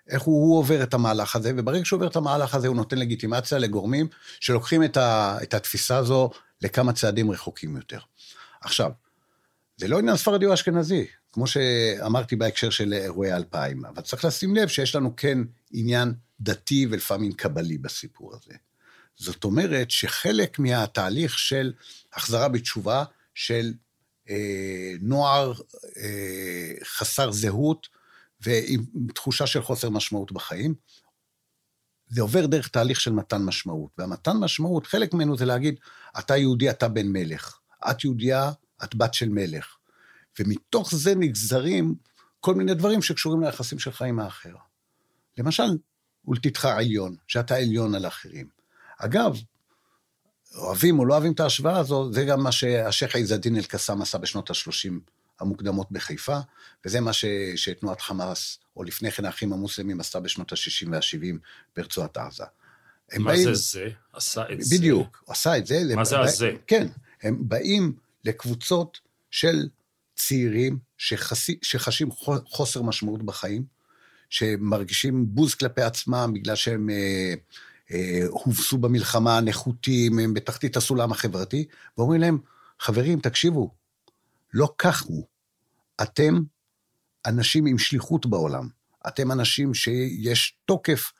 איך 0.08 0.22
הוא, 0.22 0.48
הוא 0.48 0.58
עובר 0.58 0.82
את 0.82 0.94
המהלך 0.94 1.36
הזה, 1.36 1.52
וברגע 1.56 1.84
שהוא 1.84 1.96
עובר 1.96 2.06
את 2.06 2.16
המהלך 2.16 2.54
הזה 2.54 2.68
הוא 2.68 2.76
נותן 2.76 2.98
לגיטימציה 2.98 3.58
לגורמים 3.58 4.08
שלוקחים 4.40 4.84
את, 4.84 4.96
ה, 4.96 5.38
את 5.42 5.54
התפיסה 5.54 5.96
הזו 5.96 6.30
לכמה 6.62 6.92
צעדים 6.92 7.30
רחוקים 7.30 7.76
יותר. 7.76 7.98
עכשיו, 8.60 8.90
זה 9.76 9.88
לא 9.88 9.98
עניין 9.98 10.16
ספרדי 10.16 10.46
או 10.46 10.54
אשכנזי, 10.54 11.06
כמו 11.32 11.46
שאמרתי 11.46 12.36
בהקשר 12.36 12.70
של 12.70 12.92
אירועי 12.92 13.32
2000, 13.32 13.84
אבל 13.84 14.02
צריך 14.02 14.24
לשים 14.24 14.56
לב 14.56 14.68
שיש 14.68 14.94
לנו 14.94 15.16
כן 15.16 15.38
עניין 15.72 16.14
דתי 16.40 16.86
ולפעמים 16.90 17.32
קבלי 17.32 17.78
בסיפור 17.78 18.34
הזה. 18.34 18.54
זאת 19.16 19.44
אומרת 19.44 19.90
שחלק 19.90 20.58
מהתהליך 20.58 21.38
של 21.38 21.72
החזרה 22.14 22.48
בתשובה 22.48 23.04
של 23.34 23.72
נוער 25.00 25.52
אה, 25.96 26.72
חסר 26.84 27.30
זהות 27.30 27.88
ועם 28.40 28.84
תחושה 29.14 29.46
של 29.46 29.62
חוסר 29.62 29.90
משמעות 29.90 30.32
בחיים, 30.32 30.74
זה 32.08 32.22
עובר 32.22 32.46
דרך 32.46 32.68
תהליך 32.68 33.00
של 33.00 33.12
מתן 33.12 33.42
משמעות. 33.42 33.90
והמתן 33.98 34.36
משמעות, 34.36 34.86
חלק 34.86 35.14
ממנו 35.14 35.36
זה 35.36 35.44
להגיד, 35.44 35.80
אתה 36.18 36.36
יהודי, 36.36 36.70
אתה 36.70 36.88
בן 36.88 37.06
מלך. 37.08 37.58
את 37.90 38.04
יהודייה, 38.04 38.52
את 38.84 38.94
בת 38.94 39.14
של 39.14 39.28
מלך. 39.28 39.76
ומתוך 40.40 40.94
זה 40.94 41.14
נגזרים 41.14 41.94
כל 42.40 42.54
מיני 42.54 42.74
דברים 42.74 43.02
שקשורים 43.02 43.42
ליחסים 43.42 43.78
שלך 43.78 44.02
עם 44.02 44.20
האחר. 44.20 44.54
למשל, 45.38 45.78
ולתתך 46.24 46.64
עליון, 46.64 47.16
שאתה 47.26 47.56
עליון 47.56 47.94
על 47.94 48.06
אחרים. 48.06 48.48
אגב, 48.98 49.36
אוהבים 50.54 50.98
או 50.98 51.04
לא 51.04 51.14
אוהבים 51.14 51.32
את 51.32 51.40
ההשוואה 51.40 51.78
הזו, 51.78 52.12
זה 52.12 52.24
גם 52.24 52.42
מה 52.42 52.52
שהשייח' 52.52 53.14
עיז 53.14 53.32
א-דין 53.32 53.56
אל-קסאם 53.56 54.02
עשה 54.02 54.18
בשנות 54.18 54.50
ה-30 54.50 54.92
המוקדמות 55.40 55.86
בחיפה, 55.90 56.38
וזה 56.84 57.00
מה 57.00 57.12
ש, 57.12 57.24
שתנועת 57.56 58.00
חמאס, 58.00 58.58
או 58.76 58.84
לפני 58.84 59.10
כן 59.10 59.24
האחים 59.24 59.52
המוסלמים, 59.52 60.00
עשתה 60.00 60.20
בשנות 60.20 60.52
ה-60 60.52 60.88
וה-70 60.90 61.36
ברצועת 61.76 62.16
עזה. 62.16 62.44
מה 63.18 63.24
באים, 63.24 63.44
זה 63.44 63.54
זה? 63.54 63.88
עשה 64.12 64.42
את 64.52 64.62
זה? 64.62 64.76
בדיוק, 64.76 65.24
עשה 65.28 65.58
את 65.58 65.66
זה. 65.66 65.82
מה 65.96 66.04
זה 66.04 66.20
הזה? 66.20 66.50
כן, 66.66 66.86
הם 67.22 67.48
באים 67.48 67.92
לקבוצות 68.24 69.00
של 69.30 69.68
צעירים 70.16 70.78
שחסי, 70.96 71.58
שחשים 71.62 72.08
חוסר 72.46 72.82
משמעות 72.82 73.22
בחיים, 73.22 73.64
שמרגישים 74.30 75.26
בוז 75.28 75.54
כלפי 75.54 75.82
עצמם 75.82 76.30
בגלל 76.34 76.56
שהם 76.56 76.90
אה, 76.90 77.34
הובסו 78.28 78.78
במלחמה, 78.78 79.40
נחותים, 79.40 80.18
הם 80.18 80.34
בתחתית 80.34 80.76
הסולם 80.76 81.12
החברתי, 81.12 81.64
ואומרים 81.98 82.20
להם, 82.20 82.38
חברים, 82.80 83.20
תקשיבו, 83.20 83.70
לא 84.54 84.74
כך 84.78 85.02
הוא. 85.02 85.26
אתם 86.02 86.40
אנשים 87.26 87.66
עם 87.66 87.78
שליחות 87.78 88.26
בעולם. 88.26 88.68
אתם 89.08 89.32
אנשים 89.32 89.74
שיש 89.74 90.56
תוקף 90.64 91.12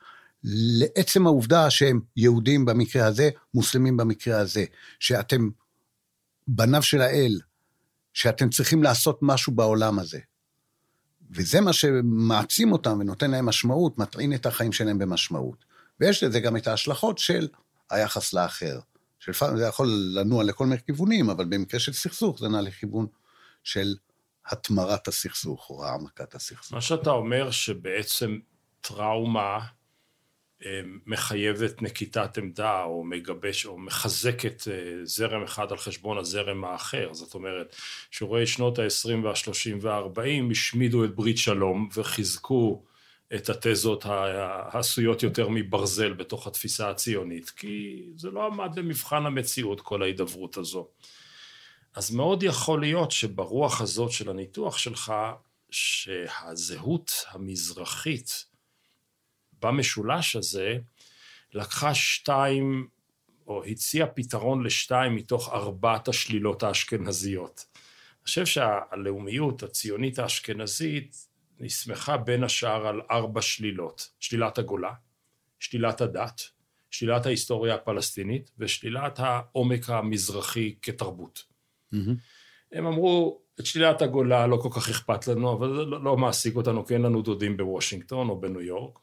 לעצם 0.43 1.27
העובדה 1.27 1.69
שהם 1.69 1.99
יהודים 2.15 2.65
במקרה 2.65 3.05
הזה, 3.05 3.29
מוסלמים 3.53 3.97
במקרה 3.97 4.39
הזה, 4.39 4.65
שאתם 4.99 5.49
בניו 6.47 6.83
של 6.83 7.01
האל, 7.01 7.39
שאתם 8.13 8.49
צריכים 8.49 8.83
לעשות 8.83 9.19
משהו 9.21 9.53
בעולם 9.53 9.99
הזה. 9.99 10.19
וזה 11.31 11.61
מה 11.61 11.73
שמעצים 11.73 12.71
אותם 12.71 12.97
ונותן 12.99 13.31
להם 13.31 13.45
משמעות, 13.45 13.97
מטעין 13.97 14.33
את 14.33 14.45
החיים 14.45 14.71
שלהם 14.71 14.97
במשמעות. 14.97 15.68
ויש 15.99 16.23
לזה 16.23 16.39
גם 16.39 16.57
את 16.57 16.67
ההשלכות 16.67 17.17
של 17.17 17.47
היחס 17.89 18.33
לאחר. 18.33 18.79
שלפעמים 19.19 19.57
זה 19.57 19.65
יכול 19.65 19.87
לנוע 20.13 20.43
לכל 20.43 20.65
מיני 20.65 20.81
כיוונים, 20.85 21.29
אבל 21.29 21.45
במקרה 21.45 21.79
של 21.79 21.93
סכסוך 21.93 22.39
זה 22.39 22.47
נע 22.47 22.61
לכיוון 22.61 23.07
של 23.63 23.95
התמרת 24.45 25.07
הסכסוך 25.07 25.69
או 25.69 25.85
העמקת 25.85 26.35
הסכסוך. 26.35 26.73
מה 26.73 26.81
שאתה 26.81 27.09
אומר 27.09 27.51
שבעצם 27.51 28.39
טראומה 28.81 29.59
אה, 30.65 30.81
מחייבת 31.05 31.81
נקיטת 31.81 32.37
עמדה 32.37 32.83
או 32.83 33.03
מגבש 33.03 33.65
או 33.65 33.77
מחזקת 33.77 34.67
אה, 34.71 35.05
זרם 35.05 35.43
אחד 35.43 35.71
על 35.71 35.77
חשבון 35.77 36.17
הזרם 36.17 36.65
האחר. 36.65 37.13
זאת 37.13 37.33
אומרת, 37.33 37.75
שוררי 38.11 38.47
שנות 38.47 38.79
ה-20 38.79 39.25
וה-30 39.25 39.75
וה-40 39.81 40.51
השמידו 40.51 41.05
את 41.05 41.15
ברית 41.15 41.37
שלום 41.37 41.89
וחיזקו 41.93 42.83
את 43.35 43.49
התזות 43.49 44.05
העשויות 44.05 45.23
יותר 45.23 45.47
מברזל 45.49 46.13
בתוך 46.13 46.47
התפיסה 46.47 46.89
הציונית, 46.89 47.49
כי 47.49 48.05
זה 48.15 48.31
לא 48.31 48.45
עמד 48.45 48.79
למבחן 48.79 49.25
המציאות 49.25 49.81
כל 49.81 50.03
ההידברות 50.03 50.57
הזו. 50.57 50.87
אז 51.95 52.11
מאוד 52.11 52.43
יכול 52.43 52.81
להיות 52.81 53.11
שברוח 53.11 53.81
הזאת 53.81 54.11
של 54.11 54.29
הניתוח 54.29 54.77
שלך, 54.77 55.13
שהזהות 55.71 57.11
המזרחית 57.29 58.45
במשולש 59.61 60.35
הזה 60.35 60.77
לקחה 61.53 61.95
שתיים, 61.95 62.87
או 63.47 63.63
הציעה 63.65 64.07
פתרון 64.07 64.63
לשתיים 64.63 65.15
מתוך 65.15 65.49
ארבעת 65.49 66.07
השלילות 66.07 66.63
האשכנזיות. 66.63 67.65
אני 67.75 68.23
חושב 68.23 68.45
שהלאומיות 68.45 69.63
הציונית 69.63 70.19
האשכנזית 70.19 71.28
נסמכה 71.59 72.17
בין 72.17 72.43
השאר 72.43 72.87
על 72.87 73.01
ארבע 73.11 73.41
שלילות, 73.41 74.09
שלילת 74.19 74.57
הגולה, 74.57 74.93
שלילת 75.59 76.01
הדת, 76.01 76.41
שלילת 76.91 77.25
ההיסטוריה 77.25 77.75
הפלסטינית 77.75 78.51
ושלילת 78.57 79.19
העומק 79.19 79.89
המזרחי 79.89 80.75
כתרבות. 80.81 81.43
Mm-hmm. 81.93 81.97
הם 82.71 82.85
אמרו, 82.85 83.41
את 83.59 83.65
שלילת 83.65 84.01
הגולה 84.01 84.47
לא 84.47 84.57
כל 84.57 84.69
כך 84.71 84.89
אכפת 84.89 85.27
לנו, 85.27 85.53
אבל 85.53 85.75
זה 85.75 85.85
לא, 85.85 86.03
לא 86.03 86.17
מעסיק 86.17 86.55
אותנו, 86.55 86.85
כי 86.85 86.93
אין 86.93 87.01
לנו 87.01 87.21
דודים 87.21 87.57
בוושינגטון 87.57 88.29
או 88.29 88.41
בניו 88.41 88.61
יורק. 88.61 88.99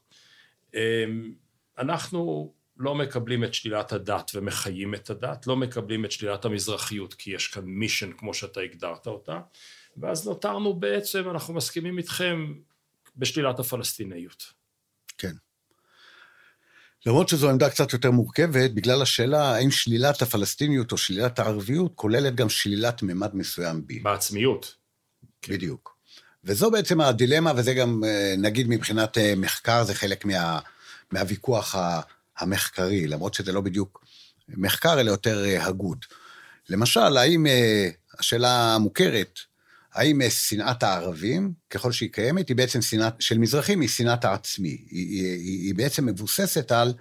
אמ, 0.73 1.33
אנחנו 1.77 2.53
לא 2.77 2.95
מקבלים 2.95 3.43
את 3.43 3.53
שלילת 3.53 3.91
הדת 3.91 4.31
ומחיים 4.35 4.95
את 4.95 5.09
הדת, 5.09 5.47
לא 5.47 5.55
מקבלים 5.55 6.05
את 6.05 6.11
שלילת 6.11 6.45
המזרחיות, 6.45 7.13
כי 7.13 7.31
יש 7.31 7.47
כאן 7.47 7.63
מישן 7.65 8.11
כמו 8.11 8.33
שאתה 8.33 8.61
הגדרת 8.61 9.07
אותה, 9.07 9.39
ואז 9.97 10.27
נותרנו 10.27 10.73
בעצם, 10.73 11.29
אנחנו 11.29 11.53
מסכימים 11.53 11.97
איתכם 11.97 12.53
בשלילת 13.17 13.59
הפלסטיניות. 13.59 14.43
כן. 15.17 15.33
למרות 17.05 17.29
שזו 17.29 17.49
עמדה 17.49 17.69
קצת 17.69 17.93
יותר 17.93 18.11
מורכבת, 18.11 18.71
בגלל 18.71 19.01
השאלה 19.01 19.55
האם 19.55 19.71
שלילת 19.71 20.21
הפלסטיניות 20.21 20.91
או 20.91 20.97
שלילת 20.97 21.39
הערביות 21.39 21.91
כוללת 21.95 22.35
גם 22.35 22.49
שלילת 22.49 23.03
ממד 23.03 23.35
מסוים 23.35 23.87
בי. 23.87 23.99
בעצמיות. 23.99 24.75
כן. 25.41 25.53
בדיוק. 25.53 25.97
וזו 26.43 26.71
בעצם 26.71 27.01
הדילמה, 27.01 27.51
וזה 27.55 27.73
גם, 27.73 28.03
אה, 28.05 28.35
נגיד 28.37 28.67
מבחינת 28.69 29.17
אה, 29.17 29.33
מחקר, 29.37 29.83
זה 29.83 29.95
חלק 29.95 30.25
מה, 30.25 30.59
מהוויכוח 31.11 31.75
המחקרי, 32.37 33.07
למרות 33.07 33.33
שזה 33.33 33.51
לא 33.51 33.61
בדיוק 33.61 34.05
מחקר, 34.49 34.99
אלא 34.99 35.11
יותר 35.11 35.45
אה, 35.45 35.65
הגות. 35.65 36.05
למשל, 36.69 37.17
האם, 37.17 37.45
השאלה 38.19 38.75
המוכרת, 38.75 39.39
האם 39.97 40.21
אה, 40.21 40.29
שנאת 40.29 40.83
הערבים, 40.83 41.53
ככל 41.69 41.91
שהיא 41.91 42.09
קיימת, 42.11 42.49
היא 42.49 42.55
בעצם 42.55 42.81
שנאת, 42.81 43.21
של 43.21 43.37
מזרחים, 43.37 43.81
היא 43.81 43.89
שנאת 43.89 44.25
העצמי. 44.25 44.69
היא, 44.69 44.87
היא, 44.91 45.25
היא, 45.25 45.65
היא 45.65 45.75
בעצם 45.75 46.05
מבוססת 46.05 46.71
על 46.71 46.93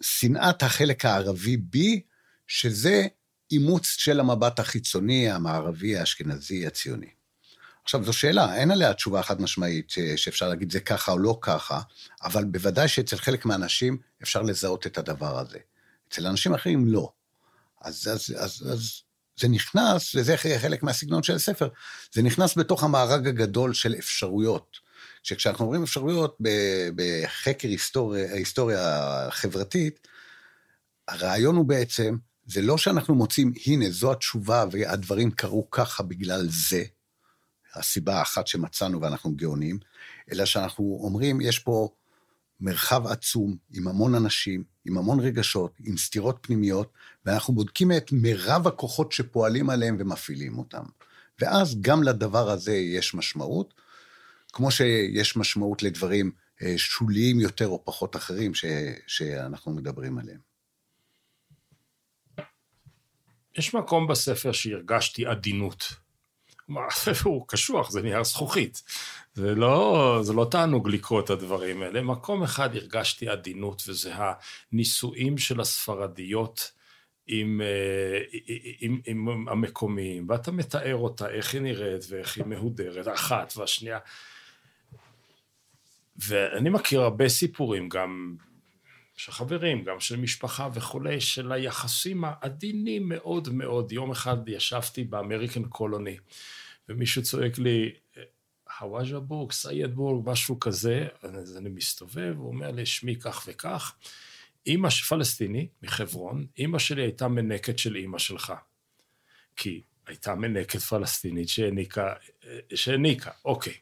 שנאת 0.00 0.62
החלק 0.62 1.04
הערבי 1.04 1.56
בי, 1.56 2.00
שזה 2.46 3.06
אימוץ 3.50 3.86
של 3.86 4.20
המבט 4.20 4.58
החיצוני, 4.58 5.30
המערבי, 5.30 5.96
האשכנזי, 5.96 6.66
הציוני. 6.66 7.10
עכשיו, 7.82 8.04
זו 8.04 8.12
שאלה, 8.12 8.56
אין 8.56 8.70
עליה 8.70 8.94
תשובה 8.94 9.22
חד 9.22 9.40
משמעית 9.40 9.90
שאפשר 10.16 10.48
להגיד 10.48 10.72
זה 10.72 10.80
ככה 10.80 11.12
או 11.12 11.18
לא 11.18 11.38
ככה, 11.40 11.80
אבל 12.22 12.44
בוודאי 12.44 12.88
שאצל 12.88 13.16
חלק 13.16 13.44
מהאנשים 13.44 13.98
אפשר 14.22 14.42
לזהות 14.42 14.86
את 14.86 14.98
הדבר 14.98 15.38
הזה. 15.38 15.58
אצל 16.08 16.26
אנשים 16.26 16.54
אחרים 16.54 16.86
לא. 16.86 17.12
אז, 17.80 18.08
אז, 18.12 18.34
אז, 18.38 18.72
אז 18.72 19.02
זה 19.36 19.48
נכנס, 19.48 20.14
וזה 20.14 20.36
חלק 20.36 20.82
מהסגנון 20.82 21.22
של 21.22 21.34
הספר, 21.34 21.68
זה 22.12 22.22
נכנס 22.22 22.58
בתוך 22.58 22.84
המארג 22.84 23.28
הגדול 23.28 23.74
של 23.74 23.94
אפשרויות. 23.98 24.84
שכשאנחנו 25.22 25.64
אומרים 25.64 25.82
אפשרויות 25.82 26.38
בחקר 26.94 27.68
היסטוריה, 27.68 28.32
ההיסטוריה 28.32 28.80
החברתית, 29.26 30.08
הרעיון 31.08 31.56
הוא 31.56 31.64
בעצם, 31.64 32.16
זה 32.46 32.62
לא 32.62 32.78
שאנחנו 32.78 33.14
מוצאים, 33.14 33.52
הנה, 33.66 33.90
זו 33.90 34.12
התשובה 34.12 34.64
והדברים 34.70 35.30
קרו 35.30 35.70
ככה 35.70 36.02
בגלל 36.02 36.46
זה, 36.48 36.84
הסיבה 37.74 38.18
האחת 38.18 38.46
שמצאנו 38.46 39.00
ואנחנו 39.00 39.36
גאונים, 39.36 39.78
אלא 40.32 40.44
שאנחנו 40.44 41.00
אומרים, 41.02 41.40
יש 41.40 41.58
פה 41.58 41.88
מרחב 42.60 43.06
עצום, 43.06 43.56
עם 43.72 43.88
המון 43.88 44.14
אנשים, 44.14 44.64
עם 44.84 44.98
המון 44.98 45.20
רגשות, 45.20 45.72
עם 45.84 45.96
סתירות 45.96 46.38
פנימיות, 46.40 46.92
ואנחנו 47.24 47.54
בודקים 47.54 47.92
את 47.92 48.12
מירב 48.12 48.66
הכוחות 48.66 49.12
שפועלים 49.12 49.70
עליהם 49.70 49.96
ומפעילים 49.98 50.58
אותם. 50.58 50.84
ואז 51.40 51.80
גם 51.80 52.02
לדבר 52.02 52.50
הזה 52.50 52.74
יש 52.74 53.14
משמעות, 53.14 53.74
כמו 54.52 54.70
שיש 54.70 55.36
משמעות 55.36 55.82
לדברים 55.82 56.30
אה, 56.62 56.74
שוליים 56.76 57.40
יותר 57.40 57.68
או 57.68 57.84
פחות 57.84 58.16
אחרים 58.16 58.54
ש, 58.54 58.64
שאנחנו 59.06 59.72
מדברים 59.72 60.18
עליהם. 60.18 60.40
יש 63.58 63.74
מקום 63.74 64.06
בספר 64.06 64.52
שהרגשתי 64.52 65.26
עדינות. 65.26 66.03
הוא 67.24 67.44
קשוח, 67.48 67.90
זה 67.90 68.02
נייר 68.02 68.24
זכוכית. 68.24 68.82
זה 69.34 69.54
לא, 69.54 70.18
זה 70.22 70.32
לא 70.32 70.46
תענוג 70.50 70.88
לקרוא 70.88 71.20
את 71.20 71.30
הדברים 71.30 71.82
האלה. 71.82 72.02
מקום 72.02 72.42
אחד 72.42 72.76
הרגשתי 72.76 73.28
עדינות, 73.28 73.82
וזה 73.88 74.12
הנישואים 74.72 75.38
של 75.38 75.60
הספרדיות 75.60 76.72
עם, 77.26 77.60
אה, 77.64 78.20
עם, 78.80 79.00
עם, 79.06 79.28
עם 79.28 79.48
המקומיים, 79.48 80.26
ואתה 80.28 80.52
מתאר 80.52 80.96
אותה, 80.96 81.30
איך 81.30 81.54
היא 81.54 81.62
נראית 81.62 82.02
ואיך 82.08 82.36
היא 82.36 82.44
מהודרת, 82.44 83.08
אחת 83.08 83.52
והשנייה. 83.56 83.98
ואני 86.16 86.70
מכיר 86.70 87.00
הרבה 87.00 87.28
סיפורים, 87.28 87.88
גם 87.88 88.36
של 89.16 89.32
חברים, 89.32 89.84
גם 89.84 90.00
של 90.00 90.16
משפחה 90.16 90.68
וכולי, 90.74 91.20
של 91.20 91.52
היחסים 91.52 92.24
העדינים 92.24 93.08
מאוד 93.08 93.48
מאוד. 93.48 93.92
יום 93.92 94.10
אחד 94.10 94.48
ישבתי 94.48 95.04
באמריקן 95.04 95.64
קולוני, 95.64 96.16
ומישהו 96.88 97.22
צועק 97.22 97.58
לי, 97.58 97.92
חוואג'ה 98.78 99.20
בורג, 99.20 99.52
سيد 99.52 99.94
בורג, 99.94 100.30
משהו 100.30 100.60
כזה, 100.60 101.08
אז 101.22 101.56
אני 101.56 101.68
מסתובב, 101.68 102.34
הוא 102.36 102.48
אומר 102.48 102.70
לי, 102.70 102.86
שמי 102.86 103.16
כך 103.16 103.44
וכך. 103.46 103.94
אני 104.66 104.88
פלסטיני 104.88 105.68
מחברון, 105.82 106.46
אימא 106.58 106.78
שלי 106.78 107.02
הייתה 107.02 107.28
מנקת 107.28 107.78
של 107.78 107.96
אימא 107.96 108.18
שלך. 108.18 108.52
כי 109.56 109.82
הייתה 110.06 110.34
מנקת 110.34 110.80
פלסטינית 110.80 111.48
שהעניקה, 111.48 112.14
שהעניקה, 112.74 113.30
אוקיי. 113.44 113.74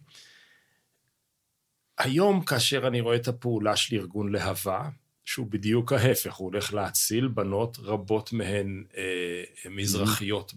היום, 1.98 2.44
כאשר 2.44 2.86
אני 2.86 3.00
רואה 3.00 3.16
את 3.16 3.28
הפעולה 3.28 3.76
של 3.76 3.96
ארגון 3.96 4.32
להבה, 4.32 4.88
שהוא 5.24 5.46
בדיוק 5.46 5.92
ההפך, 5.92 6.34
הוא 6.34 6.50
הולך 6.50 6.74
להציל 6.74 7.28
בנות, 7.28 7.78
רבות 7.78 8.32
מהן 8.32 8.84
אה, 8.96 9.70
מזרחיות 9.70 10.54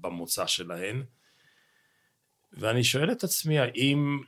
במוצא 0.00 0.46
שלהן, 0.46 1.02
ואני 2.52 2.84
שואל 2.84 3.12
את 3.12 3.24
עצמי, 3.24 3.58
האם 3.58 4.20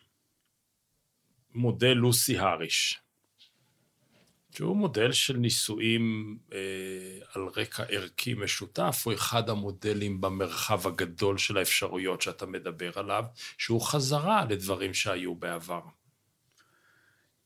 מודל 1.55 1.93
לוסי 1.93 2.39
האריש, 2.39 3.01
שהוא 4.55 4.77
מודל 4.77 5.13
של 5.13 5.37
נישואים 5.37 6.39
אה, 6.53 6.59
על 7.35 7.43
רקע 7.57 7.83
ערכי 7.89 8.35
משותף, 8.35 9.03
הוא 9.05 9.15
אחד 9.15 9.49
המודלים 9.49 10.21
במרחב 10.21 10.87
הגדול 10.87 11.39
של 11.39 11.59
האפשרויות 11.59 12.23
שאתה 12.23 12.47
מדבר 12.47 12.99
עליו, 12.99 13.25
שהוא 13.59 13.81
חזרה 13.81 14.45
לדברים 14.45 14.95
שהיו 14.95 15.35
בעבר. 15.35 15.81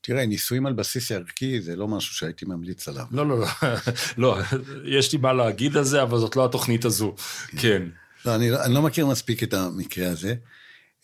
תראה, 0.03 0.27
נישואים 0.27 0.67
על 0.67 0.73
בסיס 0.73 1.13
ערכי 1.13 1.61
זה 1.61 1.77
לא 1.77 1.89
משהו 1.89 2.15
שהייתי 2.15 2.45
ממליץ 2.45 2.89
עליו. 2.89 3.07
לא, 3.11 3.29
לא, 3.29 3.39
לא, 3.39 3.47
לא, 4.19 4.39
יש 4.85 5.13
לי 5.13 5.19
מה 5.19 5.33
להגיד 5.33 5.77
על 5.77 5.85
זה, 5.85 6.03
אבל 6.03 6.19
זאת 6.19 6.37
לא 6.37 6.45
התוכנית 6.45 6.85
הזו, 6.85 7.15
כן. 7.61 7.83
לא, 8.27 8.35
אני, 8.35 8.57
אני 8.65 8.75
לא 8.75 8.83
מכיר 8.83 9.07
מספיק 9.07 9.43
את 9.43 9.55
המקרה 9.55 10.11
הזה. 10.11 10.35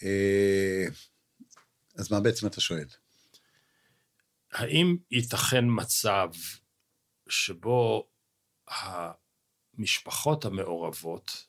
אה, 0.03 0.85
אז 1.97 2.13
מה 2.13 2.21
בעצם 2.21 2.47
אתה 2.47 2.61
שואל? 2.61 2.87
האם 4.53 4.97
ייתכן 5.11 5.65
מצב 5.69 6.29
שבו 7.29 8.09
המשפחות 9.79 10.45
המעורבות, 10.45 11.47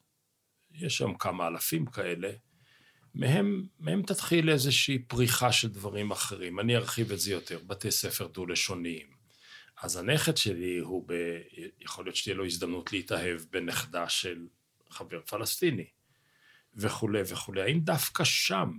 יש 0.72 0.98
שם 0.98 1.14
כמה 1.14 1.48
אלפים 1.48 1.86
כאלה, 1.86 2.30
מהם, 3.14 3.66
מהם 3.80 4.02
תתחיל 4.02 4.50
איזושהי 4.50 5.00
פריחה 5.00 5.52
של 5.52 5.70
דברים 5.70 6.12
אחרים. 6.12 6.60
אני 6.60 6.76
ארחיב 6.76 7.12
את 7.12 7.20
זה 7.20 7.32
יותר, 7.32 7.60
בתי 7.68 7.92
ספר 7.92 8.28
דו-לשוניים. 8.28 9.08
אז 9.82 9.98
הנכד 9.98 10.38
שלי 10.38 10.78
הוא 10.78 11.04
ב... 11.08 11.14
יכול 11.80 12.06
להיות 12.06 12.16
שתהיה 12.16 12.36
לו 12.36 12.46
הזדמנות 12.46 12.94
להתאהב 12.94 13.42
בנכדה 13.52 14.10
של 14.10 14.48
חבר 14.90 15.22
פלסטיני, 15.22 15.88
וכולי 16.76 17.22
וכולי. 17.28 17.62
האם 17.62 17.80
דווקא 17.80 18.24
שם, 18.24 18.72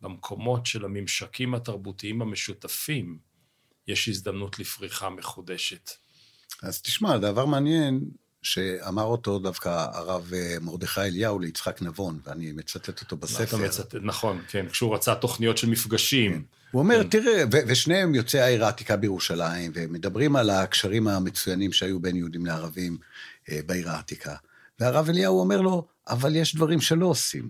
במקומות 0.00 0.66
של 0.66 0.84
הממשקים 0.84 1.54
התרבותיים 1.54 2.22
המשותפים, 2.22 3.18
יש 3.86 4.08
הזדמנות 4.08 4.58
לפריחה 4.58 5.10
מחודשת? 5.10 5.90
אז 6.62 6.82
תשמע, 6.82 7.18
דבר 7.18 7.46
מעניין, 7.46 8.00
שאמר 8.42 9.02
אותו 9.02 9.38
דווקא 9.38 9.86
הרב 9.92 10.32
אה, 10.34 10.56
מרדכי 10.60 11.00
אליהו 11.00 11.38
ליצחק 11.38 11.82
נבון, 11.82 12.18
ואני 12.26 12.52
מצטט 12.52 13.00
אותו 13.00 13.16
בספר. 13.16 13.56
מצטט, 13.56 13.94
נכון, 14.02 14.42
כן, 14.48 14.66
כשהוא 14.68 14.94
רצה 14.94 15.14
תוכניות 15.14 15.58
של 15.58 15.68
מפגשים. 15.68 16.32
כן. 16.32 16.40
הוא 16.70 16.80
אומר, 16.82 17.02
כן. 17.02 17.08
תראה, 17.08 17.44
ו- 17.52 17.66
ושניהם 17.66 18.14
יוצאי 18.14 18.40
העיר 18.40 18.64
העתיקה 18.64 18.96
בירושלים, 18.96 19.72
ומדברים 19.74 20.36
על 20.36 20.50
הקשרים 20.50 21.08
המצוינים 21.08 21.72
שהיו 21.72 22.00
בין 22.00 22.16
יהודים 22.16 22.46
לערבים 22.46 22.96
אה, 23.50 23.60
בעיר 23.66 23.90
העתיקה. 23.90 24.34
והרב 24.80 25.08
אליהו 25.08 25.40
אומר 25.40 25.60
לו, 25.60 25.86
אבל 26.08 26.36
יש 26.36 26.54
דברים 26.54 26.80
שלא 26.80 27.06
עושים. 27.06 27.48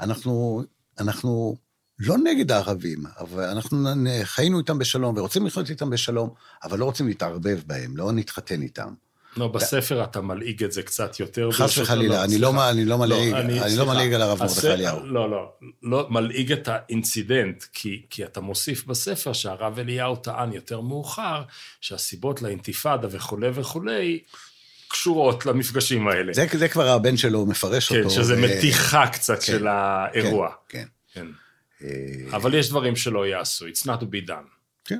אנחנו, 0.00 0.62
אנחנו 0.98 1.56
לא 1.98 2.18
נגד 2.18 2.52
הערבים, 2.52 3.04
אבל 3.20 3.44
אנחנו 3.44 3.88
חיינו 4.22 4.58
איתם 4.58 4.78
בשלום 4.78 5.16
ורוצים 5.16 5.46
לחיות 5.46 5.70
איתם 5.70 5.90
בשלום, 5.90 6.30
אבל 6.64 6.78
לא 6.78 6.84
רוצים 6.84 7.08
להתערבב 7.08 7.60
בהם, 7.66 7.96
לא 7.96 8.12
נתחתן 8.12 8.62
איתם. 8.62 8.94
לא, 9.36 9.48
בספר 9.48 10.04
אתה 10.04 10.20
מלעיג 10.20 10.64
את 10.64 10.72
זה 10.72 10.82
קצת 10.82 11.20
יותר. 11.20 11.52
חס 11.52 11.78
וחלילה, 11.78 12.24
אני 12.24 12.38
לא, 12.38 12.52
לא 12.84 12.98
מלעיג, 12.98 13.32
אני 13.34 13.76
לא 13.76 13.86
מלעיג 13.86 14.12
על 14.12 14.22
הרב 14.22 14.38
מרדכי 14.38 14.68
אליהו. 14.68 15.06
לא, 15.06 15.30
לא, 15.30 15.52
לא, 15.82 16.06
מלעיג 16.10 16.52
את 16.52 16.68
האינצידנט, 16.68 17.64
כי, 17.72 18.02
כי 18.10 18.24
אתה 18.24 18.40
מוסיף 18.40 18.84
בספר 18.86 19.32
שהרב 19.32 19.78
אליהו 19.78 20.16
טען 20.16 20.52
יותר 20.52 20.80
מאוחר, 20.80 21.42
שהסיבות 21.80 22.42
לאינתיפאדה 22.42 23.08
וכולי 23.10 23.48
וכולי, 23.54 24.20
קשורות 24.88 25.46
למפגשים 25.46 26.08
האלה. 26.08 26.32
זה, 26.32 26.46
זה 26.58 26.68
כבר 26.68 26.88
הבן 26.88 27.16
שלו 27.16 27.46
מפרש 27.46 27.88
כן, 27.88 27.98
אותו. 27.98 28.08
כן, 28.08 28.14
שזה 28.14 28.34
ו... 28.34 28.40
מתיחה 28.40 29.06
קצת 29.06 29.38
כן, 29.38 29.40
של 29.40 29.66
האירוע. 29.66 30.48
כן, 30.68 30.84
כן. 31.12 31.26
כן. 31.78 31.86
אבל 32.30 32.54
יש 32.54 32.68
דברים 32.68 32.96
שלא 32.96 33.26
יעשו, 33.26 33.66
it's 33.66 33.86
not 33.86 34.00
to 34.00 34.04
be 34.04 34.28
done. 34.28 34.48
כן. 34.84 34.98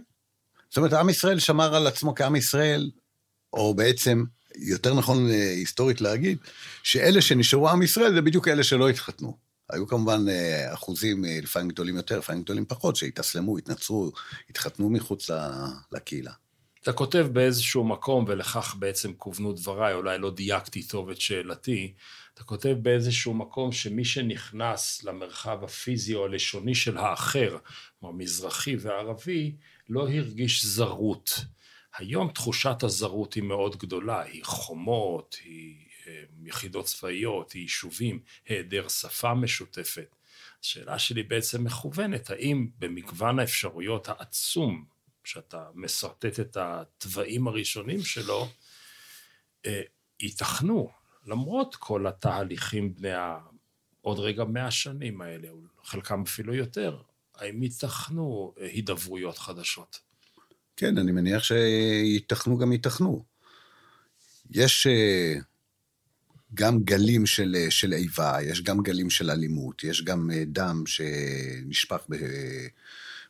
זאת 0.68 0.76
אומרת, 0.76 0.92
עם 0.92 1.08
ישראל 1.08 1.38
שמר 1.38 1.74
על 1.74 1.86
עצמו 1.86 2.14
כעם 2.14 2.36
ישראל 2.36 2.90
או 3.53 3.74
בעצם, 3.74 4.24
יותר 4.57 4.94
נכון 4.94 5.30
אה, 5.30 5.50
היסטורית 5.50 6.00
להגיד, 6.00 6.38
שאלה 6.82 7.22
שנשארו 7.22 7.68
עם 7.68 7.82
ישראל 7.82 8.14
זה 8.14 8.20
בדיוק 8.20 8.48
אלה 8.48 8.62
שלא 8.62 8.88
התחתנו. 8.88 9.36
היו 9.70 9.86
כמובן 9.86 10.28
אה, 10.28 10.74
אחוזים, 10.74 11.24
אה, 11.24 11.38
לפעמים 11.42 11.68
גדולים 11.68 11.96
יותר, 11.96 12.18
לפעמים 12.18 12.42
גדולים 12.42 12.64
פחות, 12.64 12.96
שהתאסלמו, 12.96 13.59
התנצרו, 13.59 14.12
התחתנו 14.50 14.90
מחוץ 14.90 15.30
לקהילה. 15.92 16.32
אתה 16.82 16.92
כותב 16.92 17.26
באיזשהו 17.32 17.84
מקום, 17.84 18.24
ולכך 18.28 18.76
בעצם 18.78 19.12
כוונו 19.12 19.53
דבריי, 19.53 19.94
אולי 19.94 20.18
לא 20.18 20.30
דייקתי 20.30 20.82
טוב 20.82 21.11
את 21.11 21.20
שאלתי, 21.20 21.92
אתה 22.34 22.44
כותב 22.44 22.76
באיזשהו 22.82 23.34
מקום 23.34 23.72
שמי 23.72 24.05
שנכנס 24.05 25.05
למרחב 25.05 25.64
הפיזי 25.64 26.14
או 26.14 26.24
הלשוני 26.24 26.74
של 26.74 26.96
האחר, 26.96 27.57
כלומר 28.00 28.16
מזרחי 28.16 28.76
וערבי, 28.76 29.53
לא 29.88 30.09
הרגיש 30.09 30.64
זרות. 30.64 31.44
היום 31.97 32.28
תחושת 32.28 32.82
הזרות 32.82 33.34
היא 33.34 33.43
מאוד 33.43 33.76
גדולה, 33.76 34.20
היא 34.20 34.45
חומות, 34.45 35.36
היא 35.45 35.86
אה, 36.07 36.22
יחידות 36.45 36.84
צבאיות, 36.84 37.53
היא 37.53 37.62
יישובים, 37.62 38.20
היעדר 38.47 38.88
שפה 38.88 39.34
משותפת. 39.34 40.16
השאלה 40.62 40.99
שלי 40.99 41.22
בעצם 41.22 41.64
מכוונת, 41.64 42.30
האם 42.30 42.68
במגוון 42.78 43.38
האפשרויות 43.38 44.09
העצום 44.09 44.84
שאתה 45.24 45.68
משרטט 45.74 46.40
את 46.40 46.57
התוואים 46.57 47.49
הראשונים 47.49 48.03
שלו, 48.03 48.49
אה, 49.66 49.82
ייתכנו, 50.20 50.90
למרות 51.26 51.76
כל 51.76 52.07
התהליכים 52.07 52.95
בני 52.95 53.12
ה... 53.12 53.38
עוד 54.01 54.18
רגע 54.18 54.45
מאה 54.45 54.70
שנים 54.70 55.20
האלה, 55.20 55.49
חלקם 55.84 56.22
אפילו 56.22 56.55
יותר, 56.55 57.03
האם 57.34 57.62
ייתכנו 57.62 58.55
אה, 58.61 58.66
הידברויות 58.66 59.38
חדשות? 59.38 60.11
כן, 60.76 60.98
אני 60.98 61.12
מניח 61.12 61.42
שייתכנו 61.42 62.58
גם 62.58 62.72
ייתכנו. 62.72 63.24
יש 64.50 64.86
אה, 64.86 65.34
גם 66.54 66.82
גלים 66.82 67.26
של, 67.26 67.56
של 67.70 67.92
איבה, 67.92 68.36
יש 68.42 68.62
גם 68.62 68.82
גלים 68.82 69.10
של 69.10 69.30
אלימות, 69.30 69.84
יש 69.84 70.04
גם 70.04 70.30
דם 70.46 70.82
שנשפך 70.86 72.00
ב... 72.10 72.16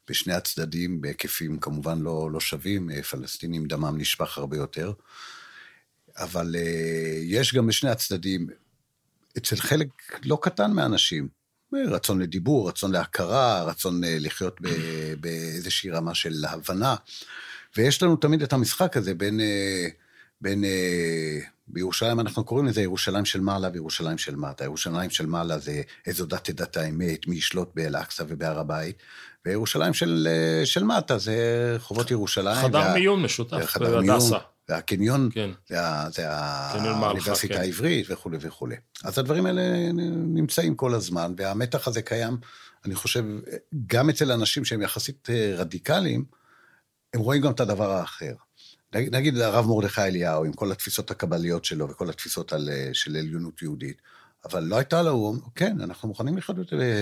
בשני 0.09 0.35
הצדדים, 0.35 1.01
בהיקפים 1.01 1.59
כמובן 1.59 1.99
לא, 1.99 2.31
לא 2.33 2.41
שווים, 2.41 2.91
אה, 2.91 3.03
פלסטינים 3.03 3.67
דמם 3.67 3.99
נשפך 3.99 4.39
הרבה 4.39 4.57
יותר, 4.57 4.93
אבל 6.17 6.57
יש 7.23 7.55
גם 7.55 7.67
בשני 7.67 7.91
הצדדים, 7.91 8.47
אצל 9.39 9.57
חלק 9.57 9.89
לא 10.25 10.39
קטן 10.43 10.73
מהאנשים, 10.73 11.29
רצון 11.91 12.23
לדיבור, 12.23 12.69
רצון 12.69 12.93
להכרה, 12.93 13.63
רצון 13.63 14.05
uh, 14.05 14.07
לחיות 14.21 14.61
באיזושהי 15.21 15.91
רמה 15.91 16.15
של 16.15 16.45
הבנה, 16.49 16.95
ויש 17.77 18.03
לנו 18.03 18.17
תמיד 18.17 18.43
את 18.43 18.53
המשחק 18.53 18.97
הזה 18.97 19.15
בין... 19.15 19.41
Uh, 19.41 20.03
בין, 20.43 20.65
אה, 20.65 21.39
בירושלים 21.69 22.21
אנחנו 22.21 22.45
קוראים 22.45 22.67
לזה 22.67 22.83
ירושלים 22.83 23.25
של 23.25 23.41
מעלה 23.41 23.69
וירושלים 23.73 24.19
של 24.19 24.37
מטה. 24.37 24.65
ירושלים 24.65 25.11
של 25.11 25.27
מעלה 25.27 25.59
זה 25.59 25.83
איזו 26.07 26.27
דת 26.27 26.45
תדעת 26.45 26.77
האמת, 26.77 27.27
מי 27.27 27.37
ישלוט 27.37 27.71
באל-אקצא 27.75 28.25
ובהר 28.29 28.59
הבית, 28.59 28.97
וירושלים 29.47 29.95
של, 29.95 30.29
אה, 30.31 30.67
של 30.67 30.85
מטה 30.85 31.19
זה 31.19 31.37
רחובות 31.75 32.11
ירושלים. 32.11 32.69
חדר 32.69 32.79
וה, 32.79 32.95
מיון 32.95 33.23
משותף 33.23 33.77
בהדסה. 33.79 34.39
והקניון, 34.73 35.29
כן. 35.33 35.51
זה, 35.69 35.77
זה 36.11 36.31
האוניברסיטה 36.31 37.55
כן. 37.55 37.61
העברית 37.61 38.07
וכולי 38.11 38.37
וכולי. 38.41 38.77
אז 39.05 39.19
הדברים 39.19 39.47
האלה 39.47 39.93
נמצאים 40.13 40.75
כל 40.75 40.95
הזמן, 40.95 41.35
והמתח 41.37 41.89
הזה 41.89 42.03
קיים, 42.03 42.37
אני 42.85 42.95
חושב, 42.95 43.25
גם 43.87 44.11
אצל 44.11 44.33
אנשים 44.33 44.65
שהם 44.65 44.83
יחסית 44.83 45.31
אה, 45.31 45.55
רדיקליים, 45.57 46.25
הם 47.15 47.21
רואים 47.21 47.43
גם 47.43 47.53
את 47.53 47.61
הדבר 47.61 47.91
האחר. 47.91 48.35
נגיד 48.95 49.39
הרב 49.39 49.67
מרדכי 49.67 50.01
אליהו, 50.01 50.45
עם 50.45 50.53
כל 50.53 50.73
התפיסות 50.73 51.11
הקבליות 51.11 51.65
שלו 51.65 51.89
וכל 51.89 52.11
התפיסות 52.11 52.53
על, 52.53 52.69
אה, 52.73 52.91
של 52.93 53.17
עליונות 53.17 53.63
יהודית, 53.63 53.97
אבל 54.45 54.65
לא 54.65 54.77
הייתה 54.77 55.03
לו, 55.03 55.35
כן, 55.55 55.81
אנחנו 55.81 56.09
מוכנים 56.09 56.39
לחיות 56.39 56.57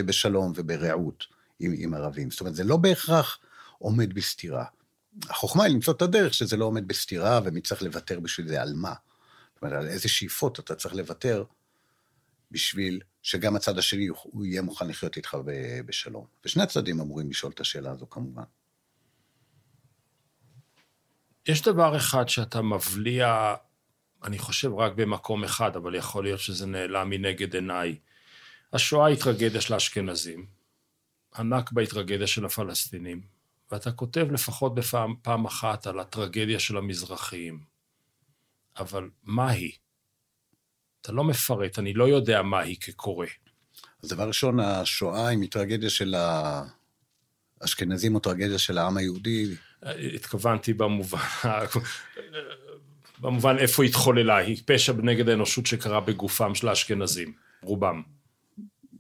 בשלום 0.07 0.53
וברעות 0.57 1.25
עם, 1.61 1.75
עם 1.77 1.95
ערבים. 1.95 2.31
זאת 2.31 2.41
אומרת, 2.41 2.55
זה 2.55 2.65
לא 2.65 2.77
בהכרח 2.77 3.39
עומד 3.79 4.15
בסתירה. 4.15 4.65
החוכמה 5.29 5.65
היא 5.65 5.75
למצוא 5.75 5.95
את 5.95 6.03
הדרך 6.03 6.35
שזה 6.35 6.57
לא 6.57 6.65
עומד 6.65 6.89
בסתירה, 6.89 7.41
ומי 7.45 7.61
צריך 7.61 7.83
לוותר 7.83 8.21
בשביל 8.21 8.49
זה, 8.49 8.63
על 8.63 8.73
מה? 8.75 8.95
זאת 9.55 9.63
אומרת, 9.63 9.83
על 9.83 9.89
איזה 9.89 10.09
שאיפות 10.09 10.59
אתה 10.59 10.75
צריך 10.75 10.95
לוותר 10.95 11.45
בשביל 12.51 13.01
שגם 13.23 13.57
הצד 13.57 13.79
השני 13.79 14.07
הוא 14.07 14.45
יהיה 14.45 14.63
מוכן 14.63 14.89
לחיות 14.89 15.17
איתך 15.17 15.37
בשלום. 15.87 16.27
ושני 16.45 16.63
הצדדים 16.63 17.01
אמורים 17.01 17.31
לשאול 17.31 17.53
את 17.53 17.61
השאלה 17.61 17.91
הזו 17.91 18.11
כמובן. 18.11 18.43
יש 21.47 21.63
דבר 21.63 21.97
אחד 21.97 22.29
שאתה 22.29 22.63
מבליע, 22.63 23.55
אני 24.25 24.39
חושב 24.39 24.75
רק 24.75 24.93
במקום 24.93 25.45
אחד, 25.45 25.77
אבל 25.77 25.95
יכול 25.95 26.25
להיות 26.25 26.41
שזה 26.41 26.67
נעלם 26.67 27.11
מנגד 27.11 27.55
עיניי. 27.55 27.99
השואה 28.73 29.07
היא 29.07 29.17
טרגדיה 29.23 29.61
של 29.61 29.75
האשכנזים, 29.75 30.47
הנכבה 31.35 31.83
היא 31.83 31.89
טרגדיה 31.89 32.27
של 32.27 32.45
הפלסטינים, 32.45 33.23
ואתה 33.71 33.93
כותב 33.93 34.27
לפחות 34.31 34.75
בפעם 34.75 35.15
פעם 35.23 35.45
אחת 35.45 35.87
על 35.87 36.01
הטרגדיה 36.01 36.61
של 36.61 36.77
המזרחיים. 36.77 37.61
אבל 38.79 39.11
מה 39.23 39.51
היא? 39.51 39.73
אתה 41.01 41.13
לא 41.13 41.25
מפרט, 41.25 41.79
אני 41.79 41.93
לא 41.93 42.09
יודע 42.09 42.43
מה 42.43 42.61
היא 42.61 42.77
כקורא. 42.81 43.27
אז 44.03 44.09
דבר 44.09 44.29
ראשון, 44.29 44.61
השואה 44.61 45.29
היא 45.29 45.51
טרגדיה 45.51 45.91
של 45.91 46.15
האשכנזים 47.61 48.15
או 48.15 48.21
טרגדיה 48.21 48.59
של 48.59 48.79
העם 48.79 48.97
היהודי. 48.97 49.55
התכוונתי 50.15 50.73
במובן, 50.73 51.19
במובן 53.21 53.59
איפה 53.59 53.85
התחוללה, 53.85 54.37
היא 54.37 54.63
פשע 54.67 54.93
נגד 54.93 55.29
האנושות 55.29 55.67
שקרה 55.67 56.01
בגופם 56.01 56.55
של 56.55 56.69
האשכנזים, 56.69 57.33
רובם. 57.63 58.03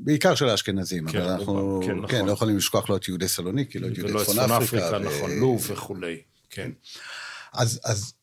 בעיקר 0.02 0.34
של 0.34 0.48
האשכנזים, 0.48 1.08
כן, 1.08 1.20
אבל 1.20 1.30
אנחנו 1.30 1.80
כן, 1.82 1.86
כן, 1.86 2.16
נכון. 2.16 2.26
לא 2.26 2.32
יכולים 2.32 2.56
לשכוח 2.56 2.90
לא 2.90 2.96
את 2.96 3.08
יהודי 3.08 3.28
סלוניקי, 3.28 3.78
לא 3.78 3.88
את 3.88 3.98
יהודי 3.98 4.12
צפון 4.24 4.38
אפריקה. 4.38 4.64
אפריקה, 4.64 4.96
ו... 4.96 5.16
נכון, 5.16 5.30
לוב 5.30 5.66
וכולי, 5.70 6.22
כן. 6.50 6.70
אז, 7.52 7.80
אז, 7.84 8.14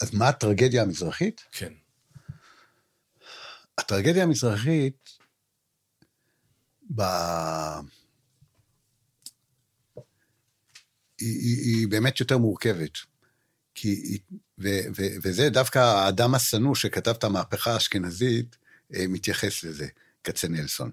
אז 0.00 0.14
מה 0.14 0.28
הטרגדיה 0.28 0.82
המזרחית? 0.82 1.40
כן. 1.52 1.72
הטרגדיה 3.78 4.22
המזרחית, 4.22 5.10
ב... 6.94 7.02
היא, 11.20 11.38
היא, 11.40 11.76
היא 11.76 11.88
באמת 11.88 12.20
יותר 12.20 12.38
מורכבת. 12.38 12.98
כי, 13.74 14.18
ו, 14.58 14.68
ו, 14.96 15.02
וזה 15.22 15.50
דווקא 15.50 15.78
האדם 15.78 16.34
השנוא 16.34 16.74
שכתב 16.74 17.14
את 17.18 17.24
המהפכה 17.24 17.72
האשכנזית, 17.72 18.56
אה, 18.94 19.04
מתייחס 19.08 19.64
לזה, 19.64 19.86
כצנלסון. 20.28 20.90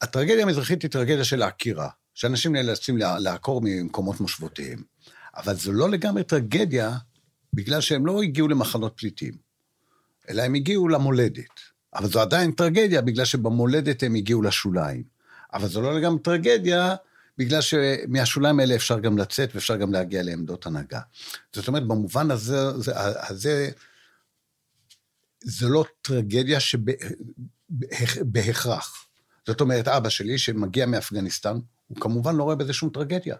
הטרגדיה 0.00 0.42
המזרחית 0.42 0.82
היא 0.82 0.90
טרגדיה 0.90 1.24
של 1.24 1.42
העקירה, 1.42 1.88
שאנשים 2.14 2.52
נאלצים 2.52 2.98
לעקור 2.98 3.60
ממקומות 3.64 4.20
מושבותיהם. 4.20 4.82
אבל 5.36 5.54
זו 5.54 5.72
לא 5.72 5.90
לגמרי 5.90 6.24
טרגדיה, 6.24 6.96
בגלל 7.52 7.80
שהם 7.80 8.06
לא 8.06 8.22
הגיעו 8.22 8.48
למחנות 8.48 8.92
פליטים, 8.96 9.34
אלא 10.28 10.42
הם 10.42 10.54
הגיעו 10.54 10.88
למולדת. 10.88 11.60
אבל 11.94 12.08
זו 12.08 12.20
עדיין 12.20 12.52
טרגדיה, 12.52 13.02
בגלל 13.02 13.24
שבמולדת 13.24 14.02
הם 14.02 14.14
הגיעו 14.14 14.42
לשוליים. 14.42 15.02
אבל 15.52 15.68
זו 15.68 15.82
לא 15.82 16.00
לגמרי 16.00 16.22
טרגדיה, 16.22 16.96
בגלל 17.38 17.60
שמהשוליים 17.60 18.60
האלה 18.60 18.74
אפשר 18.74 18.98
גם 18.98 19.18
לצאת 19.18 19.54
ואפשר 19.54 19.76
גם 19.76 19.92
להגיע 19.92 20.22
לעמדות 20.22 20.66
הנהגה. 20.66 21.00
זאת 21.52 21.68
אומרת, 21.68 21.86
במובן 21.86 22.30
הזה, 22.30 22.78
זה, 22.78 22.92
הזה 23.28 23.70
זה 25.40 25.68
לא 25.68 25.84
טרגדיה 26.02 26.58
שבהכרח. 28.06 29.06
זאת 29.46 29.60
אומרת, 29.60 29.88
אבא 29.88 30.08
שלי 30.08 30.38
שמגיע 30.38 30.86
מאפגניסטן, 30.86 31.58
הוא 31.88 32.00
כמובן 32.00 32.36
לא 32.36 32.42
רואה 32.42 32.56
בזה 32.56 32.72
שום 32.72 32.90
טרגדיה. 32.90 33.36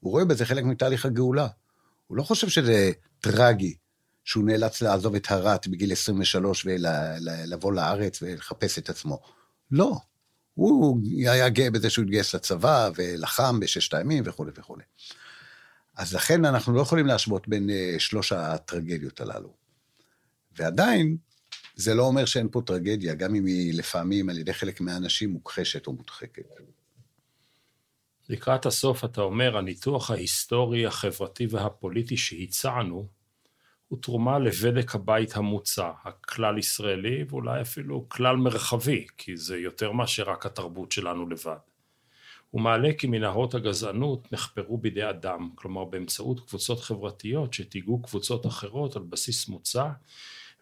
הוא 0.00 0.12
רואה 0.12 0.24
בזה 0.24 0.46
חלק 0.46 0.64
מתהליך 0.64 1.06
הגאולה. 1.06 1.48
הוא 2.06 2.16
לא 2.16 2.22
חושב 2.22 2.48
שזה 2.48 2.92
טרגי 3.20 3.74
שהוא 4.24 4.44
נאלץ 4.44 4.82
לעזוב 4.82 5.14
את 5.14 5.30
הרת 5.30 5.68
בגיל 5.68 5.92
23 5.92 6.66
ולבוא 6.66 7.72
לארץ 7.72 8.22
ולחפש 8.22 8.78
את 8.78 8.90
עצמו. 8.90 9.20
לא. 9.70 9.96
הוא 10.54 11.00
היה 11.16 11.48
גאה 11.48 11.70
בזה 11.70 11.90
שהוא 11.90 12.02
התגייס 12.02 12.34
לצבא 12.34 12.90
ולחם 12.96 13.60
בששת 13.60 13.94
הימים 13.94 14.22
וכולי 14.26 14.50
וכולי. 14.54 14.82
אז 15.96 16.14
לכן 16.14 16.44
אנחנו 16.44 16.72
לא 16.72 16.80
יכולים 16.80 17.06
להשוות 17.06 17.48
בין 17.48 17.70
uh, 17.70 18.00
שלוש 18.00 18.32
הטרגדיות 18.32 19.20
הללו. 19.20 19.52
ועדיין, 20.56 21.16
זה 21.74 21.94
לא 21.94 22.02
אומר 22.02 22.24
שאין 22.24 22.48
פה 22.52 22.62
טרגדיה, 22.66 23.14
גם 23.14 23.34
אם 23.34 23.46
היא 23.46 23.74
לפעמים 23.74 24.28
על 24.28 24.38
ידי 24.38 24.52
חלק 24.52 24.80
מהאנשים 24.80 25.30
מוכחשת 25.30 25.86
או 25.86 25.92
מודחקת. 25.92 26.46
לקראת 28.28 28.66
הסוף 28.66 29.04
אתה 29.04 29.20
אומר, 29.20 29.56
הניתוח 29.56 30.10
ההיסטורי, 30.10 30.86
החברתי 30.86 31.46
והפוליטי 31.50 32.16
שהצענו, 32.16 33.08
הוא 33.88 33.98
תרומה 34.02 34.38
לבדק 34.38 34.94
הבית 34.94 35.36
המוצע, 35.36 35.90
הכלל 36.04 36.58
ישראלי 36.58 37.24
ואולי 37.28 37.60
אפילו 37.60 38.08
כלל 38.08 38.36
מרחבי, 38.36 39.06
כי 39.18 39.36
זה 39.36 39.58
יותר 39.58 39.92
מאשר 39.92 40.30
רק 40.30 40.46
התרבות 40.46 40.92
שלנו 40.92 41.28
לבד. 41.28 41.56
הוא 42.50 42.60
מעלה 42.60 42.88
כי 42.98 43.06
מנהרות 43.06 43.54
הגזענות 43.54 44.32
נחפרו 44.32 44.78
בידי 44.78 45.10
אדם, 45.10 45.50
כלומר 45.54 45.84
באמצעות 45.84 46.48
קבוצות 46.48 46.80
חברתיות 46.80 47.54
שתיגעו 47.54 48.02
קבוצות 48.02 48.46
אחרות 48.46 48.96
על 48.96 49.02
בסיס 49.02 49.48
מוצא 49.48 49.88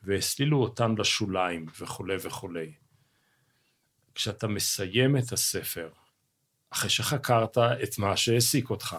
והסלילו 0.02 0.62
אותן 0.62 0.94
לשוליים 0.98 1.66
וכולי 1.80 2.16
וכולי. 2.22 2.72
כשאתה 4.14 4.48
מסיים 4.48 5.16
את 5.16 5.32
הספר, 5.32 5.90
אחרי 6.70 6.90
שחקרת 6.90 7.58
את 7.58 7.98
מה 7.98 8.16
שהעסיק 8.16 8.70
אותך, 8.70 8.96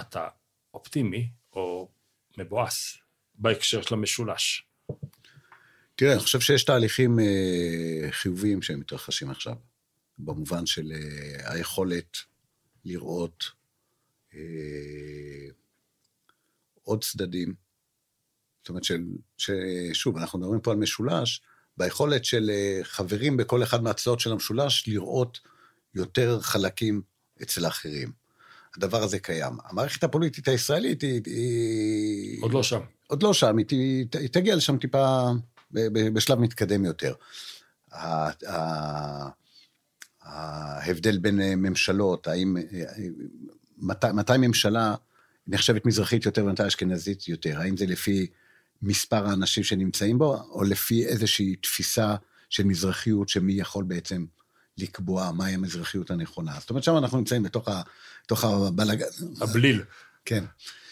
אתה 0.00 0.28
אופטימי 0.74 1.30
או 1.52 1.88
מבואס? 2.38 2.96
בהקשר 3.34 3.82
של 3.82 3.94
המשולש? 3.94 4.66
תראה, 5.94 6.12
אני 6.12 6.20
חושב 6.20 6.40
שיש 6.40 6.64
תהליכים 6.64 7.20
אה, 7.20 8.08
חיוביים 8.10 8.62
שהם 8.62 8.80
מתרחשים 8.80 9.30
עכשיו, 9.30 9.54
במובן 10.18 10.66
של 10.66 10.92
אה, 10.92 11.52
היכולת 11.52 12.16
לראות 12.84 13.44
אה, 14.34 14.40
עוד 16.82 17.04
צדדים. 17.04 17.54
זאת 18.62 18.68
אומרת, 18.68 18.84
של, 18.84 19.02
ששוב, 19.36 20.16
אנחנו 20.16 20.38
מדברים 20.38 20.60
פה 20.60 20.70
על 20.70 20.76
משולש, 20.76 21.42
ביכולת 21.76 22.24
של 22.24 22.50
אה, 22.50 22.80
חברים 22.82 23.36
בכל 23.36 23.62
אחד 23.62 23.82
מהצדעות 23.82 24.20
של 24.20 24.32
המשולש 24.32 24.88
לראות 24.88 25.40
יותר 25.94 26.40
חלקים 26.40 27.02
אצל 27.42 27.64
האחרים. 27.64 28.12
הדבר 28.76 29.02
הזה 29.02 29.18
קיים. 29.18 29.52
המערכת 29.64 30.04
הפוליטית 30.04 30.48
הישראלית 30.48 31.02
היא... 31.02 31.20
היא 31.26 32.42
עוד 32.42 32.52
לא 32.52 32.62
שם. 32.62 32.80
עוד 33.06 33.22
לא 33.22 33.34
שם, 33.34 33.58
היא, 33.58 33.66
היא, 33.70 34.06
היא 34.18 34.28
תגיע 34.28 34.56
לשם 34.56 34.78
טיפה 34.78 35.30
בשלב 35.72 36.38
מתקדם 36.38 36.84
יותר. 36.84 37.14
ההבדל 40.22 41.18
בין 41.18 41.40
אה, 41.40 41.56
ממשלות, 41.56 42.28
האם, 42.28 42.56
אה, 42.56 42.62
מתי, 43.78 44.06
מתי 44.14 44.32
ממשלה 44.38 44.94
נחשבת 45.46 45.86
מזרחית 45.86 46.26
יותר 46.26 46.44
ומתי 46.44 46.66
אשכנזית 46.66 47.28
יותר, 47.28 47.60
האם 47.60 47.76
זה 47.76 47.86
לפי 47.86 48.26
מספר 48.82 49.26
האנשים 49.26 49.64
שנמצאים 49.64 50.18
בו, 50.18 50.36
או 50.50 50.62
לפי 50.62 51.06
איזושהי 51.06 51.56
תפיסה 51.56 52.14
של 52.48 52.64
מזרחיות, 52.64 53.28
שמי 53.28 53.52
יכול 53.52 53.84
בעצם 53.84 54.24
לקבוע 54.78 55.32
מהי 55.32 55.54
המזרחיות 55.54 56.10
הנכונה. 56.10 56.52
זאת 56.60 56.70
אומרת, 56.70 56.84
שם 56.84 56.96
אנחנו 56.96 57.18
נמצאים 57.18 57.42
בתוך, 57.42 57.68
ה, 57.68 57.82
בתוך 58.24 58.44
הבלגן. 58.44 59.06
הבליל. 59.40 59.82
כן, 60.24 60.44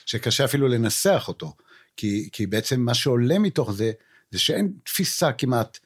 שקשה 0.07 0.45
אפילו 0.45 0.68
לנסח 0.68 1.24
אותו, 1.28 1.57
כי, 1.97 2.28
כי 2.32 2.47
בעצם 2.47 2.80
מה 2.80 2.95
שעולה 2.95 3.39
מתוך 3.39 3.72
זה, 3.72 3.93
זה 4.30 4.39
שאין 4.39 4.72
תפיסה 4.84 5.32
כמעט 5.32 5.78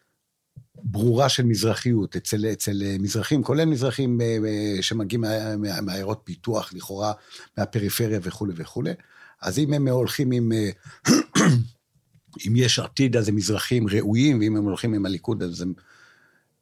ברורה 0.74 1.28
של 1.28 1.42
מזרחיות 1.42 2.16
אצל, 2.16 2.46
אצל 2.52 2.82
מזרחים, 3.00 3.42
כולל 3.42 3.64
מזרחים 3.64 4.20
אה, 4.20 4.36
אה, 4.46 4.82
שמגיעים 4.82 5.24
מעיירות 5.82 6.20
פיתוח, 6.24 6.72
לכאורה, 6.72 7.12
מהפריפריה 7.58 8.20
וכולי 8.22 8.52
וכולי. 8.56 8.92
אז 9.40 9.58
אם 9.58 9.72
הם 9.72 9.88
הולכים 9.88 10.32
עם, 10.32 10.52
אה, 10.52 10.70
אם 12.48 12.56
יש 12.56 12.78
עתיד, 12.78 13.16
אז 13.16 13.28
הם 13.28 13.36
מזרחים 13.36 13.88
ראויים, 13.88 14.40
ואם 14.40 14.56
הם 14.56 14.64
הולכים 14.64 14.94
עם 14.94 15.06
הליכוד, 15.06 15.42
אז 15.42 15.62
הם... 15.62 15.72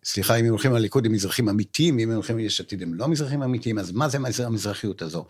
סליחה, 0.05 0.37
אם 0.37 0.45
הם 0.45 0.51
הולכים 0.51 0.71
עם 0.71 0.77
הליכוד, 0.77 1.07
הם 1.07 1.13
מזרחים 1.13 1.49
אמיתיים, 1.49 1.99
אם 1.99 2.09
הם 2.09 2.15
הולכים 2.15 2.39
עם 2.39 2.45
יש 2.45 2.61
עתיד, 2.61 2.83
הם 2.83 2.95
לא 2.95 3.09
מזרחים 3.09 3.43
אמיתיים, 3.43 3.79
אז 3.79 3.93
מה 3.93 4.09
זה 4.31 4.47
המזרחיות 4.47 5.03
הזו? 5.03 5.27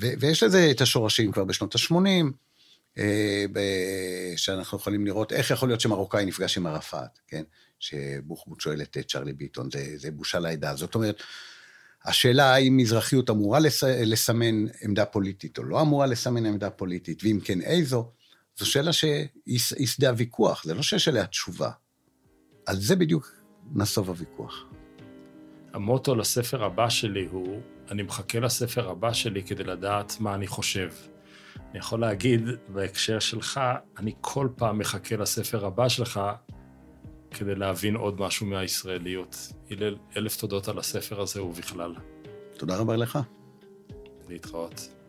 ו- 0.00 0.12
ויש 0.20 0.42
לזה 0.42 0.70
את 0.70 0.80
השורשים 0.80 1.32
כבר 1.32 1.44
בשנות 1.44 1.74
ה-80, 1.74 1.96
אה, 2.98 3.44
שאנחנו 4.36 4.78
יכולים 4.78 5.06
לראות 5.06 5.32
איך 5.32 5.50
יכול 5.50 5.68
להיות 5.68 5.80
שמרוקאי 5.80 6.24
נפגש 6.24 6.58
עם 6.58 6.66
ערפאת, 6.66 7.18
כן? 7.28 7.42
שבוחבוט 7.80 8.60
שואל 8.60 8.82
את 8.82 8.98
צ'רלי 9.08 9.32
ביטון, 9.32 9.68
זה, 9.70 9.92
זה 9.96 10.10
בושה 10.10 10.38
לעדה. 10.38 10.76
זאת 10.76 10.94
אומרת, 10.94 11.22
השאלה 12.04 12.54
האם 12.54 12.76
מזרחיות 12.76 13.30
אמורה 13.30 13.58
לס, 13.58 13.84
לסמן 13.84 14.64
עמדה 14.82 15.04
פוליטית 15.04 15.58
או 15.58 15.64
לא 15.64 15.80
אמורה 15.80 16.06
לסמן 16.06 16.46
עמדה 16.46 16.70
פוליטית, 16.70 17.24
ואם 17.24 17.38
כן 17.44 17.60
איזו, 17.60 18.10
זו 18.58 18.70
שאלה 18.70 18.92
שהיא 18.92 19.86
שדה 19.86 20.10
הוויכוח, 20.10 20.64
זה 20.64 20.74
לא 20.74 20.82
שיש 20.82 21.08
עליה 21.08 21.26
תשובה. 21.26 21.70
על 22.66 22.76
זה 22.76 22.96
בדיוק 22.96 23.28
נסוב 23.74 24.08
הוויכוח. 24.08 24.64
המוטו 25.72 26.14
לספר 26.14 26.64
הבא 26.64 26.88
שלי 26.88 27.26
הוא, 27.30 27.60
אני 27.90 28.02
מחכה 28.02 28.40
לספר 28.40 28.90
הבא 28.90 29.12
שלי 29.12 29.42
כדי 29.42 29.64
לדעת 29.64 30.16
מה 30.20 30.34
אני 30.34 30.46
חושב. 30.46 30.90
אני 31.70 31.78
יכול 31.78 32.00
להגיד, 32.00 32.40
בהקשר 32.68 33.18
שלך, 33.18 33.60
אני 33.98 34.14
כל 34.20 34.48
פעם 34.56 34.78
מחכה 34.78 35.16
לספר 35.16 35.66
הבא 35.66 35.88
שלך 35.88 36.20
כדי 37.30 37.54
להבין 37.54 37.96
עוד 37.96 38.20
משהו 38.20 38.46
מהישראליות. 38.46 39.36
הלל, 39.70 39.96
אלף 40.16 40.36
תודות 40.36 40.68
על 40.68 40.78
הספר 40.78 41.20
הזה 41.20 41.42
ובכלל. 41.42 41.94
תודה 42.58 42.76
רבה 42.76 42.96
לך. 42.96 43.18
להתראות. 44.28 45.01